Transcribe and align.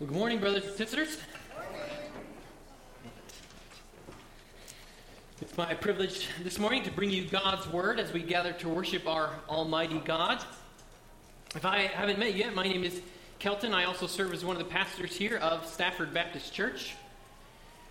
Well, 0.00 0.06
good 0.06 0.16
morning, 0.16 0.38
brothers 0.38 0.64
and 0.64 0.76
sisters. 0.76 1.18
It's 5.42 5.56
my 5.56 5.74
privilege 5.74 6.28
this 6.44 6.60
morning 6.60 6.84
to 6.84 6.92
bring 6.92 7.10
you 7.10 7.24
God's 7.24 7.66
Word 7.66 7.98
as 7.98 8.12
we 8.12 8.22
gather 8.22 8.52
to 8.52 8.68
worship 8.68 9.08
our 9.08 9.32
Almighty 9.48 10.00
God. 10.04 10.40
If 11.56 11.64
I 11.64 11.88
haven't 11.88 12.20
met 12.20 12.34
you 12.34 12.44
yet, 12.44 12.54
my 12.54 12.62
name 12.62 12.84
is 12.84 13.00
Kelton. 13.40 13.74
I 13.74 13.86
also 13.86 14.06
serve 14.06 14.32
as 14.32 14.44
one 14.44 14.54
of 14.54 14.62
the 14.62 14.72
pastors 14.72 15.16
here 15.16 15.38
of 15.38 15.66
Stafford 15.66 16.14
Baptist 16.14 16.54
Church. 16.54 16.94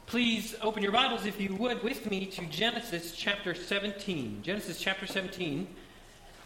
Please 0.05 0.55
open 0.61 0.83
your 0.83 0.93
Bibles, 0.93 1.25
if 1.25 1.41
you 1.41 1.55
would, 1.55 1.83
with 1.83 2.09
me 2.09 2.25
to 2.27 2.45
Genesis 2.45 3.11
chapter 3.17 3.53
17. 3.53 4.43
Genesis 4.43 4.79
chapter 4.79 5.07
17, 5.07 5.67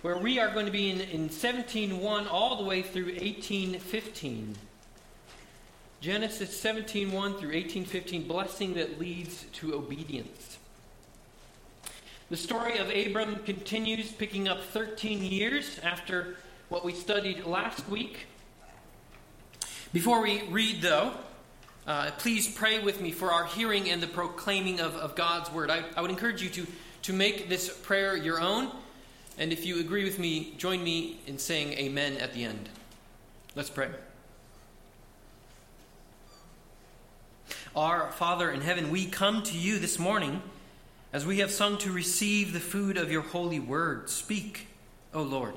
where 0.02 0.18
we 0.18 0.40
are 0.40 0.52
going 0.52 0.66
to 0.66 0.72
be 0.72 0.90
in, 0.90 1.02
in 1.02 1.30
17.1 1.30 2.32
all 2.32 2.58
the 2.58 2.64
way 2.64 2.82
through 2.82 3.14
18.15. 3.14 4.56
Genesis 6.02 6.60
17:1 6.60 7.40
through 7.40 7.52
18:15 7.52 8.28
blessing 8.28 8.74
that 8.74 9.00
leads 9.00 9.46
to 9.54 9.76
obedience. 9.76 10.58
The 12.32 12.38
story 12.38 12.80
of 12.80 12.90
Abram 12.90 13.36
continues 13.44 14.12
picking 14.12 14.48
up 14.48 14.64
13 14.64 15.24
years 15.24 15.80
after 15.84 16.38
what 16.70 16.84
we 16.84 16.94
studied 16.94 17.46
last 17.46 17.88
week. 17.88 18.26
Before 19.94 20.22
we 20.22 20.42
read 20.44 20.82
though, 20.82 21.14
uh, 21.86 22.10
please 22.18 22.48
pray 22.48 22.80
with 22.80 23.00
me 23.00 23.12
for 23.12 23.32
our 23.32 23.46
hearing 23.46 23.90
and 23.90 24.02
the 24.02 24.08
proclaiming 24.08 24.80
of, 24.80 24.96
of 24.96 25.16
God's 25.16 25.52
word. 25.52 25.70
I, 25.70 25.84
I 25.96 26.02
would 26.02 26.10
encourage 26.12 26.42
you 26.42 26.50
to, 26.50 26.68
to 27.04 27.14
make 27.14 27.48
this 27.48 27.70
prayer 27.70 28.18
your 28.18 28.42
own. 28.42 28.72
And 29.38 29.54
if 29.54 29.66
you 29.66 29.80
agree 29.80 30.04
with 30.04 30.18
me, 30.18 30.56
join 30.58 30.84
me 30.84 31.20
in 31.28 31.38
saying 31.38 31.74
amen 31.74 32.18
at 32.18 32.34
the 32.34 32.44
end. 32.44 32.70
Let's 33.56 33.70
pray. 33.70 33.90
Our 37.76 38.12
Father 38.12 38.52
in 38.52 38.60
heaven, 38.60 38.92
we 38.92 39.06
come 39.06 39.44
to 39.44 39.58
you 39.58 39.80
this 39.80 39.98
morning 39.98 40.42
as 41.14 41.26
we 41.26 41.40
have 41.40 41.52
sung 41.52 41.78
to 41.80 41.92
receive 41.92 42.52
the 42.52 42.60
food 42.60 42.98
of 42.98 43.10
your 43.10 43.22
holy 43.22 43.62
word. 43.62 44.10
Speak, 44.10 44.68
O 45.14 45.22
Lord. 45.22 45.54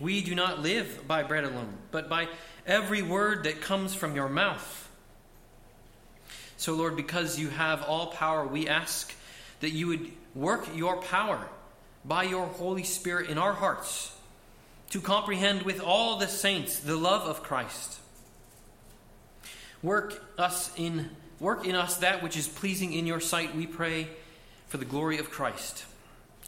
We 0.00 0.22
do 0.22 0.34
not 0.34 0.62
live 0.62 1.06
by 1.06 1.22
bread 1.22 1.44
alone, 1.44 1.74
but 1.90 2.08
by 2.08 2.28
every 2.66 3.02
word 3.02 3.44
that 3.44 3.60
comes 3.60 3.94
from 3.94 4.16
your 4.16 4.30
mouth. 4.30 4.90
So, 6.56 6.72
Lord, 6.72 6.96
because 6.96 7.38
you 7.38 7.50
have 7.50 7.82
all 7.82 8.06
power, 8.06 8.46
we 8.46 8.66
ask 8.66 9.14
that 9.60 9.72
you 9.72 9.88
would 9.88 10.10
work 10.34 10.66
your 10.74 10.96
power 10.96 11.46
by 12.06 12.22
your 12.22 12.46
Holy 12.46 12.84
Spirit 12.84 13.28
in 13.28 13.36
our 13.36 13.52
hearts 13.52 14.16
to 14.90 15.02
comprehend 15.02 15.62
with 15.62 15.78
all 15.78 16.16
the 16.16 16.28
saints 16.28 16.78
the 16.78 16.96
love 16.96 17.22
of 17.22 17.42
Christ 17.42 18.00
Work 19.82 20.22
us 20.38 20.72
in 20.76 21.10
work 21.38 21.66
in 21.66 21.74
us 21.74 21.98
that 21.98 22.22
which 22.22 22.36
is 22.36 22.48
pleasing 22.48 22.92
in 22.92 23.06
your 23.06 23.20
sight, 23.20 23.54
we 23.54 23.66
pray, 23.66 24.08
for 24.68 24.78
the 24.78 24.84
glory 24.84 25.18
of 25.18 25.30
Christ. 25.30 25.84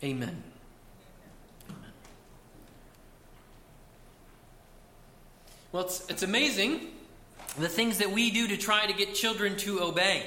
Amen. 0.03 0.43
Well, 5.73 5.85
it's, 5.85 6.09
it's 6.09 6.23
amazing 6.23 6.81
the 7.59 7.69
things 7.69 7.99
that 7.99 8.11
we 8.11 8.31
do 8.31 8.49
to 8.49 8.57
try 8.57 8.87
to 8.87 8.93
get 8.93 9.15
children 9.15 9.57
to 9.59 9.83
obey. 9.83 10.25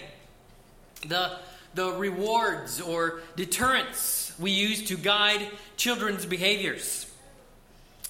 The, 1.08 1.38
the 1.74 1.94
rewards 1.94 2.82
or 2.82 3.22
deterrents 3.36 4.34
we 4.40 4.52
use 4.52 4.88
to 4.90 4.98
guide 4.98 5.48
children's 5.78 6.26
behaviors. 6.26 7.12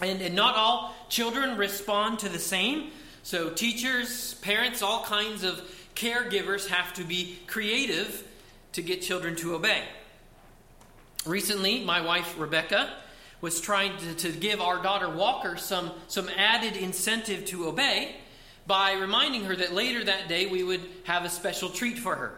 And, 0.02 0.22
and 0.22 0.36
not 0.36 0.56
all 0.56 0.96
children 1.10 1.58
respond 1.58 2.20
to 2.20 2.30
the 2.30 2.40
same. 2.40 2.92
So, 3.24 3.50
teachers, 3.50 4.34
parents, 4.36 4.82
all 4.82 5.04
kinds 5.04 5.44
of 5.44 5.62
caregivers 5.96 6.68
have 6.68 6.94
to 6.94 7.04
be 7.04 7.38
creative 7.48 8.28
to 8.74 8.82
get 8.82 9.02
children 9.02 9.36
to 9.38 9.56
obey. 9.56 9.84
Recently, 11.26 11.84
my 11.84 12.02
wife 12.02 12.36
Rebecca 12.40 12.90
was 13.42 13.62
trying 13.62 13.96
to, 13.98 14.14
to, 14.16 14.32
give 14.32 14.62
our 14.62 14.82
daughter 14.82 15.10
Walker 15.10 15.58
some, 15.58 15.92
some 16.08 16.30
added 16.36 16.76
incentive 16.78 17.46
to 17.46 17.68
obey 17.68 18.16
by 18.68 18.94
reminding 18.94 19.46
her 19.46 19.56
that 19.56 19.74
later 19.74 20.04
that 20.04 20.28
day 20.28 20.46
we 20.46 20.64
would 20.64 20.82
have 21.04 21.26
a 21.26 21.30
special 21.30 21.70
treat 21.70 21.98
for 21.98 22.16
her. 22.16 22.34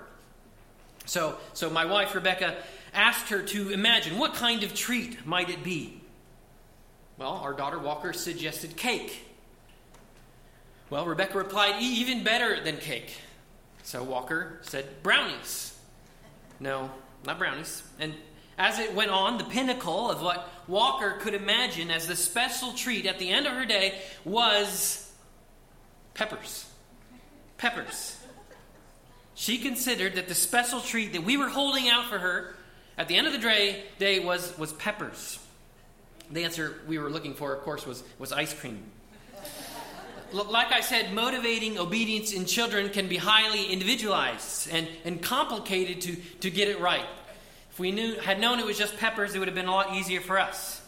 So, 1.06 1.38
so 1.54 1.70
my 1.70 1.86
wife 1.86 2.16
Rebecca 2.16 2.56
asked 2.94 3.30
her 3.30 3.42
to 3.42 3.70
imagine 3.70 4.18
what 4.18 4.34
kind 4.34 4.64
of 4.64 4.74
treat 4.74 5.26
might 5.26 5.50
it 5.50 5.64
be. 5.64 6.02
Well, 7.18 7.34
our 7.34 7.54
daughter 7.54 7.80
Walker 7.80 8.14
suggested 8.14 8.76
cake. 8.78 9.26
Well, 10.90 11.06
Rebecca 11.06 11.38
replied, 11.38 11.82
even 11.82 12.24
better 12.24 12.64
than 12.64 12.78
cake. 12.78 13.18
So 13.84 14.04
Walker 14.04 14.60
said, 14.62 15.04
brownies. 15.04 15.78
No, 16.60 16.92
not 17.26 17.38
brownies. 17.38 17.84
And 18.00 18.14
as 18.58 18.80
it 18.80 18.94
went 18.94 19.12
on, 19.12 19.38
the 19.38 19.44
pinnacle 19.44 20.10
of 20.10 20.22
what 20.22 20.48
Walker 20.68 21.18
could 21.20 21.34
imagine 21.34 21.90
as 21.90 22.08
the 22.08 22.16
special 22.16 22.74
treat 22.74 23.06
at 23.06 23.20
the 23.20 23.30
end 23.30 23.48
of 23.48 23.54
her 23.54 23.66
day 23.66 24.00
was 24.24 25.12
peppers. 26.14 26.70
Peppers. 27.58 28.20
She 29.36 29.58
considered 29.58 30.16
that 30.16 30.28
the 30.28 30.36
special 30.36 30.80
treat 30.80 31.14
that 31.14 31.24
we 31.24 31.38
were 31.38 31.50
holding 31.50 31.90
out 31.90 32.06
for 32.06 32.20
her 32.20 32.56
at 32.98 33.08
the 33.08 33.16
end 33.16 33.26
of 33.26 33.34
the 33.34 33.40
day, 33.40 33.84
day 33.98 34.20
was, 34.20 34.56
was 34.58 34.72
peppers. 34.74 35.40
The 36.32 36.44
answer 36.44 36.76
we 36.88 37.00
were 37.00 37.10
looking 37.10 37.34
for, 37.34 37.54
of 37.54 37.64
course, 37.64 37.86
was, 37.86 38.04
was 38.20 38.32
ice 38.32 38.54
cream 38.54 38.84
like 40.34 40.72
I 40.72 40.82
said, 40.82 41.14
motivating 41.14 41.78
obedience 41.78 42.34
in 42.34 42.46
children 42.46 42.90
can 42.90 43.08
be 43.08 43.18
highly 43.18 43.68
individualized 43.68 44.70
and, 44.72 44.88
and 45.06 45.22
complicated 45.22 46.02
to, 46.02 46.16
to 46.42 46.50
get 46.50 46.68
it 46.68 46.80
right. 46.80 47.06
If 47.72 47.80
we 47.80 47.92
knew, 47.92 48.16
had 48.16 48.40
known 48.40 48.60
it 48.60 48.66
was 48.66 48.78
just 48.78 48.98
peppers, 48.98 49.36
it 49.36 49.40
would 49.40 49.48
have 49.48 49.56
been 49.56 49.68
a 49.68 49.72
lot 49.72 49.96
easier 49.96 50.22
for 50.22 50.40
us. 50.40 50.82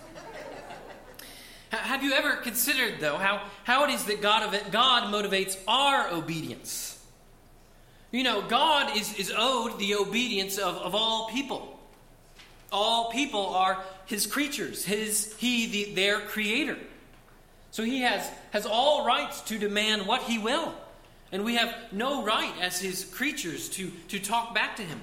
have 1.70 2.04
you 2.04 2.14
ever 2.14 2.38
considered, 2.38 3.00
though, 3.00 3.18
how, 3.18 3.44
how 3.64 3.84
it 3.86 3.92
is 3.92 4.06
that 4.06 4.22
God, 4.22 4.54
it, 4.54 4.72
God 4.72 5.14
motivates 5.14 5.58
our 5.68 6.12
obedience? 6.12 7.04
You 8.12 8.24
know, 8.24 8.42
God 8.42 8.96
is, 8.98 9.14
is 9.20 9.32
owed 9.36 9.78
the 9.78 9.96
obedience 9.96 10.58
of, 10.58 10.76
of 10.78 10.96
all 10.96 11.30
people. 11.30 11.80
All 12.72 13.12
people 13.12 13.48
are 13.48 13.84
his 14.06 14.26
creatures, 14.26 14.86
his, 14.86 15.36
he, 15.38 15.68
the, 15.68 15.94
their 15.94 16.20
creator. 16.20 16.78
So 17.76 17.84
he 17.84 18.04
has, 18.04 18.32
has 18.52 18.66
all 18.66 19.06
rights 19.06 19.42
to 19.42 19.60
demand 19.60 20.08
what 20.08 20.22
he 20.22 20.38
will. 20.38 20.74
And 21.34 21.44
we 21.44 21.56
have 21.56 21.76
no 21.92 22.24
right 22.24 22.54
as 22.62 22.80
his 22.80 23.04
creatures 23.04 23.68
to, 23.72 23.92
to 24.08 24.18
talk 24.18 24.56
back 24.56 24.78
to 24.78 24.82
him. 24.82 25.02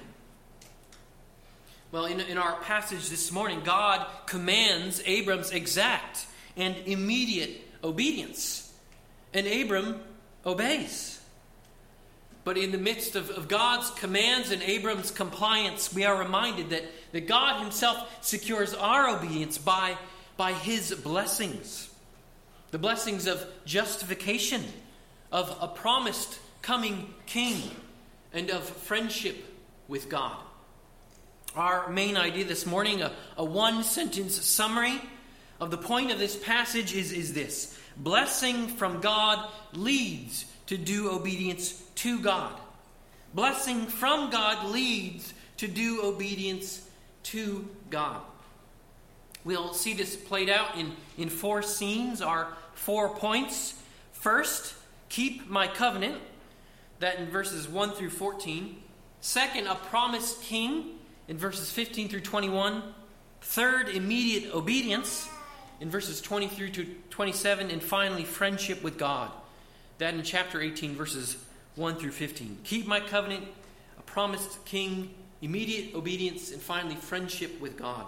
Well, 1.91 2.05
in, 2.05 2.19
in 2.19 2.39
our 2.39 2.55
passage 2.61 3.09
this 3.09 3.31
morning, 3.31 3.61
God 3.63 4.07
commands 4.25 5.03
Abram's 5.05 5.51
exact 5.51 6.25
and 6.57 6.75
immediate 6.87 7.61
obedience. 7.83 8.73
And 9.35 9.45
Abram 9.45 10.01
obeys. 10.43 11.21
But 12.43 12.57
in 12.57 12.71
the 12.71 12.79
midst 12.79 13.15
of, 13.15 13.29
of, 13.29 13.47
God's 13.47 13.91
commands 13.91 14.49
and 14.49 14.63
Abram's 14.63 15.11
compliance, 15.11 15.93
we 15.93 16.05
are 16.05 16.17
reminded 16.17 16.71
that, 16.71 16.85
that 17.11 17.27
God 17.27 17.61
Himself 17.61 18.25
secures 18.25 18.73
our 18.73 19.15
obedience 19.15 19.59
by, 19.59 19.95
by 20.37 20.53
His 20.53 20.91
blessings 20.91 21.91
the 22.73 22.79
blessings 22.79 23.27
of 23.27 23.45
justification, 23.65 24.63
of 25.31 25.55
a 25.61 25.67
promised 25.67 26.39
coming 26.63 27.13
king, 27.27 27.69
and 28.33 28.49
of 28.49 28.63
friendship 28.63 29.45
with 29.87 30.09
God. 30.09 30.35
Our 31.55 31.87
main 31.89 32.17
idea 32.17 32.45
this 32.45 32.65
morning, 32.65 33.03
a, 33.03 33.11
a 33.37 33.45
one 33.45 33.83
sentence 33.83 34.43
summary 34.43 34.99
of 35.59 35.69
the 35.69 35.77
point 35.77 36.11
of 36.11 36.17
this 36.17 36.35
passage, 36.35 36.95
is, 36.95 37.11
is 37.11 37.35
this 37.35 37.79
Blessing 37.95 38.67
from 38.69 39.01
God 39.01 39.47
leads 39.73 40.45
to 40.65 40.75
due 40.75 41.11
obedience 41.11 41.79
to 41.97 42.19
God. 42.21 42.59
Blessing 43.35 43.85
from 43.85 44.31
God 44.31 44.71
leads 44.71 45.31
to 45.57 45.67
due 45.67 46.03
obedience 46.03 46.89
to 47.25 47.69
God. 47.91 48.19
We'll 49.43 49.73
see 49.73 49.93
this 49.93 50.15
played 50.15 50.49
out 50.49 50.75
in, 50.75 50.93
in 51.19 51.29
four 51.29 51.61
scenes. 51.61 52.19
Our 52.21 52.47
four 52.83 53.09
points. 53.15 53.75
First, 54.11 54.73
keep 55.07 55.49
my 55.49 55.67
covenant, 55.67 56.17
that 56.99 57.17
in 57.17 57.27
verses 57.27 57.67
1 57.67 57.91
through 57.91 58.09
14. 58.09 58.77
Second, 59.21 59.67
a 59.67 59.75
promised 59.75 60.41
king 60.41 60.99
in 61.29 61.37
verses 61.37 61.71
15 61.71 62.09
through 62.09 62.21
21. 62.21 62.83
Third, 63.41 63.87
immediate 63.87 64.53
obedience 64.53 65.29
in 65.79 65.89
verses 65.89 66.19
20 66.19 66.49
through 66.49 66.69
to 66.71 66.85
27. 67.09 67.71
And 67.71 67.81
finally, 67.81 68.25
friendship 68.25 68.83
with 68.83 68.97
God. 68.97 69.31
That 69.99 70.13
in 70.13 70.23
chapter 70.23 70.61
18, 70.61 70.93
verses 70.93 71.37
1 71.75 71.95
through 71.95 72.11
15. 72.11 72.59
Keep 72.65 72.85
my 72.85 72.99
covenant, 72.99 73.45
a 73.97 74.01
promised 74.01 74.63
king, 74.65 75.13
immediate 75.41 75.95
obedience, 75.95 76.51
and 76.51 76.61
finally, 76.61 76.95
friendship 76.95 77.61
with 77.61 77.77
God. 77.77 78.05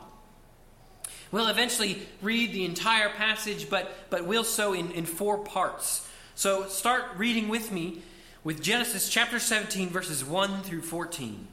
We'll 1.31 1.47
eventually 1.47 2.01
read 2.21 2.53
the 2.53 2.65
entire 2.65 3.09
passage, 3.09 3.69
but, 3.69 4.09
but 4.09 4.25
we'll 4.25 4.43
so 4.43 4.73
in, 4.73 4.91
in 4.91 5.05
four 5.05 5.39
parts. 5.39 6.07
So 6.35 6.67
start 6.67 7.03
reading 7.17 7.49
with 7.49 7.71
me 7.71 8.01
with 8.43 8.61
Genesis 8.61 9.09
chapter 9.09 9.39
17, 9.39 9.89
verses 9.89 10.23
1 10.23 10.61
through 10.61 10.83
14. 10.83 11.47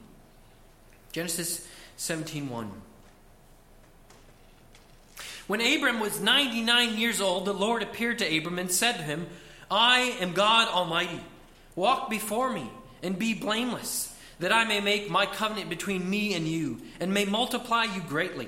Genesis 1.11 1.67
17 1.97 2.49
1. 2.49 2.71
When 5.47 5.59
Abram 5.59 5.99
was 5.99 6.21
99 6.21 6.97
years 6.97 7.19
old, 7.19 7.45
the 7.45 7.53
Lord 7.53 7.83
appeared 7.83 8.19
to 8.19 8.37
Abram 8.37 8.59
and 8.59 8.71
said 8.71 8.93
to 8.93 9.03
him, 9.03 9.27
I 9.69 10.15
am 10.19 10.33
God 10.33 10.69
Almighty. 10.69 11.21
Walk 11.75 12.09
before 12.09 12.51
me 12.51 12.69
and 13.01 13.19
be 13.19 13.33
blameless, 13.33 14.15
that 14.39 14.53
I 14.53 14.63
may 14.63 14.79
make 14.79 15.09
my 15.09 15.25
covenant 15.25 15.69
between 15.69 16.09
me 16.09 16.33
and 16.33 16.47
you, 16.47 16.81
and 16.99 17.13
may 17.13 17.25
multiply 17.25 17.83
you 17.83 18.01
greatly. 18.01 18.47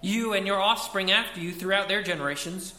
you 0.00 0.32
and 0.32 0.46
your 0.46 0.60
offspring 0.60 1.10
after 1.10 1.40
you 1.40 1.52
throughout 1.52 1.88
their 1.88 2.02
generations. 2.02 2.74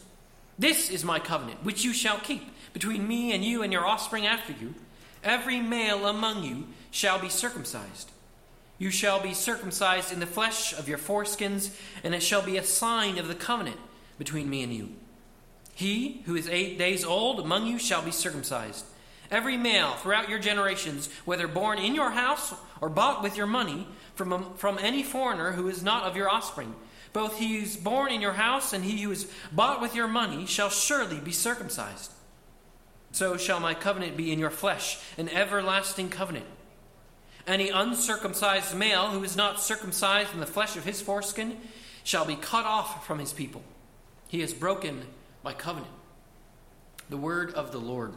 This 0.58 0.90
is 0.90 1.04
my 1.04 1.18
covenant, 1.18 1.64
which 1.64 1.84
you 1.84 1.92
shall 1.92 2.18
keep 2.18 2.42
between 2.72 3.06
me 3.06 3.32
and 3.32 3.44
you 3.44 3.62
and 3.62 3.72
your 3.72 3.86
offspring 3.86 4.26
after 4.26 4.52
you. 4.52 4.74
Every 5.22 5.60
male 5.60 6.06
among 6.06 6.44
you 6.44 6.68
shall 6.90 7.18
be 7.18 7.28
circumcised. 7.28 8.10
You 8.78 8.90
shall 8.90 9.20
be 9.20 9.34
circumcised 9.34 10.12
in 10.12 10.20
the 10.20 10.26
flesh 10.26 10.72
of 10.72 10.88
your 10.88 10.98
foreskins, 10.98 11.76
and 12.02 12.14
it 12.14 12.22
shall 12.22 12.42
be 12.42 12.56
a 12.56 12.64
sign 12.64 13.18
of 13.18 13.28
the 13.28 13.34
covenant 13.34 13.76
between 14.18 14.48
me 14.48 14.62
and 14.62 14.72
you. 14.72 14.90
He 15.74 16.22
who 16.26 16.34
is 16.34 16.48
eight 16.48 16.78
days 16.78 17.04
old 17.04 17.40
among 17.40 17.66
you 17.66 17.78
shall 17.78 18.02
be 18.02 18.10
circumcised. 18.10 18.84
Every 19.30 19.56
male 19.56 19.92
throughout 19.92 20.28
your 20.28 20.38
generations, 20.38 21.08
whether 21.24 21.46
born 21.46 21.78
in 21.78 21.94
your 21.94 22.10
house 22.10 22.54
or 22.80 22.88
bought 22.88 23.22
with 23.22 23.36
your 23.36 23.46
money 23.46 23.86
from, 24.14 24.54
from 24.56 24.78
any 24.78 25.02
foreigner 25.02 25.52
who 25.52 25.68
is 25.68 25.82
not 25.82 26.04
of 26.04 26.16
your 26.16 26.28
offspring, 26.28 26.74
both 27.12 27.38
he 27.38 27.56
who 27.56 27.62
is 27.62 27.76
born 27.76 28.12
in 28.12 28.20
your 28.20 28.32
house 28.32 28.72
and 28.72 28.84
he 28.84 29.02
who 29.02 29.10
is 29.10 29.30
bought 29.52 29.80
with 29.80 29.94
your 29.94 30.08
money 30.08 30.46
shall 30.46 30.70
surely 30.70 31.18
be 31.18 31.32
circumcised. 31.32 32.12
So 33.12 33.36
shall 33.36 33.60
my 33.60 33.74
covenant 33.74 34.16
be 34.16 34.32
in 34.32 34.38
your 34.38 34.50
flesh, 34.50 34.98
an 35.18 35.28
everlasting 35.28 36.10
covenant. 36.10 36.46
Any 37.46 37.70
uncircumcised 37.70 38.76
male 38.76 39.08
who 39.08 39.24
is 39.24 39.36
not 39.36 39.60
circumcised 39.60 40.32
in 40.32 40.40
the 40.40 40.46
flesh 40.46 40.76
of 40.76 40.84
his 40.84 41.00
foreskin 41.00 41.56
shall 42.04 42.24
be 42.24 42.36
cut 42.36 42.64
off 42.64 43.06
from 43.06 43.18
his 43.18 43.32
people. 43.32 43.62
He 44.28 44.40
has 44.40 44.54
broken 44.54 45.02
my 45.42 45.52
covenant. 45.52 45.92
The 47.08 47.16
word 47.16 47.52
of 47.54 47.72
the 47.72 47.80
Lord. 47.80 48.14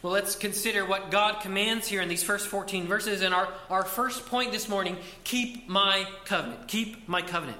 Well, 0.00 0.12
let's 0.12 0.36
consider 0.36 0.84
what 0.84 1.10
God 1.10 1.40
commands 1.40 1.88
here 1.88 2.00
in 2.00 2.08
these 2.08 2.22
first 2.22 2.46
14 2.46 2.86
verses. 2.86 3.20
And 3.20 3.34
our, 3.34 3.48
our 3.68 3.82
first 3.82 4.26
point 4.26 4.52
this 4.52 4.68
morning 4.68 4.96
keep 5.24 5.68
my 5.68 6.06
covenant. 6.24 6.68
Keep 6.68 7.08
my 7.08 7.20
covenant. 7.20 7.58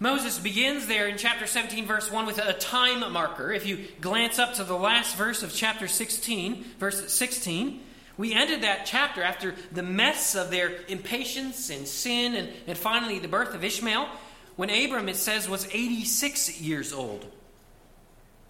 Moses 0.00 0.38
begins 0.38 0.86
there 0.86 1.06
in 1.06 1.18
chapter 1.18 1.46
17, 1.46 1.86
verse 1.86 2.10
1, 2.10 2.26
with 2.26 2.38
a 2.38 2.54
time 2.54 3.12
marker. 3.12 3.52
If 3.52 3.66
you 3.66 3.86
glance 4.00 4.38
up 4.38 4.54
to 4.54 4.64
the 4.64 4.76
last 4.76 5.14
verse 5.14 5.42
of 5.42 5.54
chapter 5.54 5.86
16, 5.86 6.64
verse 6.78 7.12
16, 7.12 7.80
we 8.16 8.32
ended 8.32 8.62
that 8.62 8.86
chapter 8.86 9.22
after 9.22 9.54
the 9.70 9.82
mess 9.82 10.34
of 10.34 10.50
their 10.50 10.72
impatience 10.88 11.68
and 11.70 11.86
sin 11.86 12.34
and, 12.34 12.48
and 12.66 12.78
finally 12.78 13.18
the 13.18 13.28
birth 13.28 13.54
of 13.54 13.62
Ishmael, 13.62 14.08
when 14.56 14.70
Abram, 14.70 15.08
it 15.08 15.16
says, 15.16 15.48
was 15.48 15.68
86 15.70 16.60
years 16.60 16.92
old. 16.92 17.26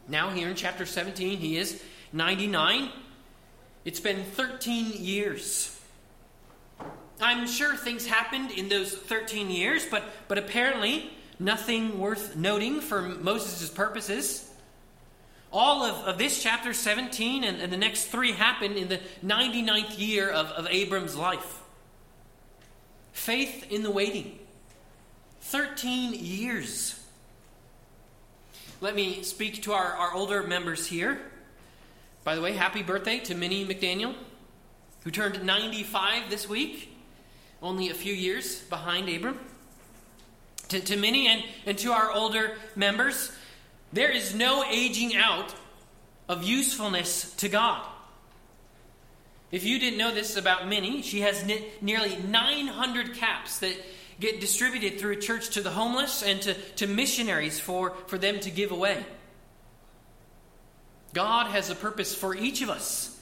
Now, 0.09 0.31
here 0.31 0.49
in 0.49 0.55
chapter 0.55 0.87
17, 0.87 1.39
he 1.39 1.57
is 1.57 1.83
99. 2.13 2.91
It's 3.85 4.01
been 4.01 4.25
13 4.25 4.93
years. 4.95 5.77
I'm 7.21 7.47
sure 7.47 7.77
things 7.77 8.07
happened 8.07 8.51
in 8.51 8.69
those 8.69 8.95
13 8.95 9.51
years, 9.51 9.85
but, 9.91 10.05
but 10.29 10.39
apparently 10.39 11.11
nothing 11.39 11.99
worth 11.99 12.37
noting 12.37 12.81
for 12.81 13.03
Moses' 13.03 13.69
purposes. 13.69 14.51
All 15.53 15.83
of, 15.83 15.97
of 16.07 16.19
this 16.19 16.43
chapter 16.43 16.73
17 16.73 17.45
and, 17.45 17.61
and 17.61 17.73
the 17.73 17.77
next 17.77 18.07
three 18.07 18.33
happened 18.33 18.77
in 18.77 18.89
the 18.89 19.01
99th 19.25 19.99
year 19.99 20.31
of, 20.31 20.47
of 20.47 20.67
Abram's 20.71 21.17
life. 21.17 21.61
Faith 23.13 23.67
in 23.71 23.83
the 23.83 23.91
waiting. 23.91 24.39
13 25.43 26.15
years. 26.15 26.99
Let 28.81 28.95
me 28.95 29.23
speak 29.23 29.63
to 29.63 29.73
our, 29.73 29.93
our 29.95 30.15
older 30.15 30.43
members 30.43 30.87
here. 30.87 31.21
By 32.23 32.35
the 32.35 32.43
way, 32.43 32.53
happy 32.53 32.83
birthday 32.83 33.19
to 33.21 33.35
Minnie 33.35 33.67
McDaniel, 33.67 34.15
who 35.05 35.11
turned 35.11 35.43
95 35.43 36.29
this 36.29 36.49
week, 36.49 36.95
only 37.63 37.89
a 37.89 37.95
few 37.95 38.13
years 38.13 38.61
behind 38.63 39.09
Abram. 39.09 39.39
To, 40.69 40.81
to 40.81 40.97
Minnie 40.97 41.29
and, 41.29 41.43
and 41.67 41.79
to 41.79 41.93
our 41.93 42.13
older 42.13 42.57
members, 42.77 43.33
there 43.93 44.11
is 44.11 44.35
no 44.35 44.65
aging 44.65 45.17
out 45.17 45.55
of 46.29 46.45
usefulness 46.45 47.35
to 47.37 47.49
God. 47.49 47.85
If 49.51 49.65
you 49.65 49.79
didn't 49.81 49.99
know 49.99 50.15
this 50.15 50.37
about 50.37 50.69
Minnie, 50.69 51.03
she 51.03 51.23
has 51.23 51.45
nearly 51.81 52.17
900 52.17 53.15
caps 53.15 53.59
that 53.61 53.75
get 54.21 54.41
distributed 54.41 55.01
through 55.01 55.15
a 55.15 55.17
church 55.17 55.51
to 55.51 55.63
the 55.63 55.71
homeless 55.71 56.23
and 56.23 56.41
to, 56.43 56.55
to 56.77 56.87
missionaries 56.87 57.59
for, 57.59 57.95
for 58.07 58.19
them 58.19 58.39
to 58.41 58.51
give 58.51 58.71
away. 58.71 59.05
God 61.13 61.47
has 61.47 61.71
a 61.71 61.75
purpose 61.75 62.15
for 62.15 62.35
each 62.35 62.63
of 62.63 62.71
us 62.71 63.19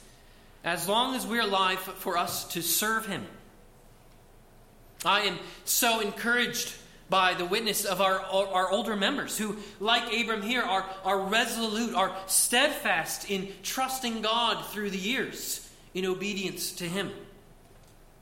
as 0.63 0.87
long 0.87 1.15
as 1.15 1.25
we're 1.25 1.41
alive 1.41 1.79
for 1.79 2.17
us 2.17 2.45
to 2.49 2.61
serve 2.61 3.05
Him. 3.05 3.25
I 5.05 5.21
am 5.21 5.39
so 5.65 6.01
encouraged 6.01 6.73
by 7.09 7.33
the 7.33 7.45
witness 7.45 7.85
of 7.85 8.01
our, 8.01 8.19
our 8.19 8.69
older 8.69 8.95
members 8.95 9.37
who, 9.37 9.57
like 9.79 10.13
Abram 10.13 10.41
here, 10.41 10.61
are, 10.61 10.85
are 11.03 11.19
resolute, 11.19 11.95
are 11.95 12.15
steadfast 12.27 13.31
in 13.31 13.49
trusting 13.63 14.21
God 14.21 14.65
through 14.67 14.91
the 14.91 14.97
years 14.97 15.67
in 15.93 16.05
obedience 16.05 16.73
to 16.73 16.83
Him. 16.83 17.11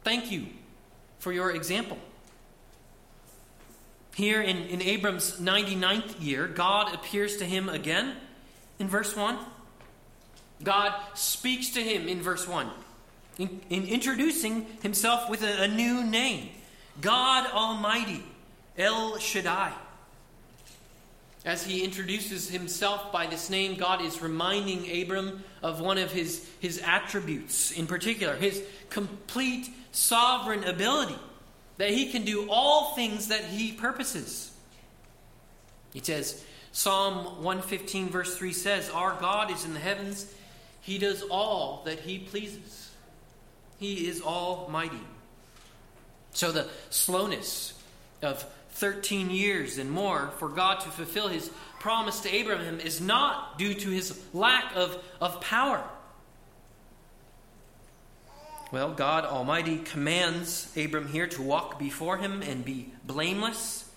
Thank 0.03 0.31
you 0.31 0.45
for 1.19 1.33
your 1.33 1.53
example. 1.53 1.97
Here 4.15 4.41
in, 4.41 4.57
in 4.63 4.81
Abram's 4.81 5.39
99th 5.39 6.23
year, 6.23 6.47
God 6.47 6.91
appears 6.93 7.37
to 7.37 7.45
him 7.45 7.69
again 7.69 8.15
in 8.79 8.87
verse 8.87 9.15
1. 9.15 9.37
God 10.63 10.93
speaks 11.13 11.69
to 11.71 11.83
him 11.83 12.07
in 12.07 12.21
verse 12.21 12.47
1, 12.47 12.69
in, 13.37 13.61
in 13.69 13.85
introducing 13.85 14.65
himself 14.81 15.29
with 15.29 15.43
a, 15.43 15.63
a 15.63 15.67
new 15.67 16.03
name 16.03 16.49
God 16.99 17.49
Almighty, 17.51 18.23
El 18.77 19.17
Shaddai. 19.19 19.73
As 21.45 21.63
he 21.63 21.83
introduces 21.83 22.49
himself 22.49 23.11
by 23.11 23.27
this 23.27 23.49
name, 23.49 23.75
God 23.75 24.01
is 24.01 24.21
reminding 24.21 25.01
Abram 25.01 25.43
of 25.61 25.79
one 25.79 25.97
of 25.97 26.11
his, 26.11 26.45
his 26.59 26.81
attributes, 26.83 27.71
in 27.71 27.87
particular, 27.87 28.35
his 28.35 28.61
complete 28.89 29.69
sovereign 29.91 30.63
ability, 30.65 31.15
that 31.77 31.91
he 31.91 32.11
can 32.11 32.25
do 32.25 32.49
all 32.49 32.95
things 32.95 33.29
that 33.29 33.45
he 33.45 33.71
purposes. 33.71 34.51
He 35.93 36.01
says, 36.01 36.43
Psalm 36.73 37.43
115, 37.43 38.09
verse 38.09 38.35
3 38.35 38.51
says, 38.51 38.89
Our 38.89 39.17
God 39.19 39.49
is 39.49 39.63
in 39.63 39.73
the 39.73 39.79
heavens 39.79 40.33
he 40.87 40.97
does 40.97 41.21
all 41.21 41.81
that 41.83 41.99
he 41.99 42.17
pleases. 42.17 42.89
He 43.77 44.07
is 44.07 44.21
almighty. 44.21 45.01
So 46.31 46.53
the 46.53 46.69
slowness 46.91 47.73
of 48.21 48.41
13 48.69 49.29
years 49.29 49.79
and 49.79 49.91
more 49.91 50.29
for 50.37 50.47
God 50.47 50.79
to 50.79 50.89
fulfill 50.89 51.27
his 51.27 51.51
promise 51.81 52.21
to 52.21 52.33
Abraham 52.33 52.79
is 52.79 53.01
not 53.01 53.59
due 53.59 53.73
to 53.73 53.89
his 53.89 54.17
lack 54.33 54.77
of, 54.77 54.97
of 55.19 55.41
power. 55.41 55.83
Well, 58.71 58.93
God 58.93 59.25
Almighty 59.25 59.79
commands 59.79 60.71
Abram 60.77 61.09
here 61.09 61.27
to 61.27 61.41
walk 61.41 61.77
before 61.77 62.15
him 62.15 62.41
and 62.41 62.63
be 62.63 62.93
blameless. 63.03 63.91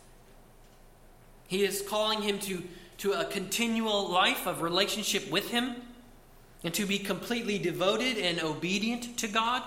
He 1.47 1.63
is 1.63 1.83
calling 1.89 2.23
him 2.23 2.41
to, 2.41 2.65
to 2.99 3.13
a 3.13 3.27
continual 3.27 4.11
life 4.11 4.49
of 4.49 4.61
relationship 4.61 5.31
with 5.31 5.51
him 5.51 5.77
and 6.63 6.75
to 6.75 6.87
be 6.87 6.99
completely 6.99 7.59
devoted 7.59 8.19
and 8.19 8.41
obedient 8.43 9.17
to 9.19 9.29
God. 9.29 9.63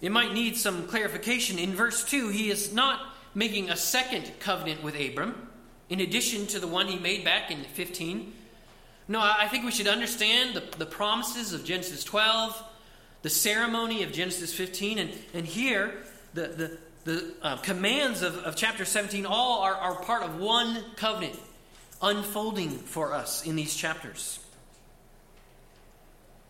It 0.00 0.12
might 0.12 0.32
need 0.34 0.56
some 0.56 0.86
clarification. 0.86 1.58
In 1.58 1.74
verse 1.74 2.04
2, 2.04 2.28
he 2.28 2.50
is 2.50 2.72
not 2.72 3.00
making 3.34 3.70
a 3.70 3.76
second 3.76 4.30
covenant 4.40 4.82
with 4.82 4.94
Abram 4.94 5.48
in 5.88 6.00
addition 6.00 6.46
to 6.48 6.58
the 6.58 6.66
one 6.66 6.86
he 6.86 6.98
made 6.98 7.24
back 7.24 7.50
in 7.50 7.62
15. 7.62 8.32
No, 9.08 9.20
I 9.20 9.46
think 9.48 9.64
we 9.64 9.70
should 9.70 9.86
understand 9.86 10.54
the, 10.54 10.78
the 10.78 10.86
promises 10.86 11.52
of 11.52 11.64
Genesis 11.64 12.02
12, 12.04 12.62
the 13.22 13.30
ceremony 13.30 14.02
of 14.02 14.12
Genesis 14.12 14.52
15, 14.52 14.98
and, 14.98 15.12
and 15.32 15.46
here 15.46 15.94
the, 16.34 16.48
the, 16.48 16.78
the 17.04 17.34
uh, 17.40 17.56
commands 17.58 18.22
of, 18.22 18.36
of 18.38 18.56
chapter 18.56 18.84
17 18.84 19.24
all 19.24 19.62
are, 19.62 19.74
are 19.74 19.94
part 20.02 20.24
of 20.24 20.40
one 20.40 20.82
covenant 20.96 21.38
unfolding 22.02 22.70
for 22.70 23.12
us 23.12 23.44
in 23.44 23.56
these 23.56 23.74
chapters. 23.74 24.38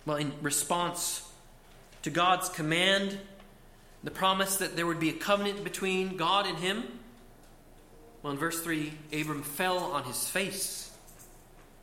Well, 0.04 0.16
in 0.16 0.32
response 0.42 1.28
to 2.02 2.10
God's 2.10 2.48
command, 2.48 3.18
the 4.04 4.10
promise 4.10 4.58
that 4.58 4.76
there 4.76 4.86
would 4.86 5.00
be 5.00 5.10
a 5.10 5.14
covenant 5.14 5.64
between 5.64 6.16
God 6.16 6.46
and 6.46 6.58
him, 6.58 6.84
well, 8.22 8.32
in 8.32 8.38
verse 8.38 8.60
3, 8.60 8.92
Abram 9.12 9.42
fell 9.42 9.78
on 9.78 10.04
his 10.04 10.28
face 10.28 10.86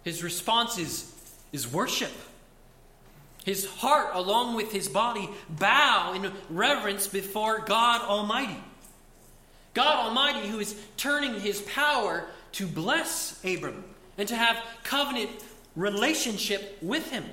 his 0.03 0.23
response 0.23 0.77
is, 0.77 1.11
is 1.51 1.71
worship. 1.71 2.11
His 3.45 3.65
heart, 3.65 4.11
along 4.13 4.55
with 4.55 4.71
his 4.71 4.87
body, 4.87 5.29
bow 5.49 6.13
in 6.13 6.31
reverence 6.49 7.07
before 7.07 7.59
God 7.59 8.01
Almighty. 8.01 8.57
God 9.73 10.07
Almighty, 10.07 10.47
who 10.47 10.59
is 10.59 10.75
turning 10.97 11.39
his 11.39 11.61
power 11.61 12.25
to 12.53 12.67
bless 12.67 13.39
Abram 13.43 13.83
and 14.17 14.27
to 14.27 14.35
have 14.35 14.57
covenant 14.83 15.31
relationship 15.75 16.77
with 16.81 17.09
him. 17.11 17.25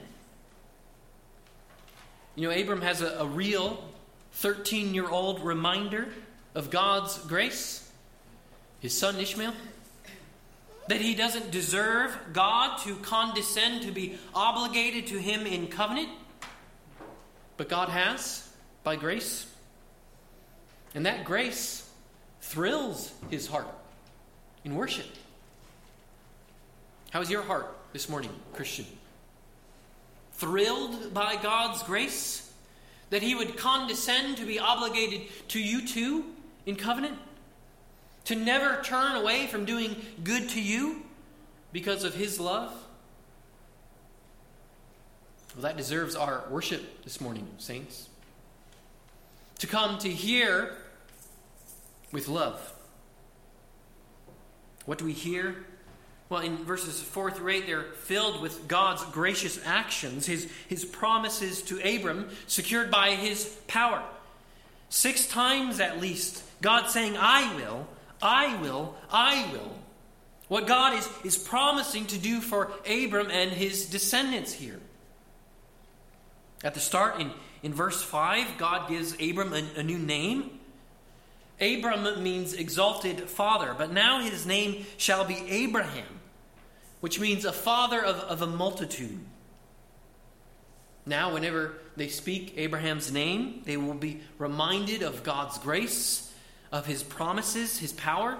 You 2.34 2.48
know, 2.48 2.58
Abram 2.58 2.80
has 2.82 3.02
a, 3.02 3.18
a 3.20 3.26
real 3.26 3.84
13 4.32 4.94
year 4.94 5.08
old 5.08 5.44
reminder 5.44 6.08
of 6.54 6.70
God's 6.70 7.18
grace. 7.18 7.90
His 8.80 8.96
son 8.96 9.18
Ishmael 9.18 9.52
that 10.88 11.00
he 11.00 11.14
doesn't 11.14 11.52
deserve 11.52 12.18
God 12.32 12.78
to 12.78 12.96
condescend 12.96 13.82
to 13.82 13.92
be 13.92 14.18
obligated 14.34 15.06
to 15.08 15.18
him 15.18 15.46
in 15.46 15.68
covenant, 15.68 16.08
but 17.56 17.68
God 17.68 17.88
has 17.90 18.48
by 18.82 18.96
grace. 18.96 19.46
And 20.92 21.06
that 21.06 21.24
grace 21.24 21.88
thrills 22.40 23.12
his 23.30 23.46
heart 23.46 23.68
in 24.64 24.74
worship. 24.74 25.06
How's 27.10 27.30
your 27.30 27.42
heart 27.42 27.66
this 27.92 28.08
morning, 28.08 28.30
Christian? 28.52 28.86
Thrilled 30.34 31.12
by 31.12 31.36
God's 31.36 31.82
grace? 31.82 32.52
That 33.10 33.22
he 33.22 33.34
would 33.34 33.56
condescend 33.56 34.36
to 34.36 34.46
be 34.46 34.58
obligated 34.58 35.22
to 35.48 35.60
you 35.60 35.86
too 35.86 36.24
in 36.66 36.76
covenant? 36.76 37.18
To 38.26 38.36
never 38.36 38.80
turn 38.82 39.16
away 39.16 39.46
from 39.48 39.64
doing 39.64 39.96
good 40.22 40.48
to 40.50 40.60
you 40.60 41.02
because 41.72 42.04
of 42.04 42.14
His 42.14 42.38
love? 42.38 42.72
Well, 45.54 45.62
that 45.62 45.76
deserves 45.76 46.14
our 46.14 46.44
worship 46.50 47.02
this 47.02 47.20
morning, 47.20 47.46
saints. 47.58 48.08
To 49.58 49.66
come 49.66 49.98
to 49.98 50.08
hear 50.08 50.76
with 52.12 52.28
love. 52.28 52.72
What 54.90 54.98
do 54.98 55.04
we 55.04 55.12
hear? 55.12 55.54
Well, 56.28 56.40
in 56.40 56.56
verses 56.56 57.00
4 57.00 57.30
through 57.30 57.52
8, 57.52 57.66
they're 57.68 57.92
filled 57.92 58.42
with 58.42 58.66
God's 58.66 59.04
gracious 59.12 59.60
actions, 59.64 60.26
his, 60.26 60.50
his 60.66 60.84
promises 60.84 61.62
to 61.62 61.78
Abram, 61.78 62.28
secured 62.48 62.90
by 62.90 63.10
his 63.10 63.44
power. 63.68 64.02
Six 64.88 65.28
times 65.28 65.78
at 65.78 66.00
least, 66.00 66.42
God 66.60 66.88
saying, 66.88 67.16
I 67.16 67.54
will, 67.54 67.86
I 68.20 68.60
will, 68.60 68.96
I 69.12 69.48
will. 69.52 69.76
What 70.48 70.66
God 70.66 70.98
is, 70.98 71.08
is 71.22 71.38
promising 71.38 72.06
to 72.06 72.18
do 72.18 72.40
for 72.40 72.72
Abram 72.84 73.30
and 73.30 73.52
his 73.52 73.86
descendants 73.86 74.52
here. 74.52 74.80
At 76.64 76.74
the 76.74 76.80
start, 76.80 77.20
in, 77.20 77.30
in 77.62 77.72
verse 77.72 78.02
5, 78.02 78.58
God 78.58 78.88
gives 78.88 79.12
Abram 79.22 79.52
a, 79.52 79.62
a 79.76 79.84
new 79.84 79.98
name. 79.98 80.58
Abram 81.60 82.22
means 82.22 82.54
exalted 82.54 83.20
father, 83.28 83.74
but 83.76 83.92
now 83.92 84.20
his 84.20 84.46
name 84.46 84.86
shall 84.96 85.24
be 85.24 85.36
Abraham, 85.48 86.20
which 87.00 87.20
means 87.20 87.44
a 87.44 87.52
father 87.52 88.02
of, 88.02 88.16
of 88.16 88.42
a 88.42 88.46
multitude. 88.46 89.20
Now, 91.04 91.34
whenever 91.34 91.74
they 91.96 92.08
speak 92.08 92.54
Abraham's 92.56 93.12
name, 93.12 93.62
they 93.64 93.76
will 93.76 93.94
be 93.94 94.20
reminded 94.38 95.02
of 95.02 95.22
God's 95.22 95.58
grace 95.58 96.32
of 96.72 96.86
his 96.86 97.02
promises, 97.02 97.78
his 97.78 97.92
power. 97.92 98.38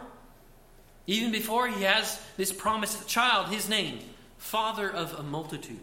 Even 1.06 1.32
before 1.32 1.68
he 1.68 1.82
has 1.82 2.20
this 2.36 2.52
promised 2.52 3.08
child, 3.08 3.48
his 3.48 3.68
name, 3.68 3.98
Father 4.38 4.90
of 4.90 5.18
a 5.18 5.22
Multitude. 5.22 5.80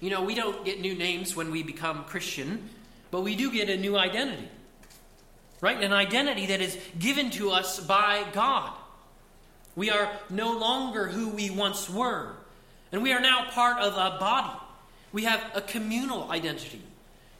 You 0.00 0.10
know, 0.10 0.22
we 0.22 0.34
don't 0.34 0.64
get 0.64 0.80
new 0.80 0.94
names 0.94 1.34
when 1.34 1.50
we 1.50 1.62
become 1.62 2.04
Christian, 2.04 2.68
but 3.10 3.22
we 3.22 3.34
do 3.34 3.50
get 3.50 3.68
a 3.68 3.76
new 3.76 3.96
identity. 3.96 4.48
Right? 5.60 5.82
An 5.82 5.92
identity 5.92 6.46
that 6.46 6.60
is 6.60 6.78
given 6.98 7.30
to 7.32 7.50
us 7.50 7.80
by 7.80 8.24
God. 8.32 8.72
We 9.74 9.90
are 9.90 10.10
no 10.30 10.52
longer 10.52 11.06
who 11.06 11.28
we 11.28 11.50
once 11.50 11.88
were, 11.88 12.32
and 12.92 13.02
we 13.02 13.12
are 13.12 13.20
now 13.20 13.50
part 13.50 13.78
of 13.80 13.92
a 13.94 14.18
body. 14.18 14.58
We 15.12 15.24
have 15.24 15.40
a 15.54 15.60
communal 15.60 16.30
identity. 16.30 16.82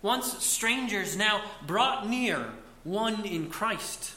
Once 0.02 0.44
strangers, 0.44 1.16
now 1.16 1.42
brought 1.66 2.08
near 2.08 2.44
one 2.84 3.24
in 3.24 3.50
Christ. 3.50 4.14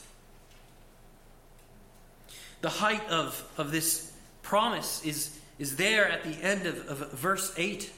The 2.60 2.70
height 2.70 3.08
of, 3.10 3.44
of 3.58 3.72
this 3.72 4.12
promise 4.42 5.04
is, 5.04 5.36
is 5.58 5.76
there 5.76 6.08
at 6.08 6.22
the 6.22 6.40
end 6.42 6.66
of, 6.66 6.88
of 6.88 7.12
verse 7.12 7.52
8. 7.56 7.92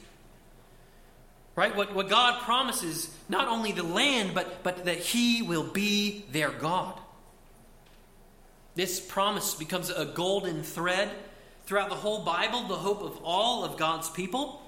Right? 1.55 1.75
What, 1.75 1.95
what 1.95 2.09
God 2.09 2.41
promises, 2.41 3.15
not 3.29 3.47
only 3.47 3.71
the 3.71 3.83
land, 3.83 4.31
but, 4.33 4.63
but 4.63 4.85
that 4.85 4.97
He 4.97 5.41
will 5.41 5.63
be 5.63 6.25
their 6.31 6.51
God. 6.51 6.99
This 8.75 8.99
promise 8.99 9.55
becomes 9.55 9.89
a 9.89 10.05
golden 10.05 10.63
thread 10.63 11.09
throughout 11.65 11.89
the 11.89 11.95
whole 11.95 12.25
Bible, 12.25 12.67
the 12.67 12.75
hope 12.75 13.01
of 13.01 13.17
all 13.23 13.63
of 13.63 13.77
God's 13.77 14.09
people. 14.09 14.61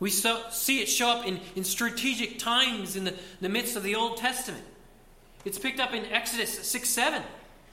We 0.00 0.10
so, 0.10 0.40
see 0.50 0.80
it 0.80 0.88
show 0.88 1.08
up 1.08 1.26
in, 1.26 1.40
in 1.56 1.64
strategic 1.64 2.38
times 2.38 2.94
in 2.94 3.04
the, 3.04 3.14
the 3.40 3.48
midst 3.48 3.76
of 3.76 3.82
the 3.82 3.96
Old 3.96 4.18
Testament. 4.18 4.64
It's 5.44 5.58
picked 5.58 5.80
up 5.80 5.92
in 5.92 6.04
Exodus 6.06 6.66
6 6.68 6.88
7. 6.88 7.22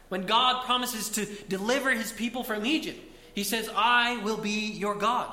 When 0.10 0.26
God 0.26 0.66
promises 0.66 1.10
to 1.10 1.26
deliver 1.48 1.92
his 1.92 2.12
people 2.12 2.44
from 2.44 2.66
Egypt, 2.66 3.00
he 3.34 3.44
says, 3.44 3.70
I 3.76 4.18
will 4.18 4.38
be 4.38 4.72
your 4.72 4.96
God. 4.96 5.32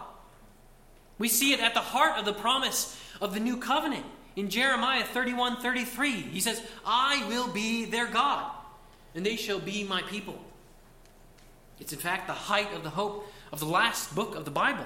We 1.23 1.29
see 1.29 1.53
it 1.53 1.61
at 1.61 1.73
the 1.73 1.79
heart 1.79 2.19
of 2.19 2.25
the 2.25 2.33
promise 2.33 2.99
of 3.21 3.33
the 3.33 3.39
new 3.39 3.57
covenant 3.57 4.05
in 4.35 4.51
Jeremiah 4.51 5.05
31 5.05 5.59
33. 5.59 6.11
He 6.11 6.41
says, 6.41 6.61
I 6.85 7.25
will 7.29 7.47
be 7.47 7.85
their 7.85 8.09
God, 8.09 8.51
and 9.15 9.25
they 9.25 9.37
shall 9.37 9.61
be 9.61 9.85
my 9.85 10.03
people. 10.03 10.37
It's 11.79 11.93
in 11.93 12.01
fact 12.01 12.27
the 12.27 12.33
height 12.33 12.75
of 12.75 12.83
the 12.83 12.91
hope 12.91 13.33
of 13.53 13.61
the 13.61 13.67
last 13.67 14.17
book 14.17 14.35
of 14.35 14.45
the 14.45 14.51
Bible. 14.51 14.85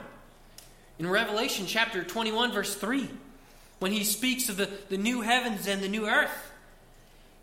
In 0.98 1.08
Revelation 1.08 1.64
chapter 1.64 2.04
21, 2.04 2.52
verse 2.52 2.74
3, 2.74 3.08
when 3.78 3.92
he 3.92 4.04
speaks 4.04 4.50
of 4.50 4.58
the, 4.58 4.68
the 4.90 4.98
new 4.98 5.22
heavens 5.22 5.66
and 5.66 5.82
the 5.82 5.88
new 5.88 6.06
earth, 6.06 6.52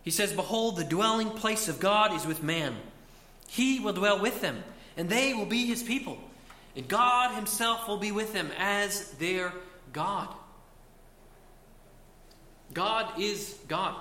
he 0.04 0.12
says, 0.12 0.34
Behold, 0.34 0.76
the 0.76 0.84
dwelling 0.84 1.32
place 1.32 1.68
of 1.68 1.80
God 1.80 2.14
is 2.14 2.28
with 2.28 2.44
man. 2.44 2.76
He 3.48 3.80
will 3.80 3.94
dwell 3.94 4.22
with 4.22 4.42
them, 4.42 4.64
and 4.96 5.10
they 5.10 5.34
will 5.34 5.48
be 5.48 5.66
his 5.66 5.82
people. 5.82 6.20
And 6.76 6.88
God 6.88 7.36
himself 7.36 7.88
will 7.88 7.98
be 7.98 8.12
with 8.12 8.34
them 8.34 8.50
as 8.58 9.12
their 9.12 9.54
God. 9.92 10.34
God 12.74 13.20
is 13.20 13.56
God. 13.68 13.96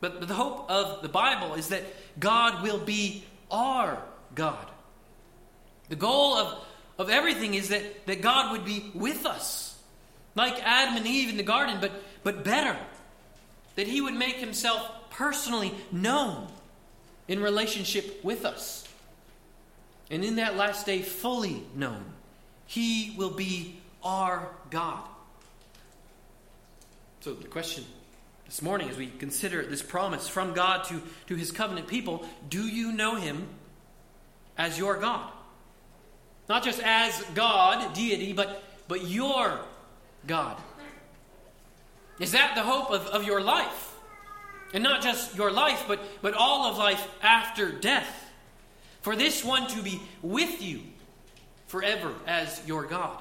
But 0.00 0.26
the 0.26 0.34
hope 0.34 0.70
of 0.70 1.02
the 1.02 1.08
Bible 1.08 1.54
is 1.54 1.68
that 1.68 1.82
God 2.20 2.62
will 2.62 2.78
be 2.78 3.24
our 3.50 4.00
God. 4.34 4.66
The 5.88 5.96
goal 5.96 6.36
of, 6.36 6.64
of 6.98 7.10
everything 7.10 7.54
is 7.54 7.70
that, 7.70 8.06
that 8.06 8.20
God 8.20 8.52
would 8.52 8.64
be 8.64 8.90
with 8.94 9.26
us, 9.26 9.76
like 10.36 10.62
Adam 10.62 10.96
and 10.96 11.06
Eve 11.06 11.30
in 11.30 11.36
the 11.36 11.42
garden, 11.42 11.78
but, 11.80 11.92
but 12.22 12.44
better. 12.44 12.76
That 13.74 13.88
he 13.88 14.00
would 14.00 14.14
make 14.14 14.36
himself 14.36 14.88
personally 15.10 15.74
known 15.90 16.48
in 17.26 17.40
relationship 17.40 18.24
with 18.24 18.44
us. 18.44 18.87
And 20.10 20.24
in 20.24 20.36
that 20.36 20.56
last 20.56 20.86
day, 20.86 21.02
fully 21.02 21.62
known. 21.74 22.04
He 22.66 23.14
will 23.16 23.30
be 23.30 23.78
our 24.02 24.48
God. 24.70 25.06
So, 27.20 27.34
the 27.34 27.48
question 27.48 27.84
this 28.46 28.62
morning, 28.62 28.88
as 28.88 28.96
we 28.96 29.08
consider 29.08 29.64
this 29.64 29.82
promise 29.82 30.28
from 30.28 30.54
God 30.54 30.84
to, 30.84 31.02
to 31.26 31.34
his 31.34 31.50
covenant 31.50 31.88
people, 31.88 32.26
do 32.48 32.62
you 32.66 32.92
know 32.92 33.16
him 33.16 33.46
as 34.56 34.78
your 34.78 34.98
God? 34.98 35.30
Not 36.48 36.64
just 36.64 36.80
as 36.82 37.20
God, 37.34 37.92
deity, 37.94 38.32
but, 38.32 38.62
but 38.86 39.06
your 39.06 39.60
God. 40.26 40.56
Is 42.18 42.32
that 42.32 42.54
the 42.54 42.62
hope 42.62 42.90
of, 42.90 43.06
of 43.08 43.24
your 43.24 43.40
life? 43.40 43.94
And 44.72 44.82
not 44.82 45.02
just 45.02 45.36
your 45.36 45.50
life, 45.50 45.84
but, 45.86 46.00
but 46.20 46.34
all 46.34 46.70
of 46.70 46.78
life 46.78 47.06
after 47.22 47.70
death. 47.70 48.27
For 49.08 49.16
this 49.16 49.42
one 49.42 49.66
to 49.68 49.82
be 49.82 50.02
with 50.20 50.60
you 50.60 50.82
forever 51.66 52.12
as 52.26 52.60
your 52.66 52.84
God. 52.84 53.18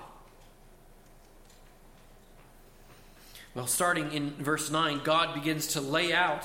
Well, 3.55 3.67
starting 3.67 4.11
in 4.11 4.31
verse 4.31 4.69
9, 4.69 4.99
God 5.05 5.33
begins 5.33 5.67
to 5.67 5.79
lay 5.79 6.11
out 6.11 6.43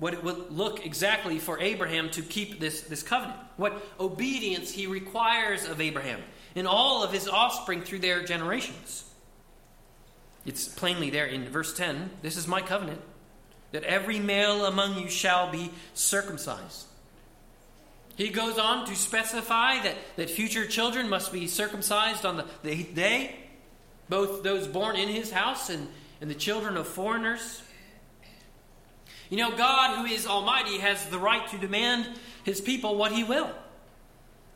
what 0.00 0.12
it 0.12 0.24
would 0.24 0.50
look 0.50 0.84
exactly 0.84 1.38
for 1.38 1.60
Abraham 1.60 2.10
to 2.10 2.22
keep 2.22 2.58
this, 2.58 2.80
this 2.80 3.04
covenant, 3.04 3.38
what 3.56 3.80
obedience 4.00 4.72
he 4.72 4.88
requires 4.88 5.68
of 5.68 5.80
Abraham 5.80 6.20
and 6.56 6.66
all 6.66 7.04
of 7.04 7.12
his 7.12 7.28
offspring 7.28 7.82
through 7.82 8.00
their 8.00 8.24
generations. 8.24 9.04
It's 10.44 10.66
plainly 10.66 11.10
there 11.10 11.26
in 11.26 11.48
verse 11.48 11.72
10 11.74 12.10
This 12.22 12.36
is 12.36 12.48
my 12.48 12.60
covenant, 12.60 13.02
that 13.70 13.84
every 13.84 14.18
male 14.18 14.66
among 14.66 14.98
you 14.98 15.08
shall 15.08 15.52
be 15.52 15.70
circumcised. 15.94 16.86
He 18.20 18.28
goes 18.28 18.58
on 18.58 18.84
to 18.84 18.94
specify 18.94 19.80
that, 19.82 19.96
that 20.16 20.28
future 20.28 20.66
children 20.66 21.08
must 21.08 21.32
be 21.32 21.46
circumcised 21.46 22.26
on 22.26 22.36
the, 22.36 22.44
the 22.62 22.82
day, 22.82 23.34
both 24.10 24.42
those 24.42 24.68
born 24.68 24.96
in 24.96 25.08
his 25.08 25.30
house 25.30 25.70
and, 25.70 25.88
and 26.20 26.30
the 26.30 26.34
children 26.34 26.76
of 26.76 26.86
foreigners. 26.86 27.62
You 29.30 29.38
know, 29.38 29.56
God, 29.56 29.96
who 29.96 30.04
is 30.04 30.26
Almighty, 30.26 30.76
has 30.80 31.02
the 31.06 31.18
right 31.18 31.48
to 31.48 31.56
demand 31.56 32.06
his 32.44 32.60
people 32.60 32.96
what 32.96 33.10
he 33.10 33.24
will. 33.24 33.50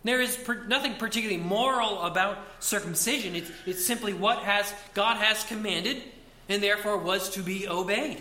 There 0.03 0.21
is 0.21 0.37
per- 0.37 0.65
nothing 0.65 0.97
particularly 0.97 1.43
moral 1.43 2.03
about 2.03 2.37
circumcision. 2.59 3.35
It's, 3.35 3.51
it's 3.65 3.87
simply 3.87 4.13
what 4.13 4.41
has 4.41 4.75
God 4.93 5.17
has 5.17 5.43
commanded 5.45 6.03
and 6.51 6.63
therefore 6.63 6.99
was 6.99 7.31
to 7.31 7.41
be 7.41 7.67
obeyed. 7.67 8.21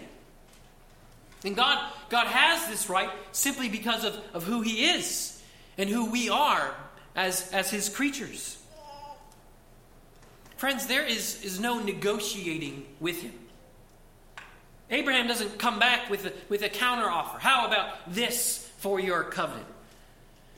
And 1.43 1.53
God, 1.53 1.91
God 2.07 2.27
has 2.27 2.69
this 2.69 2.89
right 2.89 3.09
simply 3.33 3.67
because 3.67 4.05
of, 4.05 4.17
of 4.33 4.45
who 4.45 4.61
He 4.61 4.85
is 4.85 5.32
and 5.77 5.89
who 5.89 6.09
we 6.11 6.29
are 6.29 6.73
as, 7.15 7.51
as 7.51 7.69
His 7.69 7.89
creatures. 7.89 8.57
Friends, 10.57 10.87
there 10.87 11.05
is, 11.05 11.43
is 11.43 11.59
no 11.59 11.79
negotiating 11.79 12.85
with 12.99 13.21
Him. 13.21 13.33
Abraham 14.89 15.27
doesn't 15.27 15.57
come 15.57 15.79
back 15.79 16.09
with 16.09 16.25
a, 16.25 16.33
with 16.49 16.61
a 16.61 16.69
counteroffer. 16.69 17.39
How 17.39 17.67
about 17.67 18.13
this 18.13 18.69
for 18.77 18.99
your 18.99 19.23
covenant? 19.23 19.67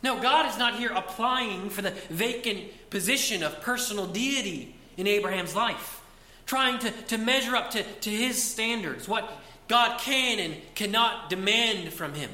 No, 0.04 0.22
God 0.22 0.48
is 0.50 0.58
not 0.58 0.76
here 0.76 0.92
applying 0.94 1.70
for 1.70 1.82
the 1.82 1.92
vacant 2.10 2.90
position 2.90 3.42
of 3.42 3.62
personal 3.62 4.06
deity 4.06 4.76
in 4.98 5.08
Abraham's 5.08 5.56
life, 5.56 6.02
trying 6.46 6.80
to, 6.80 6.92
to 6.92 7.18
measure 7.18 7.56
up 7.56 7.72
to, 7.72 7.82
to 7.82 8.10
his 8.10 8.42
standards, 8.42 9.08
what 9.08 9.28
God 9.68 10.00
can 10.00 10.40
and 10.40 10.56
cannot 10.76 11.30
demand 11.30 11.92
from 11.92 12.14
him. 12.14 12.30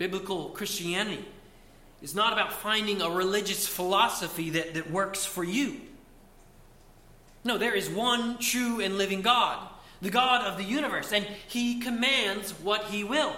Biblical 0.00 0.48
Christianity 0.48 1.22
is 2.00 2.14
not 2.14 2.32
about 2.32 2.54
finding 2.54 3.02
a 3.02 3.10
religious 3.10 3.68
philosophy 3.68 4.48
that, 4.48 4.72
that 4.72 4.90
works 4.90 5.26
for 5.26 5.44
you. 5.44 5.78
No, 7.44 7.58
there 7.58 7.74
is 7.74 7.90
one 7.90 8.38
true 8.38 8.80
and 8.80 8.96
living 8.96 9.20
God, 9.20 9.58
the 10.00 10.08
God 10.08 10.46
of 10.46 10.56
the 10.56 10.64
universe, 10.64 11.12
and 11.12 11.26
he 11.48 11.80
commands 11.80 12.52
what 12.62 12.84
he 12.84 13.04
will. 13.04 13.36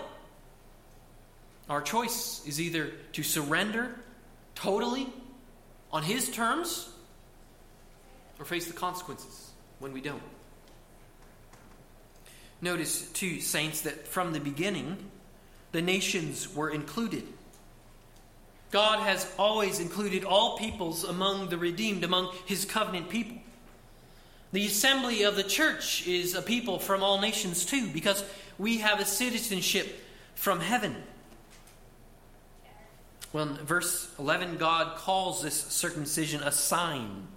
Our 1.68 1.82
choice 1.82 2.46
is 2.46 2.60
either 2.60 2.92
to 3.14 3.24
surrender 3.24 3.96
totally 4.54 5.08
on 5.90 6.04
His 6.04 6.30
terms 6.30 6.88
or 8.38 8.44
face 8.44 8.68
the 8.68 8.72
consequences 8.72 9.50
when 9.80 9.92
we 9.92 10.00
don't. 10.00 10.22
Notice, 12.60 13.10
too, 13.10 13.40
saints, 13.40 13.80
that 13.80 14.06
from 14.06 14.32
the 14.32 14.38
beginning, 14.38 15.10
the 15.72 15.82
nations 15.82 16.54
were 16.54 16.70
included. 16.70 17.24
God 18.70 19.00
has 19.00 19.30
always 19.38 19.80
included 19.80 20.24
all 20.24 20.56
peoples 20.56 21.04
among 21.04 21.48
the 21.48 21.58
redeemed, 21.58 22.04
among 22.04 22.32
His 22.46 22.64
covenant 22.64 23.10
people. 23.10 23.38
The 24.52 24.66
assembly 24.66 25.22
of 25.22 25.36
the 25.36 25.42
church 25.42 26.06
is 26.06 26.34
a 26.34 26.42
people 26.42 26.78
from 26.78 27.02
all 27.02 27.20
nations, 27.20 27.64
too, 27.64 27.88
because 27.88 28.24
we 28.58 28.78
have 28.78 29.00
a 29.00 29.04
citizenship 29.04 30.00
from 30.34 30.60
heaven. 30.60 30.96
Well, 33.32 33.48
in 33.48 33.54
verse 33.56 34.10
11, 34.18 34.58
God 34.58 34.96
calls 34.96 35.42
this 35.42 35.54
circumcision 35.54 36.42
a 36.42 36.52
sign, 36.52 37.28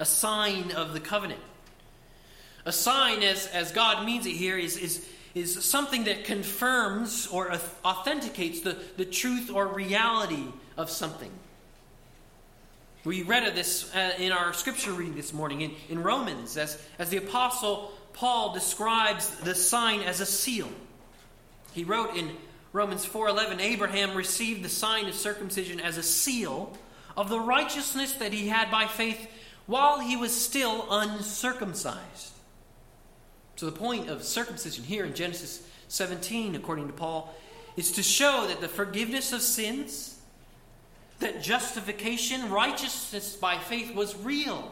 a 0.00 0.04
sign 0.04 0.72
of 0.72 0.92
the 0.92 1.00
covenant. 1.00 1.40
A 2.64 2.72
sign, 2.72 3.22
as, 3.22 3.46
as 3.48 3.70
God 3.70 4.04
means 4.04 4.26
it 4.26 4.32
here, 4.32 4.58
is, 4.58 4.76
is, 4.76 5.08
is 5.36 5.62
something 5.62 6.04
that 6.04 6.24
confirms 6.24 7.26
or 7.26 7.52
authenticates 7.84 8.60
the, 8.60 8.74
the 8.96 9.04
truth 9.04 9.50
or 9.52 9.66
reality 9.66 10.46
of 10.78 10.88
something. 10.88 11.30
We 13.04 13.22
read 13.22 13.46
of 13.46 13.54
this 13.54 13.94
uh, 13.94 14.14
in 14.18 14.32
our 14.32 14.54
scripture 14.54 14.92
reading 14.92 15.14
this 15.14 15.34
morning 15.34 15.60
in, 15.60 15.72
in 15.90 16.02
Romans, 16.02 16.56
as, 16.56 16.82
as 16.98 17.10
the 17.10 17.18
Apostle 17.18 17.92
Paul 18.14 18.54
describes 18.54 19.28
the 19.40 19.54
sign 19.54 20.00
as 20.00 20.20
a 20.20 20.26
seal. 20.26 20.70
He 21.74 21.84
wrote 21.84 22.16
in 22.16 22.30
Romans 22.72 23.04
4:11 23.04 23.60
Abraham 23.60 24.16
received 24.16 24.64
the 24.64 24.70
sign 24.70 25.06
of 25.06 25.14
circumcision 25.14 25.80
as 25.80 25.98
a 25.98 26.02
seal 26.02 26.76
of 27.14 27.28
the 27.28 27.38
righteousness 27.38 28.14
that 28.14 28.32
he 28.32 28.48
had 28.48 28.70
by 28.70 28.86
faith 28.86 29.28
while 29.66 30.00
he 30.00 30.16
was 30.16 30.34
still 30.34 30.86
uncircumcised. 30.90 32.35
So 33.56 33.66
the 33.66 33.72
point 33.72 34.08
of 34.08 34.22
circumcision 34.22 34.84
here 34.84 35.04
in 35.04 35.14
Genesis 35.14 35.66
17 35.88 36.54
according 36.54 36.86
to 36.88 36.92
Paul 36.92 37.34
is 37.76 37.92
to 37.92 38.02
show 38.02 38.46
that 38.48 38.60
the 38.60 38.68
forgiveness 38.68 39.32
of 39.32 39.42
sins 39.42 40.18
that 41.18 41.42
justification, 41.42 42.50
righteousness 42.50 43.36
by 43.36 43.56
faith 43.56 43.94
was 43.94 44.14
real 44.16 44.70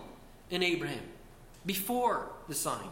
in 0.50 0.62
Abraham 0.62 1.02
before 1.64 2.28
the 2.48 2.54
sign. 2.54 2.86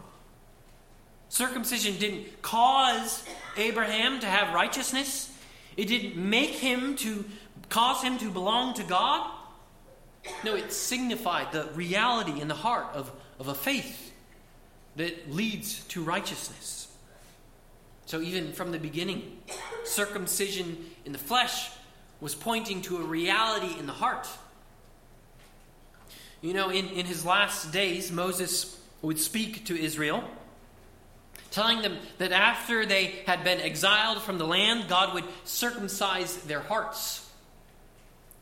Circumcision 1.29 1.99
didn't 1.99 2.41
cause 2.41 3.25
Abraham 3.59 4.21
to 4.21 4.27
have 4.27 4.55
righteousness. 4.55 5.31
It 5.77 5.87
didn't 5.87 6.17
make 6.17 6.51
him 6.51 6.97
to 6.97 7.25
cause 7.69 8.03
him 8.03 8.17
to 8.19 8.31
belong 8.31 8.75
to 8.75 8.83
God. 8.83 9.31
No, 10.45 10.55
it 10.55 10.73
signified 10.73 11.53
the 11.53 11.69
reality 11.75 12.41
in 12.41 12.49
the 12.49 12.55
heart 12.55 12.87
of, 12.95 13.11
of 13.39 13.49
a 13.49 13.55
faith 13.55 14.12
that 14.97 15.33
leads 15.33 15.83
to 15.85 16.03
righteousness. 16.03 16.89
So, 18.07 18.21
even 18.21 18.53
from 18.53 18.73
the 18.73 18.79
beginning, 18.79 19.39
circumcision 19.85 20.77
in 21.05 21.13
the 21.13 21.19
flesh 21.19 21.71
was 22.21 22.35
pointing 22.35 22.83
to 22.83 22.99
a 22.99 23.03
reality 23.03 23.79
in 23.79 23.87
the 23.87 23.93
heart. 23.93 24.29
You 26.41 26.55
know, 26.55 26.71
in, 26.71 26.89
in 26.89 27.07
his 27.07 27.25
last 27.25 27.73
days, 27.73 28.11
Moses 28.11 28.79
would 29.01 29.19
speak 29.19 29.67
to 29.67 29.81
Israel 29.81 30.25
telling 31.53 31.83
them 31.83 31.99
that 32.19 32.33
after 32.33 32.85
they 32.87 33.15
had 33.27 33.45
been 33.45 33.61
exiled 33.61 34.23
from 34.23 34.39
the 34.39 34.47
land, 34.47 34.89
God 34.89 35.15
would 35.15 35.25
circumcise 35.45 36.37
their 36.39 36.61
hearts. 36.61 37.31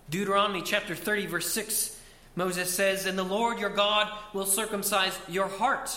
Deuteronomy 0.09 0.63
chapter 0.63 0.95
30, 0.95 1.27
verse 1.27 1.51
6, 1.53 2.01
Moses 2.37 2.73
says, 2.73 3.07
And 3.07 3.19
the 3.19 3.25
Lord 3.25 3.59
your 3.59 3.71
God 3.71 4.09
will 4.33 4.47
circumcise 4.47 5.19
your 5.29 5.49
heart 5.49 5.91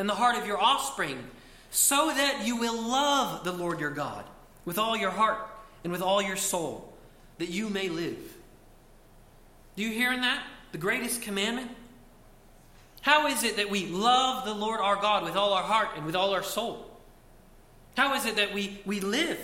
and 0.00 0.08
the 0.08 0.14
heart 0.14 0.36
of 0.36 0.46
your 0.46 0.58
offspring, 0.58 1.22
so 1.70 2.12
that 2.12 2.46
you 2.46 2.56
will 2.56 2.88
love 2.88 3.44
the 3.44 3.52
Lord 3.52 3.78
your 3.80 3.90
God 3.90 4.24
with 4.64 4.78
all 4.78 4.96
your 4.96 5.10
heart 5.10 5.38
and 5.84 5.92
with 5.92 6.00
all 6.00 6.22
your 6.22 6.36
soul, 6.36 6.92
that 7.36 7.50
you 7.50 7.68
may 7.68 7.90
live. 7.90 8.18
Do 9.76 9.82
you 9.82 9.90
hear 9.90 10.12
in 10.12 10.22
that? 10.22 10.42
The 10.72 10.78
greatest 10.78 11.20
commandment? 11.20 11.70
How 13.02 13.26
is 13.26 13.44
it 13.44 13.56
that 13.56 13.68
we 13.68 13.86
love 13.86 14.46
the 14.46 14.54
Lord 14.54 14.80
our 14.80 14.96
God 14.96 15.22
with 15.22 15.36
all 15.36 15.52
our 15.52 15.62
heart 15.62 15.90
and 15.96 16.06
with 16.06 16.16
all 16.16 16.32
our 16.32 16.42
soul? 16.42 16.90
How 17.94 18.14
is 18.14 18.24
it 18.24 18.36
that 18.36 18.54
we, 18.54 18.80
we 18.86 19.00
live? 19.00 19.38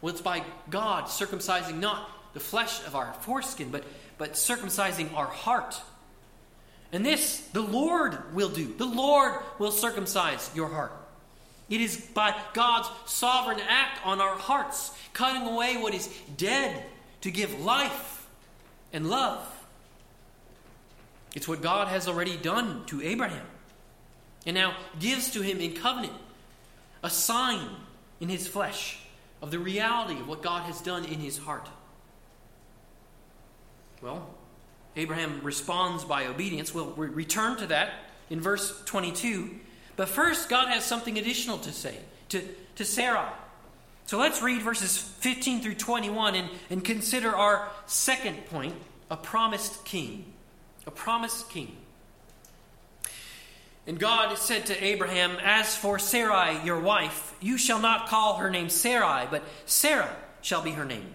Well, 0.00 0.12
it's 0.12 0.22
by 0.22 0.42
God 0.70 1.04
circumcising 1.04 1.78
not 1.78 2.10
the 2.34 2.40
flesh 2.40 2.84
of 2.84 2.96
our 2.96 3.12
foreskin, 3.20 3.70
but, 3.70 3.84
but 4.16 4.32
circumcising 4.32 5.14
our 5.14 5.26
heart. 5.26 5.80
And 6.92 7.04
this 7.04 7.40
the 7.52 7.60
Lord 7.60 8.34
will 8.34 8.48
do. 8.48 8.72
The 8.74 8.86
Lord 8.86 9.34
will 9.58 9.72
circumcise 9.72 10.50
your 10.54 10.68
heart. 10.68 10.92
It 11.68 11.80
is 11.80 11.96
by 11.98 12.34
God's 12.54 12.88
sovereign 13.04 13.60
act 13.68 14.04
on 14.06 14.20
our 14.20 14.36
hearts, 14.36 14.92
cutting 15.12 15.46
away 15.46 15.76
what 15.76 15.92
is 15.92 16.08
dead 16.36 16.82
to 17.20 17.30
give 17.30 17.60
life 17.60 18.26
and 18.92 19.10
love. 19.10 19.46
It's 21.34 21.46
what 21.46 21.60
God 21.60 21.88
has 21.88 22.08
already 22.08 22.36
done 22.36 22.84
to 22.86 23.02
Abraham 23.02 23.46
and 24.46 24.54
now 24.54 24.74
gives 24.98 25.30
to 25.32 25.42
him 25.42 25.58
in 25.58 25.74
covenant 25.74 26.14
a 27.02 27.10
sign 27.10 27.68
in 28.18 28.30
his 28.30 28.48
flesh 28.48 28.98
of 29.42 29.50
the 29.50 29.58
reality 29.58 30.18
of 30.18 30.26
what 30.26 30.42
God 30.42 30.62
has 30.62 30.80
done 30.80 31.04
in 31.04 31.20
his 31.20 31.38
heart. 31.38 31.68
Well, 34.00 34.26
Abraham 34.98 35.40
responds 35.42 36.04
by 36.04 36.26
obedience. 36.26 36.74
We'll 36.74 36.92
return 36.92 37.56
to 37.58 37.66
that 37.68 37.92
in 38.30 38.40
verse 38.40 38.82
22. 38.84 39.50
But 39.96 40.08
first, 40.08 40.48
God 40.48 40.68
has 40.68 40.84
something 40.84 41.18
additional 41.18 41.58
to 41.58 41.72
say 41.72 41.96
to, 42.30 42.42
to 42.76 42.84
Sarah. 42.84 43.32
So 44.06 44.18
let's 44.18 44.42
read 44.42 44.62
verses 44.62 44.96
15 44.96 45.60
through 45.60 45.74
21 45.74 46.34
and, 46.34 46.50
and 46.70 46.84
consider 46.84 47.34
our 47.34 47.68
second 47.86 48.46
point 48.46 48.74
a 49.10 49.16
promised 49.16 49.84
king. 49.84 50.24
A 50.86 50.90
promised 50.90 51.48
king. 51.50 51.76
And 53.86 53.98
God 53.98 54.36
said 54.36 54.66
to 54.66 54.84
Abraham, 54.84 55.36
As 55.42 55.76
for 55.76 55.98
Sarai, 55.98 56.64
your 56.64 56.80
wife, 56.80 57.34
you 57.40 57.56
shall 57.56 57.80
not 57.80 58.08
call 58.08 58.36
her 58.36 58.50
name 58.50 58.68
Sarai, 58.68 59.26
but 59.30 59.42
Sarah 59.64 60.14
shall 60.42 60.62
be 60.62 60.72
her 60.72 60.84
name. 60.84 61.14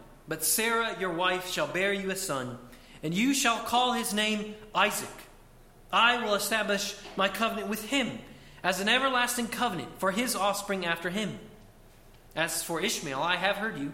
But 0.31 0.45
Sarah, 0.45 0.95
your 0.97 1.11
wife, 1.11 1.51
shall 1.51 1.67
bear 1.67 1.91
you 1.91 2.09
a 2.09 2.15
son, 2.15 2.57
and 3.03 3.13
you 3.13 3.33
shall 3.33 3.59
call 3.65 3.91
his 3.91 4.13
name 4.13 4.55
Isaac. 4.73 5.09
I 5.91 6.23
will 6.23 6.35
establish 6.35 6.95
my 7.17 7.27
covenant 7.27 7.67
with 7.67 7.89
him 7.89 8.17
as 8.63 8.79
an 8.79 8.87
everlasting 8.87 9.49
covenant 9.49 9.89
for 9.99 10.11
his 10.11 10.33
offspring 10.33 10.85
after 10.85 11.09
him. 11.09 11.37
As 12.33 12.63
for 12.63 12.79
Ishmael, 12.79 13.21
I 13.21 13.35
have 13.35 13.57
heard 13.57 13.77
you. 13.77 13.91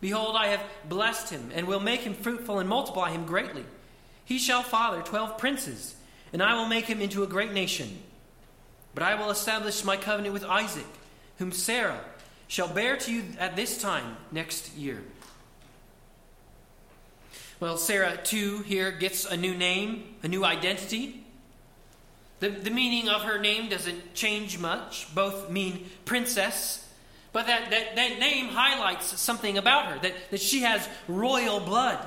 Behold, 0.00 0.34
I 0.36 0.48
have 0.48 0.64
blessed 0.88 1.30
him, 1.30 1.52
and 1.54 1.68
will 1.68 1.78
make 1.78 2.00
him 2.00 2.14
fruitful 2.14 2.58
and 2.58 2.68
multiply 2.68 3.12
him 3.12 3.24
greatly. 3.24 3.64
He 4.24 4.38
shall 4.38 4.64
father 4.64 5.02
twelve 5.02 5.38
princes, 5.38 5.94
and 6.32 6.42
I 6.42 6.54
will 6.54 6.66
make 6.66 6.86
him 6.86 7.00
into 7.00 7.22
a 7.22 7.28
great 7.28 7.52
nation. 7.52 8.00
But 8.92 9.04
I 9.04 9.14
will 9.14 9.30
establish 9.30 9.84
my 9.84 9.96
covenant 9.96 10.34
with 10.34 10.42
Isaac, 10.42 10.88
whom 11.38 11.52
Sarah 11.52 12.00
shall 12.48 12.66
bear 12.66 12.96
to 12.96 13.12
you 13.12 13.22
at 13.38 13.54
this 13.54 13.80
time 13.80 14.16
next 14.32 14.76
year. 14.76 15.04
Well, 17.58 17.78
Sarah, 17.78 18.18
too, 18.22 18.58
here 18.62 18.90
gets 18.90 19.24
a 19.24 19.36
new 19.36 19.54
name, 19.54 20.14
a 20.22 20.28
new 20.28 20.44
identity. 20.44 21.24
The, 22.40 22.50
the 22.50 22.70
meaning 22.70 23.08
of 23.08 23.22
her 23.22 23.38
name 23.38 23.70
doesn't 23.70 24.14
change 24.14 24.58
much. 24.58 25.14
Both 25.14 25.50
mean 25.50 25.88
princess. 26.04 26.86
But 27.32 27.46
that, 27.46 27.70
that, 27.70 27.96
that 27.96 28.18
name 28.18 28.48
highlights 28.48 29.18
something 29.18 29.56
about 29.56 29.86
her, 29.86 29.98
that, 30.00 30.14
that 30.30 30.40
she 30.40 30.62
has 30.62 30.86
royal 31.08 31.60
blood. 31.60 32.06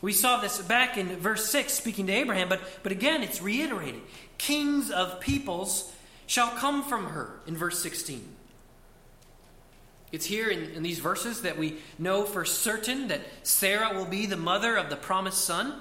We 0.00 0.12
saw 0.12 0.40
this 0.40 0.60
back 0.62 0.96
in 0.96 1.08
verse 1.16 1.48
6, 1.50 1.72
speaking 1.72 2.06
to 2.06 2.12
Abraham, 2.12 2.48
but, 2.48 2.60
but 2.82 2.92
again, 2.92 3.22
it's 3.22 3.42
reiterated. 3.42 4.02
Kings 4.38 4.90
of 4.90 5.20
peoples 5.20 5.92
shall 6.26 6.50
come 6.50 6.84
from 6.84 7.06
her 7.06 7.40
in 7.46 7.56
verse 7.56 7.80
16. 7.82 8.35
It's 10.16 10.24
here 10.24 10.48
in, 10.48 10.70
in, 10.70 10.82
these 10.82 10.98
verses 10.98 11.42
that 11.42 11.58
we 11.58 11.76
know 11.98 12.24
for 12.24 12.46
certain 12.46 13.08
that 13.08 13.20
Sarah 13.42 13.94
will 13.94 14.06
be 14.06 14.24
the 14.24 14.38
mother 14.38 14.74
of 14.74 14.88
the 14.88 14.96
promised 14.96 15.44
son. 15.44 15.74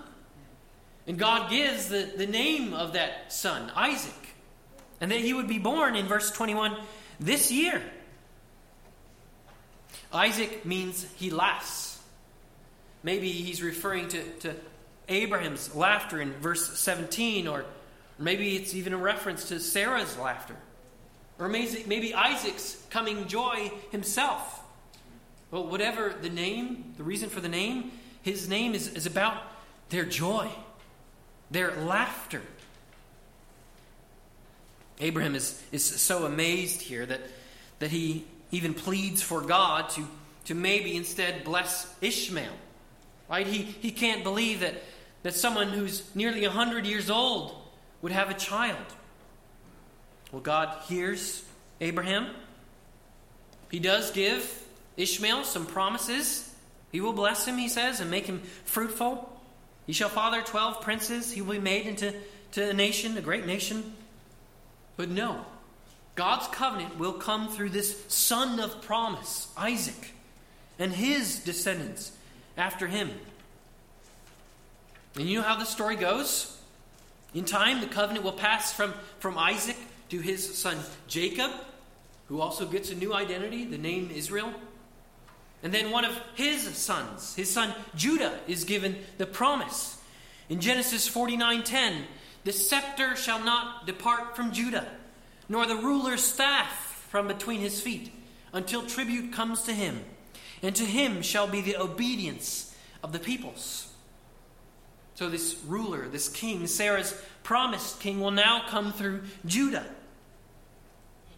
And 1.07 1.17
God 1.17 1.49
gives 1.49 1.87
the, 1.87 2.11
the 2.17 2.27
name 2.27 2.73
of 2.73 2.91
that 2.93 3.31
son, 3.31 3.71
Isaac, 3.73 4.35
and 4.99 5.09
that 5.09 5.21
he 5.21 5.33
would 5.33 5.47
be 5.47 5.57
born 5.57 5.95
in 5.95 6.05
verse 6.05 6.31
21 6.31 6.75
this 7.17 7.49
year. 7.49 7.81
Isaac 10.11 10.65
means 10.65 11.07
he 11.15 11.29
laughs. 11.29 11.97
Maybe 13.03 13.31
he's 13.31 13.63
referring 13.63 14.09
to, 14.09 14.21
to 14.39 14.55
Abraham's 15.07 15.73
laughter 15.73 16.19
in 16.19 16.33
verse 16.33 16.77
17, 16.77 17.47
or 17.47 17.63
maybe 18.19 18.57
it's 18.57 18.75
even 18.75 18.91
a 18.91 18.97
reference 18.97 19.47
to 19.47 19.61
Sarah's 19.61 20.17
laughter. 20.17 20.57
Or 21.37 21.49
maybe, 21.49 22.13
Isaac's 22.13 22.81
coming 22.89 23.27
joy 23.27 23.71
himself. 23.91 24.63
Well, 25.51 25.67
whatever 25.67 26.13
the 26.21 26.29
name, 26.29 26.93
the 26.97 27.03
reason 27.03 27.29
for 27.29 27.41
the 27.41 27.49
name, 27.49 27.91
his 28.21 28.47
name 28.47 28.73
is, 28.73 28.87
is 28.93 29.05
about 29.05 29.41
their 29.89 30.05
joy, 30.05 30.49
their 31.51 31.75
laughter. 31.75 32.41
Abraham 34.99 35.35
is, 35.35 35.61
is 35.71 35.83
so 35.83 36.25
amazed 36.25 36.81
here 36.81 37.05
that, 37.05 37.21
that 37.79 37.91
he 37.91 38.25
even 38.51 38.73
pleads 38.73 39.21
for 39.21 39.41
God 39.41 39.89
to, 39.91 40.07
to 40.45 40.55
maybe 40.55 40.95
instead 40.95 41.43
bless 41.43 41.93
Ishmael. 42.01 42.53
Right? 43.29 43.45
He, 43.45 43.63
he 43.63 43.91
can't 43.91 44.23
believe 44.23 44.61
that, 44.61 44.75
that 45.23 45.33
someone 45.33 45.69
who's 45.69 46.03
nearly 46.15 46.43
100 46.43 46.85
years 46.85 47.09
old 47.09 47.55
would 48.01 48.13
have 48.13 48.29
a 48.29 48.35
child. 48.35 48.85
Well, 50.35 50.41
God 50.41 50.81
hears 50.89 51.45
Abraham. 51.79 52.27
He 53.71 53.79
does 53.79 54.11
give 54.11 54.67
Ishmael 54.97 55.45
some 55.45 55.65
promises. 55.65 56.53
He 56.91 56.99
will 56.99 57.13
bless 57.13 57.47
him, 57.47 57.57
he 57.57 57.69
says, 57.69 58.01
and 58.01 58.11
make 58.11 58.25
him 58.25 58.41
fruitful. 58.65 59.31
He 59.87 59.93
shall 59.93 60.09
father 60.09 60.41
12 60.41 60.81
princes. 60.81 61.31
He 61.31 61.41
will 61.41 61.53
be 61.53 61.59
made 61.59 61.85
into 61.85 62.13
to 62.51 62.69
a 62.69 62.73
nation, 62.73 63.17
a 63.17 63.21
great 63.21 63.45
nation. 63.45 63.93
But 64.97 65.07
no, 65.07 65.45
God's 66.15 66.47
covenant 66.49 66.99
will 66.99 67.13
come 67.13 67.47
through 67.47 67.69
this 67.69 68.03
son 68.09 68.59
of 68.59 68.81
promise, 68.81 69.47
Isaac, 69.55 70.15
and 70.77 70.91
his 70.91 71.39
descendants 71.39 72.11
after 72.57 72.87
him. 72.87 73.09
And 75.15 75.29
you 75.29 75.37
know 75.37 75.47
how 75.47 75.55
the 75.55 75.63
story 75.63 75.95
goes? 75.95 76.61
In 77.33 77.45
time, 77.45 77.79
the 77.79 77.87
covenant 77.87 78.25
will 78.25 78.33
pass 78.33 78.73
from, 78.73 78.93
from 79.19 79.37
Isaac 79.37 79.77
to 80.15 80.21
his 80.21 80.57
son 80.57 80.77
Jacob, 81.07 81.51
who 82.27 82.39
also 82.39 82.65
gets 82.65 82.89
a 82.89 82.95
new 82.95 83.13
identity, 83.13 83.65
the 83.65 83.77
name 83.77 84.09
Israel. 84.13 84.53
And 85.61 85.73
then 85.73 85.91
one 85.91 86.05
of 86.05 86.17
his 86.35 86.61
sons, 86.77 87.35
his 87.35 87.51
son 87.51 87.73
Judah, 87.95 88.39
is 88.47 88.63
given 88.63 88.97
the 89.17 89.25
promise. 89.25 89.97
In 90.47 90.61
Genesis 90.61 91.09
49:10, 91.09 92.05
the 92.45 92.53
scepter 92.53 93.15
shall 93.15 93.43
not 93.43 93.85
depart 93.85 94.37
from 94.37 94.53
Judah, 94.53 94.87
nor 95.49 95.65
the 95.65 95.75
ruler's 95.75 96.23
staff 96.23 97.05
from 97.09 97.27
between 97.27 97.59
his 97.59 97.81
feet, 97.81 98.13
until 98.53 98.85
tribute 98.85 99.33
comes 99.33 99.63
to 99.63 99.73
him, 99.73 100.05
and 100.61 100.75
to 100.75 100.85
him 100.85 101.21
shall 101.21 101.47
be 101.47 101.61
the 101.61 101.77
obedience 101.77 102.73
of 103.03 103.11
the 103.11 103.19
peoples. 103.19 103.87
So 105.15 105.29
this 105.29 105.55
ruler, 105.65 106.07
this 106.07 106.29
king, 106.29 106.67
Sarah's 106.67 107.19
promised 107.43 107.99
king, 107.99 108.19
will 108.19 108.31
now 108.31 108.67
come 108.67 108.93
through 108.93 109.23
Judah. 109.45 109.85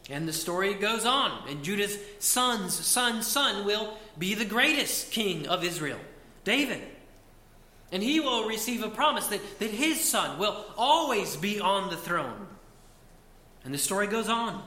And 0.10 0.28
the 0.28 0.34
story 0.34 0.74
goes 0.74 1.06
on. 1.06 1.48
And 1.50 1.64
Judah's 1.64 1.98
son's 2.20 2.74
son's 2.74 3.28
son 3.28 3.66
will 3.66 3.98
be 4.18 4.34
the 4.34 4.46
greatest 4.46 5.12
king 5.12 5.48
of 5.48 5.64
Israel, 5.64 6.00
David. 6.44 6.82
And 7.92 8.04
he 8.04 8.20
will 8.20 8.48
receive 8.48 8.84
a 8.84 8.90
promise 8.90 9.28
that, 9.28 9.60
that 9.60 9.72
his 9.72 10.04
son 10.04 10.40
will 10.40 10.66
always 10.78 11.36
be 11.36 11.60
on 11.60 11.90
the 11.90 11.98
throne. 11.98 12.48
And 13.64 13.74
the 13.74 13.78
story 13.78 14.08
goes 14.08 14.30
on. 14.30 14.64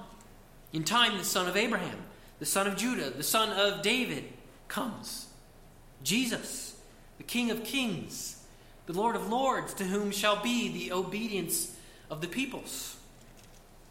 In 0.72 0.84
time, 0.84 1.18
the 1.18 1.24
son 1.24 1.48
of 1.48 1.56
Abraham, 1.56 1.98
the 2.38 2.46
son 2.46 2.66
of 2.66 2.76
Judah, 2.76 3.10
the 3.10 3.22
son 3.22 3.50
of 3.50 3.82
David 3.82 4.24
comes. 4.68 5.26
Jesus, 6.02 6.76
the 7.18 7.24
King 7.24 7.50
of 7.50 7.64
kings, 7.64 8.42
the 8.86 8.92
Lord 8.92 9.16
of 9.16 9.28
lords, 9.28 9.74
to 9.74 9.84
whom 9.84 10.10
shall 10.10 10.42
be 10.42 10.68
the 10.68 10.92
obedience 10.92 11.76
of 12.08 12.20
the 12.20 12.28
peoples. 12.28 12.96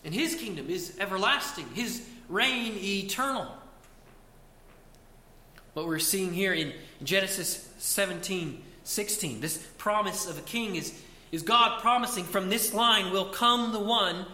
And 0.03 0.13
his 0.13 0.35
kingdom 0.35 0.69
is 0.69 0.95
everlasting, 0.99 1.67
his 1.73 2.07
reign 2.27 2.73
eternal. 2.77 3.47
What 5.73 5.87
we're 5.87 5.99
seeing 5.99 6.33
here 6.33 6.53
in 6.53 6.73
Genesis 7.03 7.69
17 7.77 8.63
16, 8.85 9.39
this 9.39 9.57
promise 9.77 10.27
of 10.27 10.39
a 10.39 10.41
king 10.41 10.75
is, 10.75 10.99
is 11.31 11.43
God 11.43 11.79
promising 11.79 12.23
from 12.23 12.49
this 12.49 12.73
line 12.73 13.11
will 13.11 13.25
come 13.25 13.71
the 13.71 13.79
one 13.79 14.25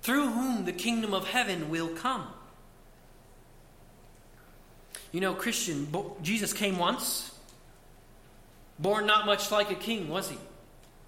through 0.00 0.30
whom 0.30 0.64
the 0.64 0.72
kingdom 0.72 1.12
of 1.12 1.28
heaven 1.28 1.68
will 1.68 1.88
come. 1.88 2.26
You 5.10 5.20
know, 5.20 5.34
Christian, 5.34 5.92
Jesus 6.22 6.54
came 6.54 6.78
once, 6.78 7.38
born 8.78 9.04
not 9.04 9.26
much 9.26 9.50
like 9.50 9.70
a 9.70 9.74
king, 9.74 10.08
was 10.08 10.30
he? 10.30 10.38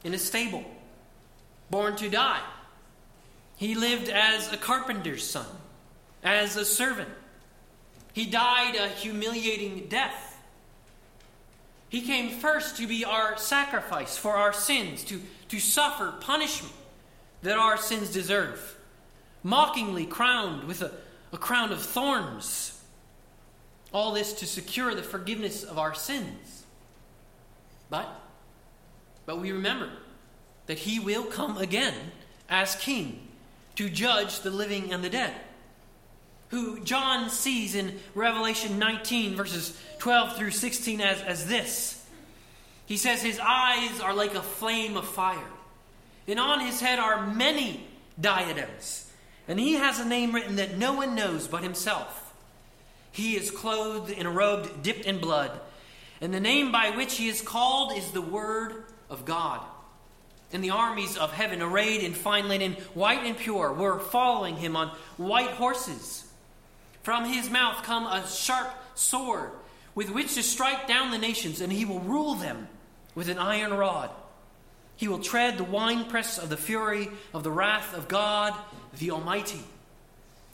in 0.05 0.13
a 0.13 0.19
stable, 0.19 0.63
born 1.71 1.97
to 1.97 2.09
die. 2.09 2.41
He 3.57 3.75
lived 3.75 4.09
as 4.09 4.53
a 4.53 4.57
carpenter's 4.57 5.29
son, 5.29 5.47
as 6.23 6.57
a 6.57 6.65
servant. 6.65 7.11
He 8.13 8.27
died 8.27 8.77
a 8.77 8.89
humiliating 8.89 9.87
death. 9.89 10.43
He 11.89 12.03
came 12.03 12.31
first 12.31 12.77
to 12.79 12.87
be 12.87 13.05
our 13.05 13.37
sacrifice 13.37 14.17
for 14.17 14.35
our 14.35 14.53
sins, 14.53 15.05
to, 15.05 15.21
to 15.49 15.61
suffer 15.61 16.13
punishment 16.21 16.75
that 17.43 17.59
our 17.59 17.77
sins 17.77 18.11
deserve, 18.13 18.77
mockingly 19.43 20.07
crowned 20.07 20.65
with 20.65 20.83
a, 20.83 20.91
a 21.33 21.39
crown 21.39 21.71
of 21.71 21.81
thorns. 21.81 22.81
All 23.93 24.13
this 24.13 24.33
to 24.35 24.47
secure 24.47 24.95
the 24.95 25.03
forgiveness 25.03 25.63
of 25.63 25.79
our 25.79 25.95
sins. 25.95 26.65
But, 27.91 28.09
but 29.25 29.39
we 29.39 29.53
remember 29.53 29.91
that 30.67 30.81
he 30.81 30.99
will 30.99 31.25
come 31.25 31.59
again 31.59 31.95
as 32.49 32.75
king 32.75 33.24
to 33.77 33.89
judge 33.89 34.41
the 34.41 34.51
living 34.51 34.93
and 34.93 35.03
the 35.03 35.11
dead. 35.11 35.35
Who 36.49 36.81
John 36.81 37.31
sees 37.31 37.75
in 37.75 37.99
Revelation 38.15 38.79
19, 38.79 39.35
verses 39.35 39.77
12 39.99 40.37
through 40.37 40.51
16, 40.53 41.01
as, 41.01 41.21
as 41.23 41.49
this. 41.49 42.05
He 42.87 42.97
says, 42.97 43.23
His 43.23 43.41
eyes 43.41 44.01
are 44.01 44.15
like 44.15 44.35
a 44.35 44.43
flame 44.43 44.97
of 44.97 45.07
fire, 45.07 45.51
and 46.29 46.39
on 46.39 46.61
his 46.61 46.81
head 46.81 46.99
are 46.99 47.27
many 47.27 47.87
diadems, 48.21 49.11
and 49.49 49.59
he 49.59 49.75
has 49.75 49.99
a 49.99 50.05
name 50.05 50.35
written 50.35 50.57
that 50.57 50.79
no 50.79 50.93
one 50.93 51.15
knows 51.15 51.49
but 51.49 51.63
himself. 51.63 52.33
He 53.11 53.37
is 53.37 53.51
clothed 53.51 54.11
in 54.11 54.27
a 54.27 54.31
robe 54.31 54.83
dipped 54.83 55.07
in 55.07 55.19
blood, 55.19 55.51
and 56.21 56.33
the 56.33 56.41
name 56.41 56.73
by 56.73 56.91
which 56.91 57.17
he 57.17 57.29
is 57.29 57.41
called 57.41 57.97
is 57.97 58.11
the 58.11 58.21
Word 58.21 58.85
of 59.09 59.25
God. 59.25 59.61
And 60.53 60.63
the 60.63 60.71
armies 60.71 61.17
of 61.17 61.33
heaven, 61.33 61.63
arrayed 61.63 62.03
in 62.03 62.13
fine 62.13 62.49
linen, 62.49 62.75
white 62.95 63.25
and 63.25 63.37
pure, 63.37 63.73
were 63.73 63.99
following 63.99 64.57
him 64.57 64.77
on 64.77 64.89
white 65.17 65.51
horses. 65.51 66.25
From 67.03 67.25
his 67.25 67.51
mouth 67.51 67.83
come 67.83 68.07
a 68.07 68.27
sharp 68.27 68.73
sword 68.95 69.51
with 69.95 70.11
which 70.11 70.35
to 70.35 70.43
strike 70.43 70.87
down 70.87 71.11
the 71.11 71.19
nations, 71.19 71.61
and 71.61 71.73
he 71.73 71.85
will 71.85 72.01
rule 72.01 72.35
them 72.35 72.69
with 73.15 73.29
an 73.29 73.39
iron 73.39 73.73
rod. 73.73 74.11
He 74.97 75.09
will 75.09 75.19
tread 75.19 75.59
the 75.59 75.65
winepress 75.65 76.39
of 76.39 76.49
the 76.49 76.57
fury 76.57 77.09
of 77.33 77.43
the 77.43 77.51
wrath 77.51 77.95
of 77.95 78.09
God 78.09 78.55
the 78.99 79.11
Almighty. 79.11 79.63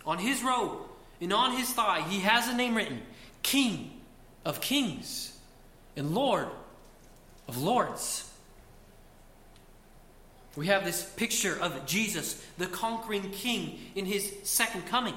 On 0.07 0.18
his 0.18 0.42
robe 0.42 0.79
and 1.20 1.33
on 1.33 1.57
his 1.57 1.70
thigh 1.70 2.03
he 2.09 2.20
has 2.20 2.48
a 2.48 2.55
name 2.55 2.74
written 2.74 3.03
King 3.42 3.90
of 4.44 4.61
Kings 4.61 5.37
and 5.96 6.14
Lord 6.14 6.48
of 7.48 7.59
Lords. 7.59 8.30
We 10.56 10.66
have 10.66 10.84
this 10.84 11.04
picture 11.04 11.56
of 11.60 11.86
Jesus, 11.86 12.44
the 12.58 12.66
conquering 12.66 13.30
king, 13.30 13.78
in 13.94 14.04
his 14.04 14.32
second 14.42 14.86
coming. 14.86 15.14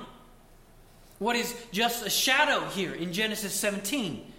What 1.19 1.35
is 1.35 1.55
just 1.71 2.05
a 2.05 2.09
shadow 2.09 2.65
here 2.65 2.93
in 2.93 3.13
Genesis 3.13 3.53
17? 3.53 4.31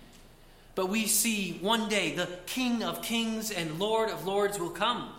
But 0.75 0.89
we 0.89 1.07
see 1.07 1.59
one 1.61 1.89
day 1.89 2.15
the 2.15 2.29
King 2.47 2.83
of 2.83 3.03
kings 3.03 3.51
and 3.51 3.79
Lord 3.79 4.11
of 4.11 4.27
lords 4.27 4.59
will 4.59 4.71
come, 4.71 5.11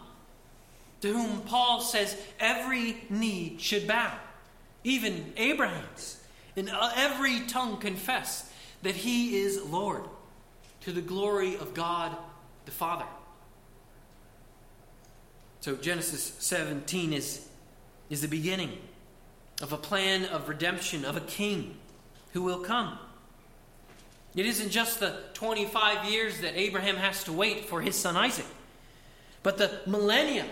to 1.01 1.11
whom 1.11 1.41
Paul 1.41 1.81
says 1.81 2.15
every 2.39 2.97
knee 3.09 3.57
should 3.59 3.87
bow, 3.87 4.13
even 4.83 5.33
Abraham's, 5.37 6.21
and 6.55 6.69
every 6.95 7.41
tongue 7.41 7.77
confess 7.77 8.49
that 8.81 8.95
he 8.95 9.37
is 9.37 9.63
Lord, 9.63 10.03
to 10.81 10.91
the 10.91 11.01
glory 11.01 11.55
of 11.57 11.73
God 11.73 12.15
the 12.65 12.71
Father. 12.71 13.05
So 15.65 15.75
Genesis 15.75 16.35
17 16.37 17.11
is, 17.11 17.43
is 18.11 18.21
the 18.21 18.27
beginning 18.27 18.77
of 19.63 19.73
a 19.73 19.77
plan 19.77 20.25
of 20.25 20.47
redemption, 20.47 21.03
of 21.03 21.17
a 21.17 21.21
king 21.21 21.75
who 22.33 22.43
will 22.43 22.59
come. 22.59 22.99
It 24.35 24.45
isn't 24.45 24.69
just 24.69 24.99
the 24.99 25.23
25 25.33 26.05
years 26.05 26.41
that 26.41 26.55
Abraham 26.55 26.97
has 26.97 27.23
to 27.23 27.33
wait 27.33 27.65
for 27.65 27.81
his 27.81 27.95
son 27.95 28.15
Isaac, 28.15 28.45
but 29.41 29.57
the 29.57 29.79
millennia 29.87 30.45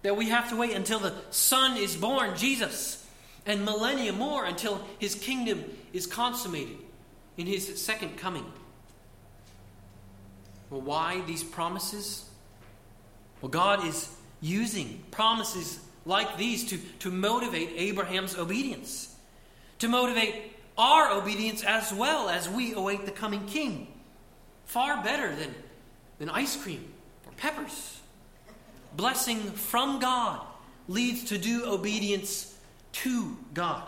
that 0.00 0.16
we 0.16 0.30
have 0.30 0.48
to 0.48 0.56
wait 0.56 0.72
until 0.72 0.98
the 0.98 1.12
son 1.28 1.76
is 1.76 1.94
born, 1.94 2.34
Jesus, 2.34 3.06
and 3.44 3.66
millennia 3.66 4.14
more 4.14 4.46
until 4.46 4.80
his 4.98 5.14
kingdom 5.14 5.62
is 5.92 6.06
consummated 6.06 6.78
in 7.36 7.46
his 7.46 7.82
second 7.82 8.16
coming. 8.16 8.50
Well, 10.70 10.80
why 10.80 11.20
these 11.26 11.44
promises? 11.44 12.24
Well, 13.42 13.50
God 13.50 13.84
is 13.84 14.08
using 14.44 15.02
promises 15.10 15.80
like 16.04 16.36
these 16.36 16.68
to, 16.68 16.76
to 16.98 17.10
motivate 17.10 17.70
Abraham's 17.76 18.36
obedience, 18.36 19.14
to 19.78 19.88
motivate 19.88 20.34
our 20.76 21.10
obedience 21.12 21.64
as 21.64 21.92
well 21.94 22.28
as 22.28 22.46
we 22.48 22.74
await 22.74 23.06
the 23.06 23.10
coming 23.10 23.46
king. 23.46 23.88
Far 24.66 25.02
better 25.02 25.34
than, 25.34 25.54
than 26.18 26.28
ice 26.28 26.62
cream 26.62 26.84
or 27.26 27.32
peppers. 27.38 28.00
Blessing 28.94 29.38
from 29.38 29.98
God 29.98 30.40
leads 30.88 31.24
to 31.24 31.38
due 31.38 31.64
obedience 31.64 32.54
to 32.92 33.36
God. 33.54 33.82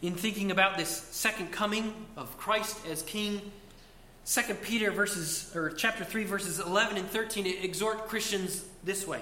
In 0.00 0.14
thinking 0.14 0.50
about 0.50 0.78
this 0.78 0.88
second 0.88 1.52
coming 1.52 2.06
of 2.16 2.36
Christ 2.38 2.78
as 2.86 3.02
king, 3.02 3.52
2 4.26 4.54
Peter 4.62 4.90
verses 4.90 5.54
or 5.54 5.70
chapter 5.70 6.02
3 6.02 6.24
verses 6.24 6.58
11 6.58 6.96
and 6.96 7.08
13 7.10 7.46
exhort 7.46 8.08
Christians 8.08 8.62
this 8.82 9.06
way. 9.06 9.20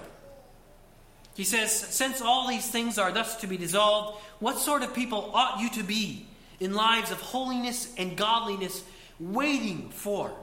He 1.34 1.44
says, 1.44 1.74
"Since 1.74 2.20
all 2.20 2.46
these 2.46 2.68
things 2.68 2.98
are 2.98 3.10
thus 3.10 3.36
to 3.36 3.46
be 3.46 3.56
dissolved, 3.56 4.22
what 4.38 4.58
sort 4.58 4.82
of 4.82 4.94
people 4.94 5.32
ought 5.34 5.60
you 5.60 5.70
to 5.70 5.82
be 5.82 6.26
in 6.60 6.74
lives 6.74 7.10
of 7.10 7.20
holiness 7.20 7.88
and 7.96 8.16
godliness, 8.16 8.82
waiting 9.18 9.90
for 9.90 10.36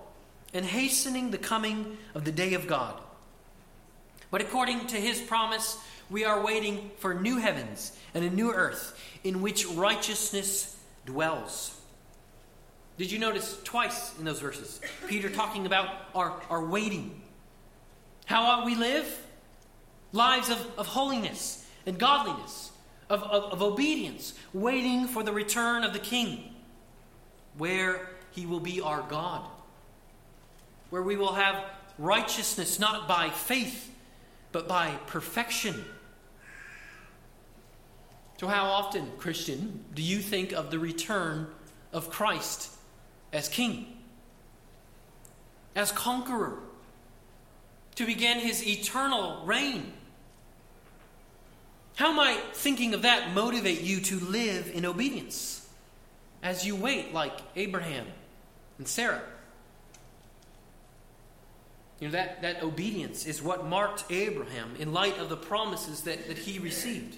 and 0.54 0.65
hastening 0.65 1.32
the 1.32 1.38
coming 1.38 1.98
of 2.13 2.26
the 2.26 2.32
day 2.32 2.54
of 2.54 2.67
God?" 2.67 3.00
But 4.32 4.41
according 4.41 4.88
to 4.88 5.00
his 5.00 5.22
promise, 5.22 5.78
we 6.10 6.26
are 6.26 6.41
waiting 6.41 6.91
for 7.00 7.13
new 7.13 7.38
heavens 7.38 7.93
and 8.13 8.26
a 8.26 8.30
new 8.30 8.52
earth 8.52 9.00
in 9.24 9.41
which 9.41 9.65
righteousness 9.67 10.76
dwells. 11.06 11.72
Did 12.99 13.13
you 13.13 13.17
notice 13.17 13.57
twice 13.63 14.12
in 14.19 14.25
those 14.25 14.41
verses? 14.41 14.81
Peter 15.07 15.29
talking 15.29 15.65
about 15.65 15.88
our, 16.13 16.38
our 16.49 16.65
waiting. 16.65 17.21
How 18.25 18.43
ought 18.43 18.65
we 18.65 18.75
live? 18.75 19.25
Lives 20.12 20.49
of, 20.49 20.59
of 20.77 20.85
holiness 20.85 21.65
and 21.85 21.97
godliness, 21.97 22.73
of, 23.09 23.23
of, 23.23 23.53
of 23.53 23.62
obedience, 23.62 24.33
waiting 24.51 25.07
for 25.07 25.23
the 25.23 25.31
return 25.31 25.85
of 25.85 25.93
the 25.93 25.99
King, 25.99 26.53
where 27.57 28.09
he 28.31 28.45
will 28.45 28.59
be 28.59 28.81
our 28.81 29.01
God, 29.03 29.47
where 30.89 31.01
we 31.01 31.15
will 31.15 31.35
have 31.35 31.63
righteousness 31.97 32.79
not 32.79 33.07
by 33.07 33.29
faith, 33.29 33.95
but 34.51 34.67
by 34.67 34.89
perfection. 35.07 35.85
So, 38.41 38.47
how 38.47 38.65
often, 38.65 39.09
Christian, 39.17 39.85
do 39.93 40.01
you 40.01 40.19
think 40.19 40.51
of 40.51 40.69
the 40.69 40.79
return 40.79 41.47
of 41.93 42.09
Christ 42.09 42.75
as 43.31 43.47
king, 43.47 43.97
as 45.75 45.91
conqueror, 45.91 46.59
to 47.95 48.05
begin 48.05 48.39
his 48.39 48.65
eternal 48.65 49.45
reign. 49.45 49.93
How 51.95 52.13
might 52.13 52.55
thinking 52.55 52.93
of 52.93 53.01
that 53.01 53.33
motivate 53.33 53.81
you 53.81 53.99
to 54.01 54.19
live 54.19 54.71
in 54.73 54.85
obedience 54.85 55.67
as 56.41 56.65
you 56.65 56.75
wait, 56.75 57.13
like 57.13 57.33
Abraham 57.55 58.07
and 58.77 58.87
Sarah? 58.87 59.21
You 61.99 62.07
know, 62.07 62.13
that, 62.13 62.41
that 62.41 62.63
obedience 62.63 63.25
is 63.25 63.41
what 63.41 63.65
marked 63.65 64.05
Abraham 64.09 64.75
in 64.79 64.93
light 64.93 65.17
of 65.17 65.27
the 65.27 65.35
promises 65.35 66.03
that, 66.03 66.27
that 66.29 66.37
he 66.37 66.57
received. 66.57 67.17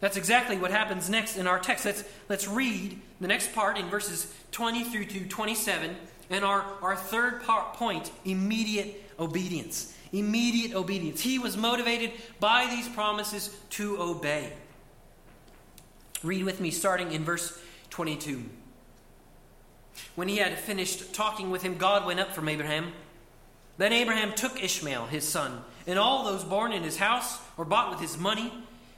That's 0.00 0.16
exactly 0.16 0.56
what 0.56 0.70
happens 0.70 1.10
next 1.10 1.36
in 1.36 1.46
our 1.46 1.58
text. 1.58 1.84
Let's, 1.84 2.04
let's 2.28 2.46
read 2.46 3.00
the 3.20 3.26
next 3.26 3.52
part 3.52 3.78
in 3.78 3.86
verses 3.86 4.32
20 4.52 4.84
through 4.84 5.06
to 5.06 5.26
27. 5.26 5.96
And 6.30 6.44
our, 6.44 6.64
our 6.82 6.94
third 6.94 7.42
part, 7.42 7.74
point 7.74 8.10
immediate 8.24 9.02
obedience. 9.18 9.94
Immediate 10.12 10.74
obedience. 10.76 11.20
He 11.20 11.38
was 11.38 11.56
motivated 11.56 12.12
by 12.38 12.66
these 12.70 12.88
promises 12.88 13.54
to 13.70 14.00
obey. 14.00 14.52
Read 16.22 16.44
with 16.44 16.60
me, 16.60 16.70
starting 16.70 17.12
in 17.12 17.24
verse 17.24 17.58
22. 17.90 18.44
When 20.14 20.28
he 20.28 20.36
had 20.36 20.56
finished 20.58 21.12
talking 21.12 21.50
with 21.50 21.62
him, 21.62 21.76
God 21.76 22.06
went 22.06 22.20
up 22.20 22.34
from 22.34 22.48
Abraham. 22.48 22.92
Then 23.78 23.92
Abraham 23.92 24.32
took 24.34 24.62
Ishmael, 24.62 25.06
his 25.06 25.26
son, 25.26 25.62
and 25.86 25.98
all 25.98 26.24
those 26.24 26.44
born 26.44 26.72
in 26.72 26.82
his 26.82 26.96
house 26.96 27.38
or 27.56 27.64
bought 27.64 27.90
with 27.90 28.00
his 28.00 28.16
money 28.16 28.52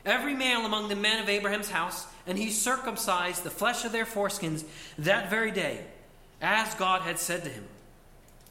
every 0.05 0.35
male 0.35 0.65
among 0.65 0.89
the 0.89 0.97
men 0.97 1.23
of 1.23 1.29
Abraham's 1.29 1.71
house, 1.71 2.07
and 2.27 2.39
he 2.39 2.51
circumcised 2.51 3.43
the 3.43 3.51
flesh 3.51 3.85
of 3.85 3.93
their 3.93 4.07
foreskins 4.07 4.65
that 4.99 5.31
very 5.31 5.51
day, 5.51 5.85
as 6.41 6.75
God 6.75 7.03
had 7.03 7.19
said 7.19 7.45
to 7.45 7.51
him. 7.51 7.65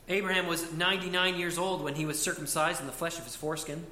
Abraham 0.07 0.47
was 0.47 0.73
99 0.73 1.35
years 1.35 1.57
old 1.57 1.83
when 1.83 1.95
he 1.95 2.05
was 2.05 2.21
circumcised 2.21 2.81
in 2.81 2.87
the 2.87 2.91
flesh 2.91 3.17
of 3.19 3.25
his 3.25 3.35
foreskin. 3.35 3.85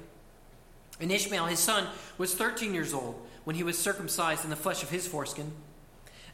And 1.00 1.12
Ishmael, 1.12 1.46
his 1.46 1.60
son, 1.60 1.86
was 2.18 2.34
13 2.34 2.74
years 2.74 2.92
old 2.92 3.24
when 3.44 3.54
he 3.54 3.62
was 3.62 3.78
circumcised 3.78 4.42
in 4.44 4.50
the 4.50 4.56
flesh 4.56 4.82
of 4.82 4.90
his 4.90 5.06
foreskin. 5.06 5.52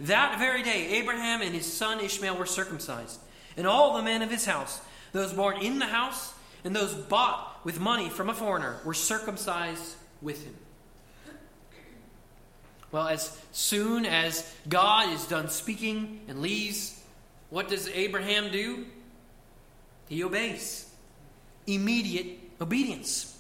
That 0.01 0.39
very 0.39 0.63
day, 0.63 0.99
Abraham 0.99 1.43
and 1.43 1.55
his 1.55 1.71
son 1.71 2.01
Ishmael 2.01 2.37
were 2.37 2.47
circumcised, 2.47 3.21
and 3.57 3.67
all 3.67 3.97
the 3.97 4.03
men 4.03 4.23
of 4.23 4.31
his 4.31 4.47
house, 4.47 4.81
those 5.13 5.33
born 5.33 5.59
in 5.59 5.79
the 5.79 5.87
house 5.87 6.33
and 6.65 6.75
those 6.75 6.95
bought 6.95 7.61
with 7.63 7.79
money 7.79 8.09
from 8.09 8.31
a 8.31 8.35
foreigner, 8.35 8.81
were 8.85 8.95
circumcised 8.95 9.95
with 10.23 10.45
him. 10.45 10.57
Well, 12.95 13.09
as 13.09 13.37
soon 13.51 14.07
as 14.07 14.49
God 14.69 15.13
is 15.13 15.27
done 15.27 15.49
speaking 15.49 16.21
and 16.29 16.41
leaves, 16.41 16.97
what 17.51 17.67
does 17.67 17.89
Abraham 17.89 18.53
do? 18.53 18.87
He 20.09 20.23
obeys. 20.23 20.89
Immediate 21.67 22.39
obedience. 22.61 23.37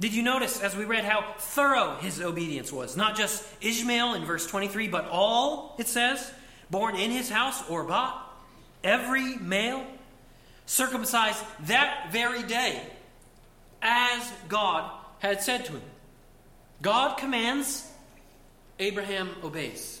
Did 0.00 0.14
you 0.14 0.22
notice 0.22 0.62
as 0.62 0.74
we 0.74 0.86
read 0.86 1.04
how 1.04 1.34
thorough 1.40 1.96
his 1.96 2.22
obedience 2.22 2.72
was? 2.72 2.96
Not 2.96 3.16
just 3.16 3.44
Ishmael 3.60 4.14
in 4.14 4.24
verse 4.24 4.46
23, 4.46 4.88
but 4.88 5.08
all, 5.10 5.76
it 5.78 5.86
says, 5.86 6.32
born 6.70 6.96
in 6.96 7.10
his 7.10 7.28
house 7.28 7.62
or 7.68 7.84
bought, 7.84 8.34
every 8.82 9.36
male, 9.36 9.84
circumcised 10.64 11.44
that 11.66 12.08
very 12.10 12.42
day, 12.44 12.80
as 13.82 14.32
God 14.48 14.90
had 15.18 15.42
said 15.42 15.66
to 15.66 15.72
him. 15.72 15.82
God 16.80 17.18
commands, 17.18 17.91
Abraham 18.82 19.30
obeys. 19.44 20.00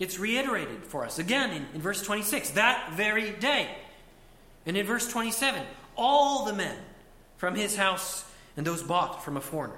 It's 0.00 0.18
reiterated 0.18 0.84
for 0.84 1.04
us 1.04 1.20
again 1.20 1.50
in, 1.50 1.66
in 1.74 1.80
verse 1.80 2.02
26, 2.02 2.50
that 2.50 2.92
very 2.94 3.30
day. 3.30 3.68
And 4.66 4.76
in 4.76 4.84
verse 4.84 5.08
27, 5.08 5.62
all 5.96 6.44
the 6.44 6.52
men 6.52 6.76
from 7.36 7.54
his 7.54 7.76
house 7.76 8.24
and 8.56 8.66
those 8.66 8.82
bought 8.82 9.24
from 9.24 9.36
a 9.36 9.40
foreigner. 9.40 9.76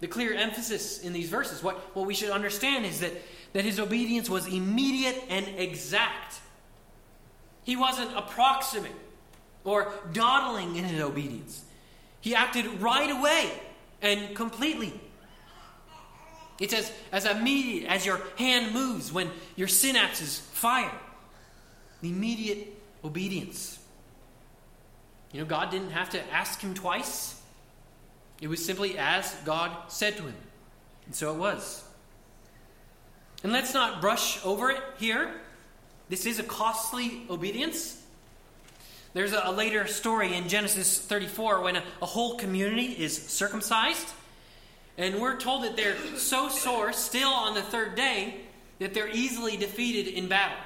The 0.00 0.06
clear 0.06 0.34
emphasis 0.34 1.00
in 1.00 1.12
these 1.12 1.28
verses, 1.28 1.62
what, 1.62 1.76
what 1.96 2.06
we 2.06 2.14
should 2.14 2.30
understand 2.30 2.86
is 2.86 3.00
that, 3.00 3.12
that 3.54 3.64
his 3.64 3.80
obedience 3.80 4.30
was 4.30 4.46
immediate 4.46 5.24
and 5.28 5.46
exact. 5.56 6.40
He 7.64 7.74
wasn't 7.74 8.16
approximate 8.16 8.92
or 9.64 9.92
dawdling 10.12 10.76
in 10.76 10.84
his 10.84 11.00
obedience. 11.00 11.64
He 12.20 12.34
acted 12.34 12.80
right 12.80 13.10
away 13.10 13.50
and 14.02 14.36
completely. 14.36 15.00
It's 16.60 16.72
as, 16.72 16.92
as 17.10 17.26
immediate 17.26 17.90
as 17.90 18.06
your 18.06 18.20
hand 18.36 18.72
moves 18.72 19.12
when 19.12 19.30
your 19.56 19.68
synapses 19.68 20.40
fire. 20.40 20.92
The 22.00 22.08
immediate 22.08 22.80
obedience. 23.02 23.78
You 25.32 25.40
know, 25.40 25.46
God 25.46 25.70
didn't 25.70 25.90
have 25.90 26.10
to 26.10 26.32
ask 26.32 26.60
him 26.60 26.74
twice. 26.74 27.40
It 28.40 28.48
was 28.48 28.64
simply 28.64 28.96
as 28.98 29.34
God 29.44 29.72
said 29.88 30.16
to 30.18 30.24
him. 30.24 30.34
And 31.06 31.14
so 31.14 31.34
it 31.34 31.38
was. 31.38 31.82
And 33.42 33.52
let's 33.52 33.74
not 33.74 34.00
brush 34.00 34.44
over 34.44 34.70
it 34.70 34.82
here. 34.98 35.34
This 36.08 36.26
is 36.26 36.38
a 36.38 36.42
costly 36.42 37.22
obedience. 37.28 38.00
There's 39.12 39.32
a, 39.32 39.42
a 39.44 39.52
later 39.52 39.86
story 39.86 40.34
in 40.34 40.48
Genesis 40.48 40.98
34 40.98 41.62
when 41.62 41.76
a, 41.76 41.82
a 42.00 42.06
whole 42.06 42.36
community 42.36 42.86
is 42.86 43.16
circumcised. 43.16 44.08
And 44.96 45.20
we're 45.20 45.36
told 45.38 45.64
that 45.64 45.76
they're 45.76 45.96
so 46.16 46.48
sore 46.48 46.92
still 46.92 47.30
on 47.30 47.54
the 47.54 47.62
third 47.62 47.96
day 47.96 48.40
that 48.78 48.94
they're 48.94 49.08
easily 49.08 49.56
defeated 49.56 50.12
in 50.12 50.28
battle, 50.28 50.58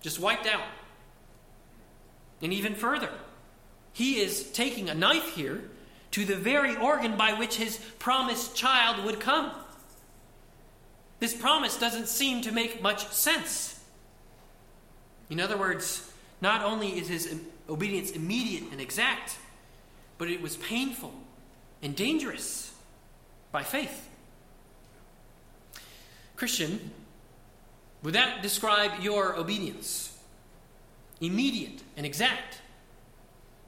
just 0.00 0.20
wiped 0.20 0.46
out. 0.46 0.66
And 2.42 2.52
even 2.52 2.74
further, 2.74 3.10
he 3.92 4.20
is 4.20 4.50
taking 4.52 4.88
a 4.88 4.94
knife 4.94 5.34
here 5.34 5.62
to 6.12 6.24
the 6.24 6.36
very 6.36 6.76
organ 6.76 7.16
by 7.16 7.32
which 7.32 7.56
his 7.56 7.78
promised 7.98 8.54
child 8.54 9.04
would 9.04 9.18
come. 9.18 9.50
This 11.20 11.34
promise 11.34 11.78
doesn't 11.78 12.08
seem 12.08 12.42
to 12.42 12.52
make 12.52 12.82
much 12.82 13.08
sense. 13.08 13.80
In 15.30 15.40
other 15.40 15.56
words, 15.56 16.12
not 16.40 16.62
only 16.62 16.98
is 16.98 17.08
his 17.08 17.40
obedience 17.68 18.10
immediate 18.10 18.64
and 18.70 18.80
exact, 18.80 19.38
but 20.18 20.28
it 20.28 20.42
was 20.42 20.56
painful 20.56 21.14
and 21.82 21.96
dangerous 21.96 22.73
by 23.54 23.62
faith. 23.62 24.08
Christian, 26.34 26.90
would 28.02 28.14
that 28.14 28.42
describe 28.42 29.00
your 29.00 29.36
obedience? 29.36 30.18
Immediate 31.20 31.80
and 31.96 32.04
exact, 32.04 32.60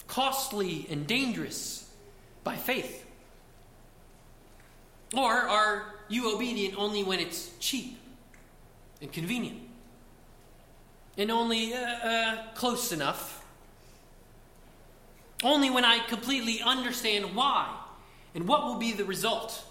costly 0.08 0.88
and 0.90 1.06
dangerous 1.06 1.88
by 2.42 2.56
faith? 2.56 3.06
Or 5.14 5.30
are 5.30 5.94
you 6.08 6.34
obedient 6.34 6.76
only 6.76 7.04
when 7.04 7.20
it's 7.20 7.56
cheap 7.60 7.96
and 9.00 9.12
convenient? 9.12 9.60
And 11.16 11.30
only 11.30 11.74
uh, 11.74 11.78
uh, 11.78 12.36
close 12.56 12.90
enough? 12.90 13.46
Only 15.44 15.70
when 15.70 15.84
I 15.84 16.00
completely 16.00 16.60
understand 16.60 17.36
why 17.36 17.72
and 18.34 18.48
what 18.48 18.64
will 18.64 18.78
be 18.78 18.90
the 18.90 19.04
result? 19.04 19.62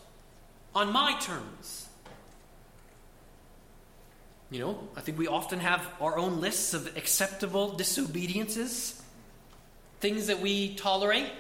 On 0.76 0.92
my 0.92 1.18
terms. 1.20 1.88
You 4.52 4.60
know, 4.60 4.88
I 4.96 5.02
think 5.02 5.18
we 5.18 5.28
often 5.28 5.60
have 5.60 5.88
our 6.00 6.18
own 6.18 6.42
lists 6.42 6.74
of 6.74 6.96
acceptable 6.98 7.72
disobediences, 7.72 9.02
things 10.02 10.28
that 10.28 10.40
we 10.40 10.76
tolerate. 10.76 11.32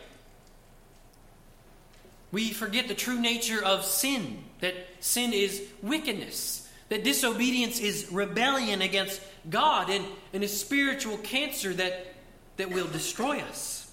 We 2.31 2.51
forget 2.51 2.87
the 2.87 2.95
true 2.95 3.19
nature 3.19 3.63
of 3.63 3.85
sin, 3.85 4.43
that 4.61 4.73
sin 5.01 5.33
is 5.33 5.61
wickedness, 5.83 6.67
that 6.89 7.03
disobedience 7.03 7.79
is 7.79 8.11
rebellion 8.11 8.81
against 8.81 9.21
God 9.49 9.89
and, 9.89 10.05
and 10.33 10.43
a 10.43 10.47
spiritual 10.47 11.17
cancer 11.17 11.73
that, 11.73 12.15
that 12.57 12.71
will 12.71 12.87
destroy 12.87 13.39
us. 13.39 13.91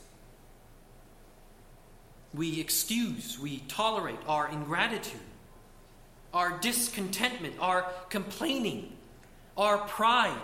We 2.34 2.60
excuse, 2.60 3.38
we 3.38 3.58
tolerate 3.68 4.18
our 4.26 4.50
ingratitude 4.50 5.20
our 6.32 6.58
discontentment, 6.58 7.54
our 7.60 7.86
complaining, 8.08 8.92
our 9.56 9.78
pride, 9.78 10.36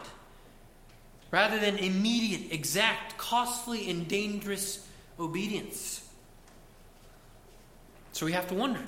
rather 1.31 1.59
than 1.59 1.77
immediate, 1.79 2.53
exact, 2.53 3.17
costly, 3.19 3.89
and 3.91 4.09
dangerous 4.09 4.87
obedience. 5.19 6.07
So 8.13 8.27
we 8.27 8.33
have 8.33 8.49
to 8.49 8.55
wonder 8.55 8.81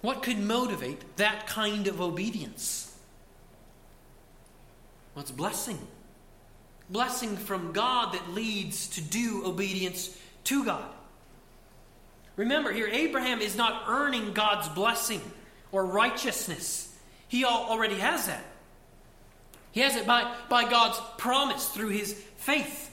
what 0.00 0.22
could 0.22 0.38
motivate 0.38 1.16
that 1.16 1.46
kind 1.46 1.86
of 1.86 2.00
obedience? 2.00 2.94
Well, 5.14 5.22
it's 5.22 5.32
blessing. 5.32 5.78
Blessing 6.88 7.36
from 7.36 7.72
God 7.72 8.12
that 8.12 8.30
leads 8.30 8.88
to 8.90 9.00
due 9.00 9.44
obedience 9.44 10.16
to 10.44 10.64
God. 10.64 10.88
Remember 12.36 12.70
here, 12.70 12.86
Abraham 12.86 13.40
is 13.40 13.56
not 13.56 13.84
earning 13.88 14.32
God's 14.34 14.68
blessing 14.68 15.22
or 15.76 15.84
righteousness. 15.84 16.90
He 17.28 17.44
already 17.44 17.96
has 17.96 18.28
that. 18.28 18.42
He 19.72 19.80
has 19.80 19.94
it 19.94 20.06
by, 20.06 20.34
by 20.48 20.70
God's 20.70 20.98
promise 21.18 21.68
through 21.68 21.90
his 21.90 22.14
faith. 22.38 22.90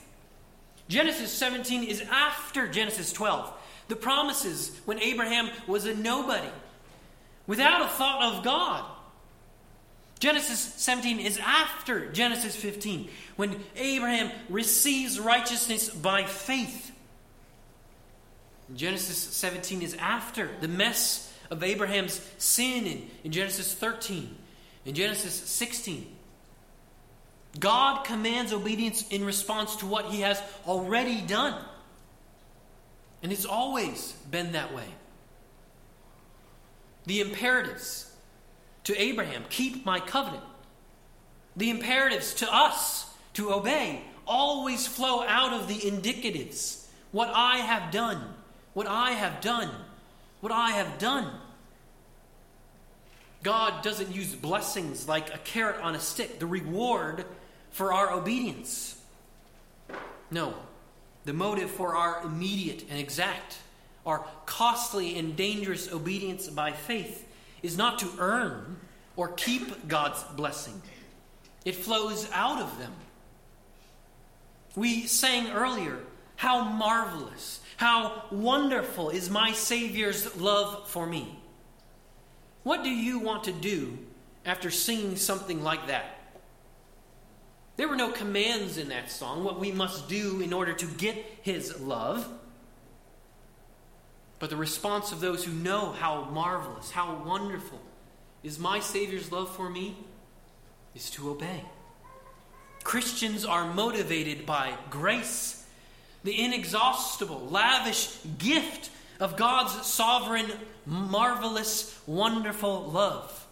Genesis 0.86 1.32
17 1.32 1.84
is 1.84 2.02
after 2.10 2.68
Genesis 2.68 3.10
12. 3.10 3.50
The 3.88 3.96
promises 3.96 4.78
when 4.84 4.98
Abraham 5.00 5.48
was 5.66 5.86
a 5.86 5.94
nobody, 5.94 6.50
without 7.46 7.80
a 7.80 7.88
thought 7.88 8.34
of 8.34 8.44
God. 8.44 8.84
Genesis 10.18 10.58
17 10.58 11.20
is 11.20 11.38
after 11.38 12.12
Genesis 12.12 12.54
15, 12.54 13.08
when 13.36 13.58
Abraham 13.76 14.30
receives 14.50 15.18
righteousness 15.18 15.88
by 15.88 16.24
faith. 16.24 16.92
Genesis 18.74 19.16
17 19.16 19.80
is 19.80 19.94
after 19.94 20.50
the 20.60 20.68
mess 20.68 21.33
of 21.50 21.62
Abraham's 21.62 22.20
sin 22.38 22.86
in, 22.86 23.10
in 23.24 23.32
Genesis 23.32 23.74
13, 23.74 24.36
in 24.84 24.94
Genesis 24.94 25.34
16. 25.34 26.06
God 27.60 28.04
commands 28.04 28.52
obedience 28.52 29.06
in 29.08 29.24
response 29.24 29.76
to 29.76 29.86
what 29.86 30.06
he 30.06 30.20
has 30.22 30.42
already 30.66 31.20
done. 31.20 31.62
And 33.22 33.32
it's 33.32 33.44
always 33.44 34.12
been 34.30 34.52
that 34.52 34.74
way. 34.74 34.86
The 37.06 37.20
imperatives 37.20 38.12
to 38.84 39.00
Abraham, 39.00 39.44
keep 39.48 39.86
my 39.86 40.00
covenant. 40.00 40.42
The 41.56 41.70
imperatives 41.70 42.34
to 42.34 42.52
us 42.52 43.10
to 43.34 43.52
obey 43.52 44.02
always 44.26 44.86
flow 44.86 45.22
out 45.22 45.52
of 45.52 45.68
the 45.68 45.74
indicatives. 45.74 46.86
What 47.12 47.30
I 47.32 47.58
have 47.58 47.92
done, 47.92 48.34
what 48.72 48.86
I 48.86 49.12
have 49.12 49.40
done 49.40 49.70
what 50.44 50.52
I 50.52 50.72
have 50.72 50.98
done. 50.98 51.26
God 53.42 53.82
doesn't 53.82 54.14
use 54.14 54.34
blessings 54.34 55.08
like 55.08 55.34
a 55.34 55.38
carrot 55.38 55.80
on 55.80 55.94
a 55.94 55.98
stick, 55.98 56.38
the 56.38 56.44
reward 56.44 57.24
for 57.70 57.94
our 57.94 58.12
obedience. 58.12 59.00
No. 60.30 60.52
The 61.24 61.32
motive 61.32 61.70
for 61.70 61.96
our 61.96 62.22
immediate 62.24 62.84
and 62.90 62.98
exact, 62.98 63.56
our 64.04 64.26
costly 64.44 65.18
and 65.18 65.34
dangerous 65.34 65.90
obedience 65.90 66.46
by 66.48 66.72
faith 66.72 67.26
is 67.62 67.78
not 67.78 68.00
to 68.00 68.10
earn 68.18 68.76
or 69.16 69.28
keep 69.28 69.88
God's 69.88 70.22
blessing, 70.36 70.82
it 71.64 71.74
flows 71.74 72.28
out 72.34 72.60
of 72.60 72.78
them. 72.78 72.92
We 74.76 75.06
sang 75.06 75.52
earlier, 75.52 76.00
How 76.36 76.64
marvelous, 76.64 77.60
how 77.76 78.24
wonderful 78.30 79.10
is 79.10 79.30
my 79.30 79.52
Savior's 79.52 80.36
love 80.36 80.88
for 80.88 81.06
me. 81.06 81.38
What 82.62 82.82
do 82.82 82.90
you 82.90 83.18
want 83.18 83.44
to 83.44 83.52
do 83.52 83.98
after 84.44 84.70
singing 84.70 85.16
something 85.16 85.62
like 85.62 85.86
that? 85.86 86.18
There 87.76 87.88
were 87.88 87.96
no 87.96 88.10
commands 88.10 88.78
in 88.78 88.88
that 88.88 89.10
song, 89.10 89.42
what 89.44 89.58
we 89.58 89.72
must 89.72 90.08
do 90.08 90.40
in 90.40 90.52
order 90.52 90.72
to 90.72 90.86
get 90.86 91.16
His 91.42 91.80
love. 91.80 92.28
But 94.38 94.50
the 94.50 94.56
response 94.56 95.12
of 95.12 95.20
those 95.20 95.44
who 95.44 95.52
know 95.52 95.92
how 95.92 96.24
marvelous, 96.24 96.90
how 96.90 97.22
wonderful 97.24 97.80
is 98.42 98.58
my 98.58 98.78
Savior's 98.78 99.32
love 99.32 99.54
for 99.54 99.68
me 99.70 99.96
is 100.94 101.10
to 101.10 101.30
obey. 101.30 101.64
Christians 102.84 103.44
are 103.44 103.72
motivated 103.72 104.44
by 104.44 104.76
grace, 104.90 105.63
the 106.24 106.42
inexhaustible, 106.42 107.48
lavish 107.50 108.16
gift 108.38 108.90
of 109.20 109.36
God's 109.36 109.86
sovereign, 109.86 110.50
marvelous, 110.86 111.98
wonderful 112.06 112.90
love, 112.90 113.46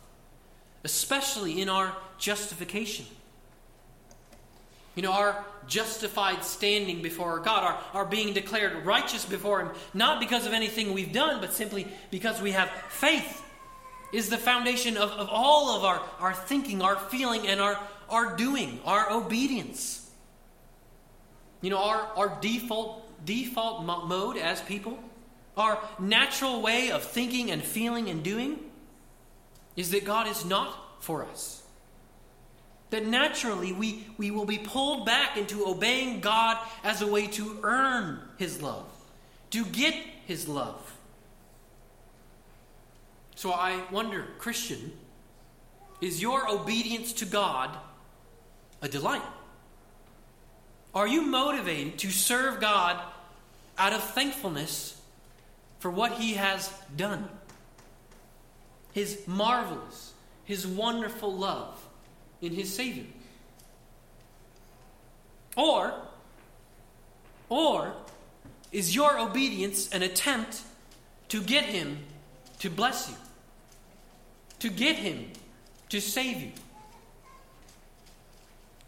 especially 0.82 1.60
in 1.60 1.68
our 1.68 1.94
justification. 2.18 3.06
You 4.94 5.02
know, 5.02 5.12
our 5.12 5.44
justified 5.66 6.44
standing 6.44 7.00
before 7.02 7.38
God, 7.38 7.64
our, 7.64 8.00
our 8.00 8.04
being 8.04 8.34
declared 8.34 8.84
righteous 8.84 9.24
before 9.24 9.60
Him, 9.60 9.70
not 9.94 10.20
because 10.20 10.46
of 10.46 10.52
anything 10.52 10.92
we've 10.92 11.12
done, 11.12 11.40
but 11.40 11.52
simply 11.52 11.86
because 12.10 12.42
we 12.42 12.52
have 12.52 12.68
faith, 12.88 13.42
is 14.12 14.28
the 14.28 14.36
foundation 14.36 14.96
of, 14.96 15.10
of 15.12 15.28
all 15.30 15.76
of 15.76 15.84
our, 15.84 16.02
our 16.20 16.34
thinking, 16.34 16.82
our 16.82 16.96
feeling, 16.96 17.46
and 17.46 17.60
our, 17.60 17.78
our 18.10 18.36
doing, 18.36 18.80
our 18.84 19.10
obedience. 19.10 20.01
You 21.62 21.70
know, 21.70 21.82
our, 21.82 22.10
our 22.16 22.38
default, 22.40 23.24
default 23.24 23.84
mode 23.84 24.36
as 24.36 24.60
people, 24.60 24.98
our 25.56 25.78
natural 25.98 26.60
way 26.60 26.90
of 26.90 27.02
thinking 27.02 27.50
and 27.50 27.62
feeling 27.62 28.10
and 28.10 28.22
doing, 28.22 28.58
is 29.74 29.90
that 29.92 30.04
God 30.04 30.26
is 30.26 30.44
not 30.44 31.02
for 31.02 31.24
us 31.24 31.62
that 32.92 33.06
naturally 33.06 33.72
we, 33.72 34.06
we 34.18 34.30
will 34.30 34.44
be 34.44 34.58
pulled 34.58 35.06
back 35.06 35.38
into 35.38 35.66
obeying 35.66 36.20
God 36.20 36.58
as 36.84 37.00
a 37.00 37.06
way 37.06 37.26
to 37.28 37.58
earn 37.62 38.20
His 38.36 38.60
love, 38.60 38.86
to 39.50 39.64
get 39.64 39.94
His 40.26 40.46
love. 40.46 40.94
So 43.34 43.50
I 43.50 43.82
wonder, 43.90 44.26
Christian, 44.38 44.92
is 46.02 46.20
your 46.20 46.46
obedience 46.50 47.14
to 47.14 47.24
God 47.24 47.70
a 48.82 48.88
delight? 48.88 49.22
Are 50.94 51.06
you 51.06 51.22
motivated 51.22 51.98
to 52.00 52.10
serve 52.10 52.60
God 52.60 53.00
out 53.78 53.92
of 53.92 54.02
thankfulness 54.02 55.00
for 55.78 55.90
what 55.90 56.12
He 56.12 56.34
has 56.34 56.72
done? 56.94 57.28
His 58.92 59.26
marvelous, 59.26 60.12
His 60.44 60.66
wonderful 60.66 61.34
love 61.34 61.82
in 62.42 62.52
his 62.52 62.74
Savior. 62.74 63.04
Or, 65.56 65.94
or 67.48 67.94
is 68.72 68.94
your 68.94 69.18
obedience 69.18 69.88
an 69.92 70.02
attempt 70.02 70.62
to 71.28 71.40
get 71.40 71.64
him 71.64 71.98
to 72.58 72.68
bless 72.68 73.08
you, 73.08 73.16
to 74.58 74.68
get 74.68 74.96
him 74.96 75.30
to 75.88 76.00
save 76.00 76.42
you? 76.42 76.52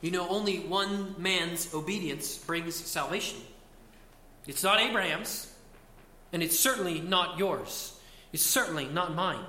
You 0.04 0.10
know, 0.10 0.28
only 0.28 0.58
one 0.58 1.14
man's 1.16 1.72
obedience 1.72 2.36
brings 2.36 2.74
salvation. 2.74 3.38
It's 4.46 4.62
not 4.62 4.78
Abraham's, 4.78 5.50
and 6.30 6.42
it's 6.42 6.60
certainly 6.60 7.00
not 7.00 7.38
yours. 7.38 7.98
It's 8.30 8.42
certainly 8.42 8.84
not 8.84 9.14
mine. 9.14 9.46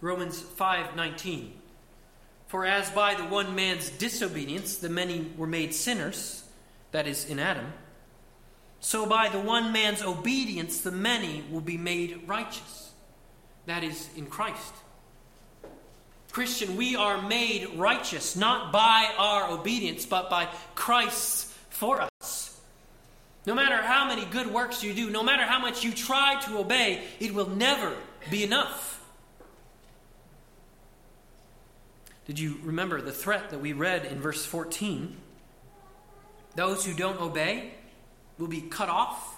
Romans 0.00 0.40
5:19 0.40 1.54
for 2.46 2.64
as 2.64 2.88
by 2.90 3.16
the 3.16 3.24
one 3.24 3.56
man's 3.56 3.90
disobedience 3.90 4.76
the 4.76 4.88
many 4.88 5.32
were 5.36 5.46
made 5.46 5.74
sinners, 5.74 6.44
that 6.92 7.08
is, 7.08 7.24
in 7.24 7.40
Adam, 7.40 7.72
so 8.78 9.06
by 9.06 9.28
the 9.28 9.40
one 9.40 9.72
man's 9.72 10.02
obedience 10.02 10.80
the 10.80 10.92
many 10.92 11.44
will 11.50 11.60
be 11.60 11.78
made 11.78 12.28
righteous, 12.28 12.92
that 13.66 13.82
is, 13.82 14.08
in 14.16 14.26
Christ. 14.26 14.74
Christian, 16.30 16.76
we 16.76 16.96
are 16.96 17.20
made 17.22 17.74
righteous 17.76 18.36
not 18.36 18.72
by 18.72 19.10
our 19.18 19.50
obedience, 19.50 20.06
but 20.06 20.30
by 20.30 20.48
Christ's 20.74 21.52
for 21.70 22.06
us. 22.22 22.60
No 23.46 23.54
matter 23.54 23.76
how 23.76 24.06
many 24.06 24.24
good 24.26 24.46
works 24.48 24.84
you 24.84 24.92
do, 24.92 25.10
no 25.10 25.22
matter 25.22 25.44
how 25.44 25.58
much 25.58 25.82
you 25.82 25.92
try 25.92 26.40
to 26.42 26.58
obey, 26.58 27.02
it 27.18 27.34
will 27.34 27.48
never 27.48 27.94
be 28.30 28.44
enough. 28.44 29.02
Did 32.26 32.38
you 32.38 32.60
remember 32.62 33.00
the 33.00 33.12
threat 33.12 33.50
that 33.50 33.60
we 33.60 33.72
read 33.72 34.04
in 34.04 34.20
verse 34.20 34.44
14? 34.44 35.16
Those 36.54 36.84
who 36.84 36.94
don't 36.94 37.20
obey 37.20 37.72
will 38.38 38.46
be 38.46 38.60
cut 38.60 38.88
off. 38.88 39.36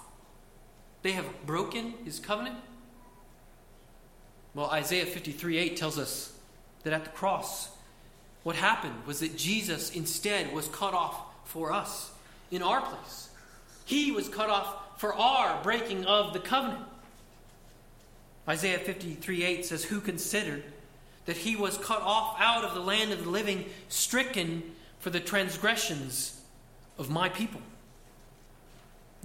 They 1.01 1.13
have 1.13 1.25
broken 1.45 1.93
his 2.05 2.19
covenant. 2.19 2.57
Well, 4.53 4.69
Isaiah 4.69 5.05
53 5.05 5.57
8 5.57 5.77
tells 5.77 5.97
us 5.97 6.37
that 6.83 6.93
at 6.93 7.05
the 7.05 7.11
cross, 7.11 7.69
what 8.43 8.55
happened 8.55 9.05
was 9.05 9.19
that 9.19 9.37
Jesus 9.37 9.91
instead 9.91 10.53
was 10.53 10.67
cut 10.67 10.93
off 10.93 11.15
for 11.45 11.71
us 11.71 12.11
in 12.51 12.61
our 12.61 12.81
place. 12.81 13.29
He 13.85 14.11
was 14.11 14.27
cut 14.29 14.49
off 14.49 14.99
for 14.99 15.13
our 15.13 15.61
breaking 15.63 16.05
of 16.05 16.33
the 16.33 16.39
covenant. 16.39 16.85
Isaiah 18.47 18.79
53 18.79 19.43
8 19.43 19.65
says, 19.65 19.83
Who 19.85 20.01
considered 20.01 20.63
that 21.25 21.37
he 21.37 21.55
was 21.55 21.77
cut 21.77 22.01
off 22.01 22.35
out 22.39 22.63
of 22.63 22.73
the 22.73 22.81
land 22.81 23.13
of 23.13 23.23
the 23.23 23.29
living, 23.29 23.65
stricken 23.87 24.63
for 24.99 25.09
the 25.09 25.19
transgressions 25.19 26.39
of 26.97 27.09
my 27.09 27.29
people. 27.29 27.61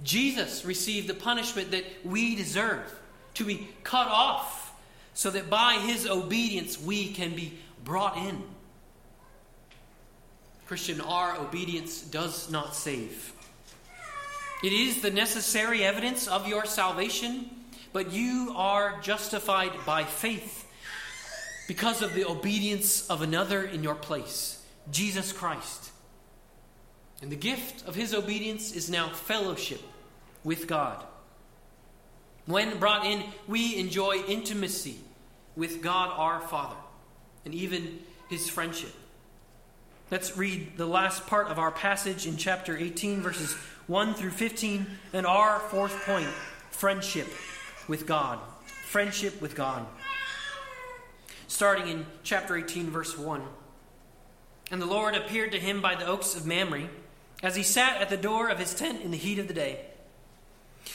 Jesus 0.01 0.63
received 0.63 1.07
the 1.07 1.13
punishment 1.13 1.71
that 1.71 1.83
we 2.05 2.35
deserve 2.35 2.93
to 3.33 3.43
be 3.43 3.67
cut 3.83 4.07
off 4.07 4.68
so 5.13 5.29
that 5.29 5.49
by 5.49 5.75
his 5.75 6.07
obedience 6.07 6.79
we 6.79 7.11
can 7.11 7.35
be 7.35 7.57
brought 7.83 8.17
in. 8.17 8.43
Christian, 10.67 11.01
our 11.01 11.37
obedience 11.37 12.01
does 12.01 12.51
not 12.51 12.75
save. 12.75 13.33
It 14.63 14.73
is 14.73 15.01
the 15.01 15.09
necessary 15.09 15.83
evidence 15.83 16.27
of 16.27 16.47
your 16.47 16.65
salvation, 16.65 17.49
but 17.91 18.11
you 18.11 18.53
are 18.55 18.99
justified 19.01 19.71
by 19.85 20.03
faith 20.03 20.67
because 21.67 22.01
of 22.01 22.13
the 22.13 22.25
obedience 22.25 23.07
of 23.09 23.21
another 23.21 23.63
in 23.63 23.83
your 23.83 23.95
place, 23.95 24.61
Jesus 24.91 25.31
Christ. 25.31 25.91
And 27.21 27.31
the 27.31 27.35
gift 27.35 27.87
of 27.87 27.95
his 27.95 28.13
obedience 28.13 28.73
is 28.73 28.89
now 28.89 29.09
fellowship 29.09 29.81
with 30.43 30.67
God. 30.67 31.03
When 32.49 32.79
brought 32.79 33.05
in, 33.05 33.23
we 33.47 33.77
enjoy 33.77 34.23
intimacy 34.27 34.97
with 35.55 35.83
God 35.83 36.11
our 36.17 36.41
Father 36.41 36.77
and 37.45 37.53
even 37.53 37.99
his 38.27 38.49
friendship. 38.49 38.93
Let's 40.09 40.35
read 40.35 40.75
the 40.75 40.87
last 40.87 41.27
part 41.27 41.49
of 41.49 41.59
our 41.59 41.69
passage 41.69 42.25
in 42.25 42.37
chapter 42.37 42.75
18, 42.75 43.21
verses 43.21 43.53
1 43.85 44.15
through 44.15 44.31
15, 44.31 44.87
and 45.13 45.27
our 45.27 45.59
fourth 45.59 45.95
point 46.07 46.25
friendship 46.71 47.27
with 47.87 48.07
God. 48.07 48.39
Friendship 48.87 49.39
with 49.39 49.53
God 49.53 49.85
starting 51.49 51.87
in 51.87 52.05
chapter 52.23 52.55
18, 52.55 52.89
verse 52.89 53.15
1. 53.15 53.43
And 54.71 54.81
the 54.81 54.85
Lord 54.85 55.15
appeared 55.15 55.51
to 55.51 55.59
him 55.59 55.81
by 55.81 55.93
the 55.93 56.07
oaks 56.07 56.35
of 56.35 56.45
Mamre, 56.45 56.89
as 57.43 57.55
he 57.55 57.63
sat 57.63 58.01
at 58.01 58.09
the 58.09 58.17
door 58.17 58.49
of 58.49 58.57
his 58.59 58.73
tent 58.73 59.01
in 59.01 59.11
the 59.11 59.17
heat 59.17 59.37
of 59.39 59.47
the 59.47 59.53
day. 59.53 59.88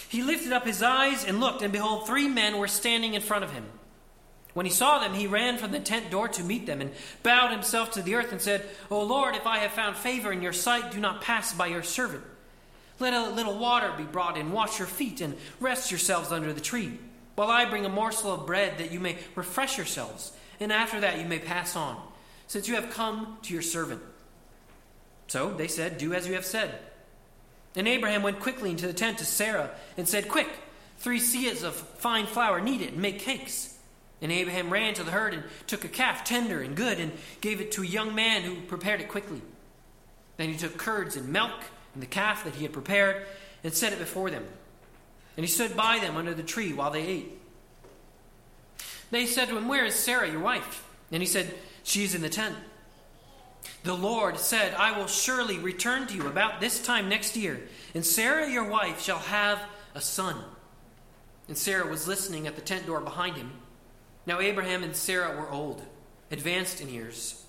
He 0.08 0.22
lifted 0.22 0.52
up 0.52 0.66
his 0.66 0.82
eyes 0.82 1.24
and 1.24 1.40
looked, 1.40 1.62
and 1.62 1.72
behold, 1.72 2.06
three 2.06 2.28
men 2.28 2.58
were 2.58 2.68
standing 2.68 3.14
in 3.14 3.22
front 3.22 3.44
of 3.44 3.52
him. 3.52 3.64
When 4.52 4.66
he 4.66 4.72
saw 4.72 5.00
them, 5.00 5.14
he 5.14 5.26
ran 5.26 5.58
from 5.58 5.72
the 5.72 5.80
tent 5.80 6.10
door 6.10 6.28
to 6.28 6.44
meet 6.44 6.66
them, 6.66 6.80
and 6.80 6.92
bowed 7.22 7.50
himself 7.50 7.92
to 7.92 8.02
the 8.02 8.14
earth, 8.14 8.30
and 8.30 8.40
said, 8.40 8.64
O 8.90 9.02
Lord, 9.02 9.34
if 9.34 9.46
I 9.46 9.58
have 9.58 9.72
found 9.72 9.96
favor 9.96 10.30
in 10.30 10.42
your 10.42 10.52
sight, 10.52 10.92
do 10.92 11.00
not 11.00 11.22
pass 11.22 11.52
by 11.52 11.66
your 11.66 11.82
servant. 11.82 12.22
Let 13.00 13.14
a 13.14 13.30
little 13.30 13.58
water 13.58 13.92
be 13.96 14.04
brought 14.04 14.36
in, 14.36 14.52
wash 14.52 14.78
your 14.78 14.86
feet, 14.86 15.20
and 15.20 15.36
rest 15.58 15.90
yourselves 15.90 16.30
under 16.30 16.52
the 16.52 16.60
tree, 16.60 16.98
while 17.34 17.50
I 17.50 17.64
bring 17.64 17.84
a 17.84 17.88
morsel 17.88 18.32
of 18.32 18.46
bread 18.46 18.78
that 18.78 18.92
you 18.92 19.00
may 19.00 19.18
refresh 19.34 19.76
yourselves 19.76 20.32
and 20.60 20.72
after 20.72 21.00
that 21.00 21.18
you 21.18 21.24
may 21.26 21.38
pass 21.38 21.76
on, 21.76 22.00
since 22.46 22.68
you 22.68 22.74
have 22.74 22.90
come 22.90 23.38
to 23.42 23.52
your 23.52 23.62
servant. 23.62 24.02
So 25.26 25.52
they 25.52 25.68
said, 25.68 25.98
Do 25.98 26.12
as 26.14 26.26
you 26.26 26.34
have 26.34 26.44
said. 26.44 26.78
And 27.76 27.88
Abraham 27.88 28.22
went 28.22 28.40
quickly 28.40 28.70
into 28.70 28.86
the 28.86 28.92
tent 28.92 29.18
to 29.18 29.24
Sarah 29.24 29.70
and 29.96 30.08
said, 30.08 30.28
Quick, 30.28 30.48
three 30.98 31.20
seahs 31.20 31.64
of 31.64 31.74
fine 31.74 32.26
flour, 32.26 32.60
knead 32.60 32.82
it, 32.82 32.92
and 32.92 33.02
make 33.02 33.18
cakes. 33.18 33.76
And 34.22 34.30
Abraham 34.30 34.70
ran 34.70 34.94
to 34.94 35.02
the 35.02 35.10
herd 35.10 35.34
and 35.34 35.42
took 35.66 35.84
a 35.84 35.88
calf, 35.88 36.24
tender 36.24 36.60
and 36.60 36.76
good, 36.76 36.98
and 36.98 37.12
gave 37.40 37.60
it 37.60 37.72
to 37.72 37.82
a 37.82 37.86
young 37.86 38.14
man 38.14 38.42
who 38.42 38.60
prepared 38.62 39.00
it 39.00 39.08
quickly. 39.08 39.42
Then 40.36 40.48
he 40.48 40.56
took 40.56 40.76
curds 40.76 41.16
and 41.16 41.28
milk 41.28 41.52
and 41.92 42.02
the 42.02 42.06
calf 42.06 42.44
that 42.44 42.54
he 42.54 42.62
had 42.62 42.72
prepared 42.72 43.26
and 43.62 43.72
set 43.72 43.92
it 43.92 43.98
before 43.98 44.30
them. 44.30 44.44
And 45.36 45.44
he 45.44 45.50
stood 45.50 45.76
by 45.76 45.98
them 45.98 46.16
under 46.16 46.34
the 46.34 46.42
tree 46.42 46.72
while 46.72 46.90
they 46.90 47.06
ate. 47.06 47.38
They 49.10 49.26
said 49.26 49.48
to 49.48 49.56
him, 49.56 49.68
Where 49.68 49.84
is 49.84 49.94
Sarah, 49.94 50.30
your 50.30 50.40
wife? 50.40 50.84
And 51.12 51.22
he 51.22 51.26
said, 51.26 51.52
She 51.82 52.04
is 52.04 52.14
in 52.14 52.22
the 52.22 52.28
tent. 52.28 52.54
The 53.82 53.94
Lord 53.94 54.38
said, 54.38 54.74
I 54.74 54.98
will 54.98 55.06
surely 55.06 55.58
return 55.58 56.06
to 56.06 56.14
you 56.14 56.26
about 56.26 56.60
this 56.60 56.82
time 56.82 57.08
next 57.08 57.36
year, 57.36 57.60
and 57.94 58.04
Sarah, 58.04 58.50
your 58.50 58.64
wife, 58.64 59.02
shall 59.02 59.18
have 59.18 59.60
a 59.94 60.00
son. 60.00 60.36
And 61.48 61.56
Sarah 61.56 61.86
was 61.86 62.08
listening 62.08 62.46
at 62.46 62.56
the 62.56 62.62
tent 62.62 62.86
door 62.86 63.00
behind 63.00 63.36
him. 63.36 63.52
Now 64.26 64.40
Abraham 64.40 64.82
and 64.82 64.96
Sarah 64.96 65.36
were 65.36 65.50
old, 65.50 65.82
advanced 66.30 66.80
in 66.80 66.88
years. 66.88 67.44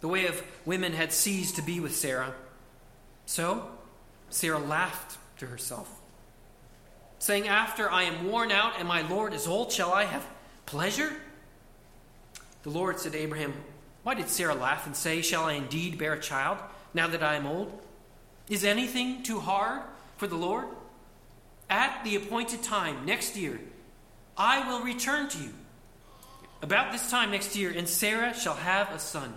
The 0.00 0.08
way 0.08 0.26
of 0.26 0.42
women 0.66 0.92
had 0.92 1.12
ceased 1.12 1.56
to 1.56 1.62
be 1.62 1.80
with 1.80 1.96
Sarah. 1.96 2.34
So 3.26 3.70
Sarah 4.28 4.58
laughed 4.58 5.18
to 5.38 5.46
herself, 5.46 5.90
saying, 7.18 7.48
After 7.48 7.90
I 7.90 8.04
am 8.04 8.26
worn 8.26 8.50
out 8.52 8.74
and 8.78 8.86
my 8.86 9.02
Lord 9.08 9.32
is 9.32 9.46
old, 9.46 9.72
shall 9.72 9.92
I 9.92 10.04
have 10.04 10.26
pleasure? 10.66 11.12
The 12.62 12.70
Lord 12.70 12.98
said 13.00 13.12
to 13.12 13.18
Abraham, 13.18 13.54
Why 14.02 14.14
did 14.14 14.28
Sarah 14.28 14.54
laugh 14.54 14.86
and 14.86 14.96
say, 14.96 15.22
Shall 15.22 15.44
I 15.44 15.54
indeed 15.54 15.98
bear 15.98 16.14
a 16.14 16.20
child 16.20 16.58
now 16.94 17.06
that 17.08 17.22
I 17.22 17.34
am 17.36 17.46
old? 17.46 17.78
Is 18.48 18.64
anything 18.64 19.22
too 19.22 19.40
hard 19.40 19.82
for 20.16 20.26
the 20.26 20.36
Lord? 20.36 20.66
At 21.68 22.02
the 22.04 22.16
appointed 22.16 22.62
time, 22.62 23.04
next 23.04 23.36
year, 23.36 23.60
I 24.36 24.68
will 24.68 24.82
return 24.82 25.28
to 25.28 25.38
you. 25.38 25.52
About 26.62 26.92
this 26.92 27.10
time 27.10 27.30
next 27.30 27.56
year, 27.56 27.72
and 27.74 27.88
Sarah 27.88 28.34
shall 28.34 28.54
have 28.54 28.90
a 28.90 28.98
son. 28.98 29.34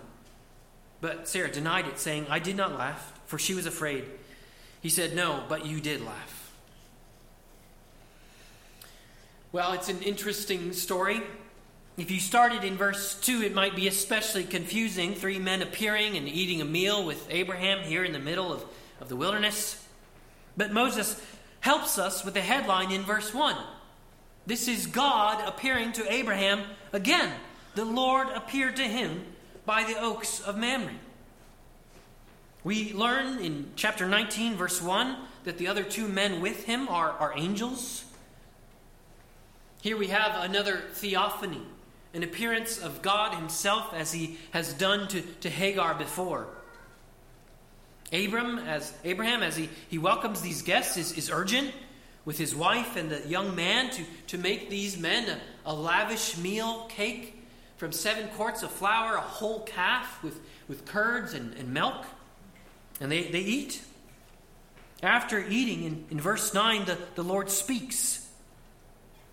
But 0.99 1.27
Sarah 1.27 1.51
denied 1.51 1.87
it, 1.87 1.99
saying, 1.99 2.27
I 2.29 2.39
did 2.39 2.55
not 2.55 2.77
laugh, 2.77 3.13
for 3.27 3.37
she 3.37 3.53
was 3.53 3.65
afraid. 3.65 4.05
He 4.81 4.89
said, 4.89 5.15
No, 5.15 5.43
but 5.47 5.65
you 5.65 5.79
did 5.79 6.01
laugh. 6.01 6.51
Well, 9.51 9.73
it's 9.73 9.89
an 9.89 10.01
interesting 10.01 10.73
story. 10.73 11.21
If 11.95 12.09
you 12.09 12.19
started 12.19 12.63
in 12.63 12.75
verse 12.75 13.19
2, 13.21 13.43
it 13.43 13.53
might 13.53 13.75
be 13.75 13.87
especially 13.87 14.43
confusing. 14.43 15.13
Three 15.13 15.37
men 15.37 15.61
appearing 15.61 16.17
and 16.17 16.27
eating 16.27 16.59
a 16.59 16.65
meal 16.65 17.05
with 17.05 17.27
Abraham 17.29 17.83
here 17.83 18.03
in 18.03 18.13
the 18.13 18.19
middle 18.19 18.51
of, 18.51 18.65
of 18.99 19.09
the 19.09 19.15
wilderness. 19.15 19.85
But 20.57 20.73
Moses 20.73 21.21
helps 21.59 21.99
us 21.99 22.25
with 22.25 22.33
the 22.33 22.41
headline 22.41 22.91
in 22.91 23.03
verse 23.03 23.33
1. 23.33 23.55
This 24.45 24.67
is 24.67 24.87
God 24.87 25.47
appearing 25.47 25.93
to 25.93 26.11
Abraham 26.11 26.63
again. 26.91 27.31
The 27.75 27.85
Lord 27.85 28.27
appeared 28.29 28.75
to 28.77 28.83
him 28.83 29.23
by 29.65 29.83
the 29.83 29.99
oaks 29.99 30.41
of 30.41 30.57
Mamre. 30.57 30.93
We 32.63 32.93
learn 32.93 33.39
in 33.39 33.71
chapter 33.75 34.07
19, 34.07 34.55
verse 34.55 34.81
1, 34.81 35.17
that 35.43 35.57
the 35.57 35.67
other 35.67 35.83
two 35.83 36.07
men 36.07 36.41
with 36.41 36.63
him 36.65 36.87
are, 36.87 37.11
are 37.11 37.33
angels. 37.35 38.05
Here 39.81 39.97
we 39.97 40.07
have 40.07 40.43
another 40.43 40.83
theophany, 40.93 41.61
an 42.13 42.23
appearance 42.23 42.79
of 42.79 43.01
God 43.01 43.35
Himself 43.35 43.93
as 43.93 44.11
He 44.11 44.37
has 44.51 44.73
done 44.73 45.07
to, 45.09 45.21
to 45.41 45.49
Hagar 45.49 45.95
before. 45.95 46.47
Abram, 48.13 48.59
as 48.59 48.93
Abraham, 49.03 49.41
as 49.41 49.55
he, 49.55 49.69
he 49.89 49.97
welcomes 49.97 50.41
these 50.41 50.61
guests, 50.61 50.97
is, 50.97 51.17
is 51.17 51.31
urgent 51.31 51.73
with 52.25 52.37
his 52.37 52.55
wife 52.55 52.95
and 52.95 53.09
the 53.09 53.27
young 53.27 53.55
man 53.55 53.89
to, 53.89 54.03
to 54.27 54.37
make 54.37 54.69
these 54.69 54.97
men 54.97 55.27
a, 55.27 55.71
a 55.71 55.73
lavish 55.73 56.37
meal 56.37 56.85
cake 56.89 57.43
from 57.77 57.91
seven 57.91 58.27
quarts 58.29 58.61
of 58.61 58.71
flour, 58.71 59.15
a 59.15 59.21
whole 59.21 59.61
calf 59.61 60.21
with, 60.23 60.39
with 60.67 60.85
curds 60.85 61.33
and, 61.33 61.55
and 61.55 61.73
milk. 61.73 62.05
And 63.01 63.11
they, 63.11 63.23
they 63.23 63.39
eat. 63.39 63.81
After 65.01 65.43
eating, 65.43 65.83
in, 65.83 66.05
in 66.11 66.21
verse 66.21 66.53
9, 66.53 66.85
the, 66.85 66.97
the 67.15 67.23
Lord 67.23 67.49
speaks. 67.49 68.25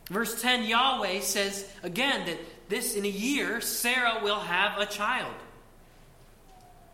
Verse 0.07 0.41
10, 0.41 0.65
Yahweh 0.65 1.21
says 1.21 1.71
again 1.83 2.27
that 2.27 2.39
this 2.71 2.95
in 2.95 3.05
a 3.05 3.09
year, 3.09 3.61
Sarah 3.61 4.21
will 4.23 4.41
have 4.41 4.79
a 4.79 4.87
child. 4.87 5.35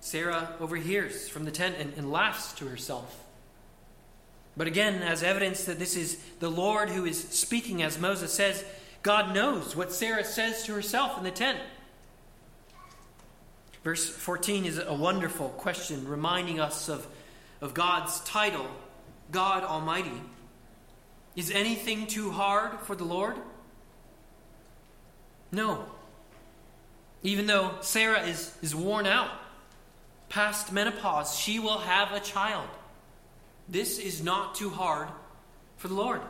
Sarah 0.00 0.54
overhears 0.60 1.28
from 1.28 1.44
the 1.44 1.50
tent 1.50 1.76
and, 1.78 1.92
and 1.96 2.10
laughs 2.10 2.52
to 2.54 2.66
herself. 2.66 3.24
But 4.56 4.66
again, 4.66 5.02
as 5.02 5.22
evidence 5.22 5.64
that 5.64 5.78
this 5.78 5.96
is 5.96 6.16
the 6.40 6.50
Lord 6.50 6.88
who 6.88 7.04
is 7.04 7.22
speaking, 7.28 7.82
as 7.82 7.98
Moses 7.98 8.32
says, 8.32 8.64
God 9.02 9.34
knows 9.34 9.76
what 9.76 9.92
Sarah 9.92 10.24
says 10.24 10.64
to 10.64 10.74
herself 10.74 11.18
in 11.18 11.24
the 11.24 11.30
tent. 11.30 11.58
Verse 13.84 14.08
14 14.08 14.64
is 14.64 14.78
a 14.78 14.94
wonderful 14.94 15.50
question 15.50 16.08
reminding 16.08 16.58
us 16.58 16.88
of, 16.88 17.06
of 17.60 17.74
God's 17.74 18.18
title, 18.20 18.66
God 19.30 19.62
Almighty. 19.62 20.22
Is 21.36 21.50
anything 21.50 22.06
too 22.06 22.30
hard 22.30 22.80
for 22.80 22.96
the 22.96 23.04
Lord? 23.04 23.36
No. 25.56 25.86
Even 27.22 27.46
though 27.46 27.78
Sarah 27.80 28.26
is, 28.26 28.54
is 28.60 28.74
worn 28.74 29.06
out, 29.06 29.30
past 30.28 30.70
menopause, 30.70 31.34
she 31.34 31.58
will 31.58 31.78
have 31.78 32.12
a 32.12 32.20
child. 32.20 32.68
This 33.66 33.98
is 33.98 34.22
not 34.22 34.54
too 34.54 34.68
hard 34.68 35.08
for 35.78 35.88
the 35.88 35.94
Lord. 35.94 36.20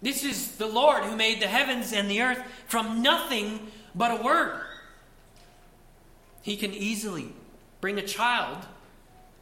This 0.00 0.24
is 0.24 0.56
the 0.56 0.66
Lord 0.66 1.04
who 1.04 1.16
made 1.16 1.40
the 1.40 1.46
heavens 1.46 1.92
and 1.92 2.10
the 2.10 2.22
earth 2.22 2.42
from 2.66 3.02
nothing 3.02 3.70
but 3.94 4.20
a 4.20 4.22
word. 4.24 4.62
He 6.40 6.56
can 6.56 6.72
easily 6.72 7.28
bring 7.82 7.98
a 7.98 8.06
child 8.06 8.56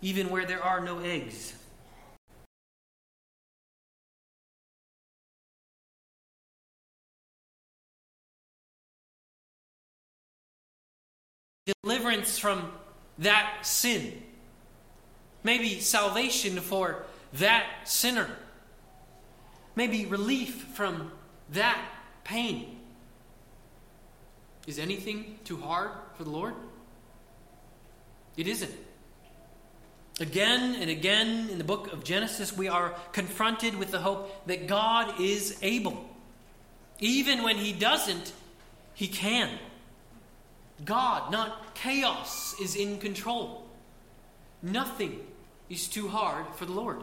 even 0.03 0.28
where 0.28 0.45
there 0.45 0.62
are 0.62 0.80
no 0.80 0.99
eggs. 0.99 1.55
Deliverance 11.83 12.39
from 12.39 12.71
that 13.19 13.59
sin. 13.62 14.23
Maybe 15.43 15.81
salvation 15.81 16.57
for 16.61 17.05
that 17.35 17.67
sinner. 17.85 18.29
Maybe 19.77 20.07
relief 20.07 20.55
from 20.75 21.11
that 21.51 21.81
pain. 22.25 22.81
Is 24.67 24.79
anything 24.79 25.39
too 25.45 25.59
hard 25.59 25.91
for 26.17 26.25
the 26.25 26.31
Lord? 26.31 26.55
It 28.37 28.49
isn't. 28.49 28.73
Again 30.21 30.77
and 30.81 30.91
again 30.91 31.49
in 31.51 31.59
the 31.59 31.65
book 31.65 31.93
of 31.93 32.05
Genesis, 32.05 32.57
we 32.57 32.69
are 32.69 32.95
confronted 33.12 33.75
with 33.75 33.91
the 33.91 33.99
hope 33.99 34.47
that 34.47 34.67
God 34.67 35.21
is 35.21 35.59
able. 35.61 36.09
Even 37.01 37.43
when 37.43 37.57
He 37.57 37.73
doesn't, 37.73 38.33
He 38.95 39.09
can. 39.09 39.51
God, 40.85 41.30
not 41.30 41.74
chaos, 41.74 42.55
is 42.61 42.76
in 42.76 42.99
control. 42.99 43.64
Nothing 44.62 45.20
is 45.68 45.89
too 45.89 46.09
hard 46.09 46.47
for 46.57 46.64
the 46.64 46.72
Lord. 46.72 47.03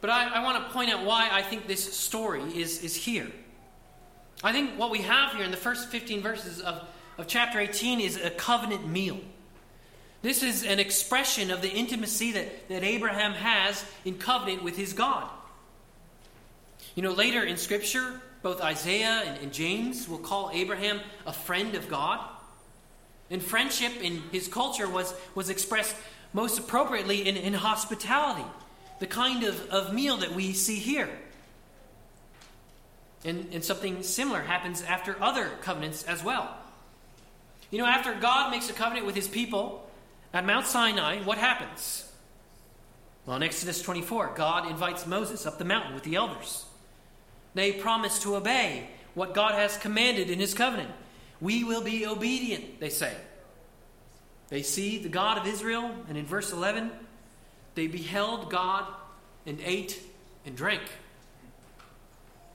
But 0.00 0.10
I, 0.10 0.28
I 0.28 0.44
want 0.44 0.66
to 0.66 0.72
point 0.72 0.90
out 0.90 1.04
why 1.04 1.28
I 1.30 1.42
think 1.42 1.66
this 1.66 1.94
story 1.96 2.42
is, 2.42 2.82
is 2.82 2.94
here. 2.94 3.30
I 4.44 4.52
think 4.52 4.78
what 4.78 4.90
we 4.90 5.02
have 5.02 5.32
here 5.32 5.44
in 5.44 5.50
the 5.50 5.56
first 5.56 5.88
15 5.88 6.22
verses 6.22 6.60
of, 6.60 6.82
of 7.18 7.26
chapter 7.26 7.58
18 7.58 8.00
is 8.00 8.16
a 8.16 8.30
covenant 8.30 8.86
meal. 8.86 9.18
This 10.22 10.42
is 10.42 10.64
an 10.64 10.78
expression 10.78 11.50
of 11.50 11.62
the 11.62 11.70
intimacy 11.70 12.32
that, 12.32 12.68
that 12.68 12.82
Abraham 12.82 13.32
has 13.32 13.84
in 14.04 14.18
covenant 14.18 14.62
with 14.62 14.76
his 14.76 14.92
God. 14.92 15.28
You 16.94 17.02
know, 17.02 17.12
later 17.12 17.42
in 17.42 17.56
Scripture, 17.56 18.20
both 18.46 18.60
Isaiah 18.60 19.24
and, 19.26 19.42
and 19.42 19.52
James 19.52 20.08
will 20.08 20.18
call 20.18 20.52
Abraham 20.52 21.00
a 21.26 21.32
friend 21.32 21.74
of 21.74 21.88
God. 21.88 22.24
And 23.28 23.42
friendship 23.42 24.00
in 24.00 24.22
his 24.30 24.46
culture 24.46 24.88
was, 24.88 25.12
was 25.34 25.50
expressed 25.50 25.96
most 26.32 26.56
appropriately 26.56 27.26
in, 27.26 27.36
in 27.36 27.54
hospitality, 27.54 28.46
the 29.00 29.08
kind 29.08 29.42
of, 29.42 29.68
of 29.70 29.92
meal 29.92 30.18
that 30.18 30.32
we 30.32 30.52
see 30.52 30.76
here. 30.76 31.08
And, 33.24 33.48
and 33.50 33.64
something 33.64 34.04
similar 34.04 34.42
happens 34.42 34.80
after 34.80 35.20
other 35.20 35.50
covenants 35.62 36.04
as 36.04 36.22
well. 36.22 36.56
You 37.72 37.78
know, 37.78 37.86
after 37.86 38.14
God 38.14 38.52
makes 38.52 38.70
a 38.70 38.74
covenant 38.74 39.06
with 39.06 39.16
his 39.16 39.26
people 39.26 39.90
at 40.32 40.46
Mount 40.46 40.66
Sinai, 40.66 41.20
what 41.24 41.38
happens? 41.38 42.08
Well, 43.26 43.34
in 43.38 43.42
Exodus 43.42 43.82
24, 43.82 44.34
God 44.36 44.70
invites 44.70 45.04
Moses 45.04 45.46
up 45.46 45.58
the 45.58 45.64
mountain 45.64 45.94
with 45.94 46.04
the 46.04 46.14
elders. 46.14 46.65
They 47.56 47.72
promise 47.72 48.18
to 48.18 48.36
obey 48.36 48.86
what 49.14 49.32
God 49.32 49.54
has 49.54 49.78
commanded 49.78 50.28
in 50.28 50.38
his 50.38 50.52
covenant. 50.52 50.90
We 51.40 51.64
will 51.64 51.80
be 51.80 52.06
obedient, 52.06 52.80
they 52.80 52.90
say. 52.90 53.14
They 54.50 54.60
see 54.60 54.98
the 54.98 55.08
God 55.08 55.38
of 55.38 55.46
Israel, 55.46 55.90
and 56.06 56.18
in 56.18 56.26
verse 56.26 56.52
11, 56.52 56.90
they 57.74 57.86
beheld 57.86 58.50
God 58.50 58.84
and 59.46 59.58
ate 59.64 59.98
and 60.44 60.54
drank. 60.54 60.82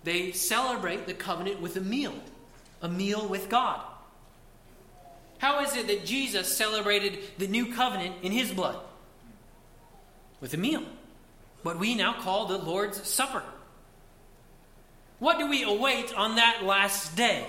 They 0.04 0.34
celebrate 0.34 1.08
the 1.08 1.16
covenant 1.16 1.62
with 1.62 1.78
a 1.78 1.82
meal, 1.82 2.14
a 2.84 2.88
meal 2.88 3.28
with 3.28 3.50
God. 3.50 3.82
How 5.40 5.64
is 5.64 5.76
it 5.76 5.88
that 5.88 6.06
Jesus 6.06 6.56
celebrated 6.56 7.18
the 7.40 7.48
new 7.48 7.74
covenant 7.74 8.18
in 8.22 8.32
his 8.32 8.52
blood? 8.52 8.78
With 10.42 10.54
a 10.54 10.58
meal, 10.58 10.84
what 11.64 11.80
we 11.80 11.96
now 11.96 12.14
call 12.14 12.46
the 12.46 12.60
Lord's 12.60 13.08
Supper. 13.08 13.42
What 15.22 15.38
do 15.38 15.48
we 15.48 15.62
await 15.62 16.18
on 16.18 16.38
that 16.38 16.64
last 16.64 17.16
day? 17.16 17.46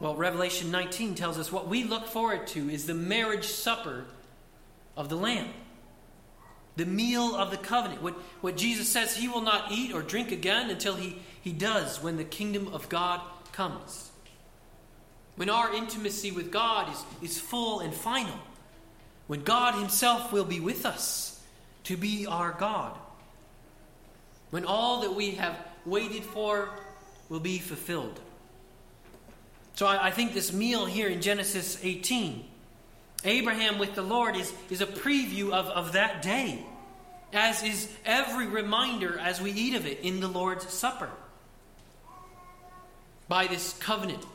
Well, 0.00 0.16
Revelation 0.16 0.70
19 0.70 1.14
tells 1.14 1.36
us 1.36 1.52
what 1.52 1.68
we 1.68 1.84
look 1.84 2.06
forward 2.06 2.46
to 2.48 2.70
is 2.70 2.86
the 2.86 2.94
marriage 2.94 3.44
supper 3.44 4.06
of 4.96 5.10
the 5.10 5.16
Lamb, 5.16 5.50
the 6.74 6.86
meal 6.86 7.36
of 7.36 7.50
the 7.50 7.58
covenant. 7.58 8.00
What, 8.00 8.14
what 8.40 8.56
Jesus 8.56 8.88
says 8.88 9.14
he 9.14 9.28
will 9.28 9.42
not 9.42 9.70
eat 9.70 9.92
or 9.92 10.00
drink 10.00 10.32
again 10.32 10.70
until 10.70 10.94
he, 10.94 11.18
he 11.42 11.52
does 11.52 12.02
when 12.02 12.16
the 12.16 12.24
kingdom 12.24 12.68
of 12.68 12.88
God 12.88 13.20
comes. 13.52 14.10
When 15.36 15.50
our 15.50 15.70
intimacy 15.74 16.32
with 16.32 16.50
God 16.50 16.90
is, 16.90 17.04
is 17.20 17.38
full 17.38 17.80
and 17.80 17.92
final. 17.92 18.40
When 19.26 19.42
God 19.42 19.74
Himself 19.74 20.32
will 20.32 20.46
be 20.46 20.60
with 20.60 20.86
us 20.86 21.42
to 21.84 21.98
be 21.98 22.24
our 22.24 22.52
God. 22.52 22.96
When 24.48 24.64
all 24.64 25.02
that 25.02 25.14
we 25.14 25.32
have 25.32 25.56
waited 25.86 26.24
for 26.24 26.70
will 27.28 27.40
be 27.40 27.58
fulfilled. 27.58 28.20
So 29.74 29.86
I, 29.86 30.08
I 30.08 30.10
think 30.10 30.34
this 30.34 30.52
meal 30.52 30.84
here 30.84 31.08
in 31.08 31.22
Genesis 31.22 31.78
18, 31.82 32.44
Abraham 33.24 33.78
with 33.78 33.94
the 33.94 34.02
Lord, 34.02 34.36
is, 34.36 34.52
is 34.68 34.80
a 34.80 34.86
preview 34.86 35.52
of, 35.52 35.66
of 35.66 35.92
that 35.92 36.22
day, 36.22 36.64
as 37.32 37.62
is 37.62 37.90
every 38.04 38.46
reminder 38.46 39.18
as 39.18 39.40
we 39.40 39.52
eat 39.52 39.74
of 39.74 39.86
it 39.86 40.00
in 40.00 40.20
the 40.20 40.28
Lord's 40.28 40.68
Supper. 40.68 41.08
By 43.28 43.46
this 43.46 43.72
covenant, 43.78 44.26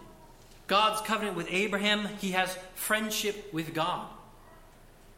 God's 0.68 1.02
covenant 1.02 1.36
with 1.36 1.48
Abraham, 1.52 2.08
he 2.20 2.32
has 2.32 2.58
friendship 2.74 3.54
with 3.54 3.74
God. 3.74 4.08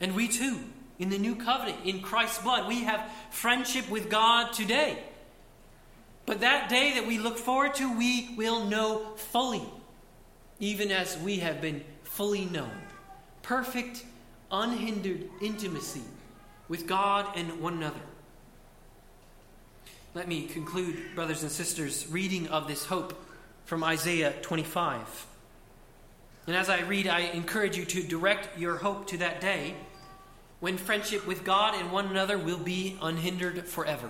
And 0.02 0.16
we 0.16 0.28
too, 0.28 0.60
in 1.00 1.10
the 1.10 1.18
new 1.18 1.36
covenant, 1.36 1.78
in 1.86 2.02
Christ's 2.02 2.42
blood, 2.42 2.68
we 2.68 2.84
have 2.84 3.10
friendship 3.30 3.90
with 3.90 4.10
God 4.10 4.52
today. 4.52 4.98
But 6.28 6.42
that 6.42 6.68
day 6.70 6.94
that 6.96 7.08
we 7.08 7.18
look 7.18 7.38
forward 7.38 7.74
to, 7.76 7.98
we 7.98 8.36
will 8.36 8.66
know 8.66 9.14
fully, 9.16 9.64
even 10.60 10.92
as 10.92 11.18
we 11.18 11.38
have 11.38 11.62
been 11.62 11.84
fully 12.04 12.46
known. 12.46 12.82
Perfect, 13.42 14.06
unhindered 14.52 15.30
intimacy 15.42 16.04
with 16.68 16.86
God 16.86 17.26
and 17.38 17.62
one 17.62 17.76
another. 17.76 18.02
Let 20.14 20.28
me 20.28 20.48
conclude, 20.48 21.16
brothers 21.16 21.44
and 21.44 21.52
sisters, 21.52 22.06
reading 22.10 22.48
of 22.50 22.68
this 22.68 22.86
hope 22.86 23.18
from 23.64 23.82
Isaiah 23.86 24.34
25. 24.42 25.28
And 26.46 26.58
as 26.58 26.70
I 26.70 26.82
read, 26.82 27.08
I 27.08 27.22
encourage 27.22 27.78
you 27.78 27.86
to 27.86 28.04
direct 28.04 28.60
your 28.60 28.76
hope 28.76 29.08
to 29.08 29.18
that 29.20 29.40
day 29.40 29.76
when 30.60 30.78
friendship 30.78 31.26
with 31.26 31.46
God 31.46 31.74
and 31.74 31.90
one 31.90 32.08
another 32.08 32.38
will 32.38 32.58
be 32.58 32.98
unhindered 33.02 33.66
forever. 33.66 34.10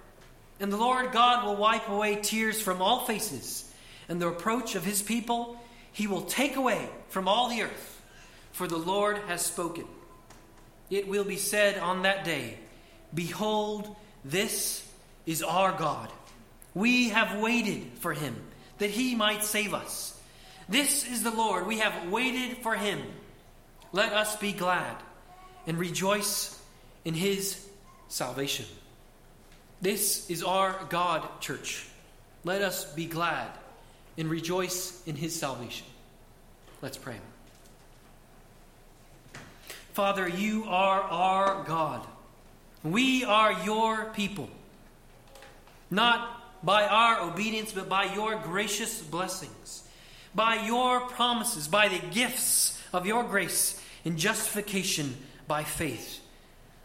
And 0.61 0.71
the 0.71 0.77
Lord 0.77 1.11
God 1.11 1.43
will 1.43 1.55
wipe 1.55 1.89
away 1.89 2.17
tears 2.21 2.61
from 2.61 2.83
all 2.83 3.03
faces, 3.05 3.67
and 4.07 4.21
the 4.21 4.29
reproach 4.29 4.75
of 4.75 4.85
his 4.85 5.01
people 5.01 5.59
he 5.91 6.05
will 6.05 6.21
take 6.21 6.55
away 6.55 6.87
from 7.09 7.27
all 7.27 7.49
the 7.49 7.63
earth, 7.63 8.01
for 8.51 8.67
the 8.67 8.77
Lord 8.77 9.17
has 9.27 9.43
spoken. 9.43 9.85
It 10.91 11.07
will 11.07 11.23
be 11.23 11.37
said 11.37 11.79
on 11.79 12.03
that 12.03 12.25
day, 12.25 12.59
Behold, 13.11 13.95
this 14.23 14.87
is 15.25 15.41
our 15.41 15.71
God. 15.71 16.09
We 16.75 17.09
have 17.09 17.41
waited 17.41 17.93
for 17.99 18.13
him, 18.13 18.35
that 18.77 18.91
he 18.91 19.15
might 19.15 19.43
save 19.43 19.73
us. 19.73 20.15
This 20.69 21.09
is 21.09 21.23
the 21.23 21.31
Lord. 21.31 21.65
We 21.65 21.79
have 21.79 22.11
waited 22.11 22.57
for 22.57 22.75
him. 22.75 23.01
Let 23.93 24.13
us 24.13 24.35
be 24.35 24.53
glad 24.53 24.95
and 25.65 25.79
rejoice 25.79 26.61
in 27.03 27.15
his 27.15 27.67
salvation. 28.09 28.67
This 29.81 30.29
is 30.29 30.43
our 30.43 30.79
God, 30.89 31.27
church. 31.41 31.87
Let 32.43 32.61
us 32.61 32.85
be 32.93 33.05
glad 33.05 33.49
and 34.17 34.29
rejoice 34.29 35.01
in 35.07 35.15
his 35.15 35.37
salvation. 35.37 35.87
Let's 36.81 36.97
pray. 36.97 37.17
Father, 39.93 40.27
you 40.27 40.65
are 40.67 41.01
our 41.01 41.63
God. 41.63 42.05
We 42.83 43.23
are 43.23 43.63
your 43.63 44.05
people. 44.13 44.49
Not 45.89 46.41
by 46.63 46.85
our 46.85 47.21
obedience, 47.21 47.71
but 47.71 47.89
by 47.89 48.13
your 48.13 48.35
gracious 48.35 49.01
blessings, 49.01 49.83
by 50.33 50.65
your 50.65 51.01
promises, 51.01 51.67
by 51.67 51.87
the 51.87 51.99
gifts 52.11 52.79
of 52.93 53.05
your 53.05 53.23
grace 53.23 53.81
and 54.05 54.17
justification 54.17 55.17
by 55.47 55.63
faith. 55.63 56.19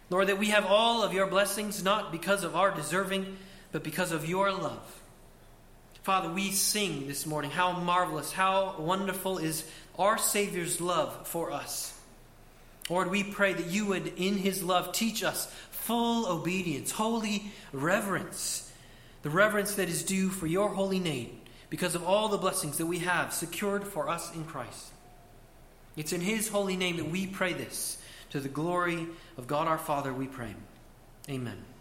Lord, 0.08 0.28
that 0.28 0.38
we 0.38 0.50
have 0.50 0.66
all 0.66 1.02
of 1.02 1.12
your 1.12 1.26
blessings 1.26 1.82
not 1.82 2.12
because 2.12 2.44
of 2.44 2.54
our 2.54 2.70
deserving, 2.70 3.36
but 3.72 3.82
because 3.82 4.12
of 4.12 4.28
your 4.28 4.52
love. 4.52 5.02
Father, 6.02 6.28
we 6.28 6.52
sing 6.52 7.08
this 7.08 7.26
morning 7.26 7.50
how 7.50 7.72
marvelous, 7.72 8.30
how 8.30 8.76
wonderful 8.78 9.38
is 9.38 9.68
our 9.98 10.16
Savior's 10.16 10.80
love 10.80 11.26
for 11.26 11.50
us. 11.50 11.98
Lord, 12.88 13.10
we 13.10 13.24
pray 13.24 13.52
that 13.52 13.66
you 13.66 13.86
would, 13.86 14.12
in 14.16 14.36
his 14.36 14.62
love, 14.62 14.92
teach 14.92 15.24
us 15.24 15.52
full 15.72 16.26
obedience, 16.26 16.92
holy 16.92 17.50
reverence, 17.72 18.72
the 19.22 19.30
reverence 19.30 19.74
that 19.74 19.88
is 19.88 20.04
due 20.04 20.28
for 20.28 20.46
your 20.46 20.68
holy 20.68 21.00
name 21.00 21.40
because 21.68 21.96
of 21.96 22.04
all 22.04 22.28
the 22.28 22.38
blessings 22.38 22.78
that 22.78 22.86
we 22.86 23.00
have 23.00 23.32
secured 23.32 23.82
for 23.82 24.08
us 24.08 24.32
in 24.32 24.44
Christ. 24.44 24.92
It's 25.96 26.12
in 26.12 26.20
his 26.20 26.48
holy 26.48 26.76
name 26.76 26.98
that 26.98 27.10
we 27.10 27.26
pray 27.26 27.52
this. 27.52 28.00
To 28.30 28.40
the 28.40 28.48
glory 28.48 29.06
of 29.36 29.46
God 29.46 29.68
our 29.68 29.78
Father, 29.78 30.12
we 30.12 30.26
pray. 30.26 30.54
Amen. 31.28 31.75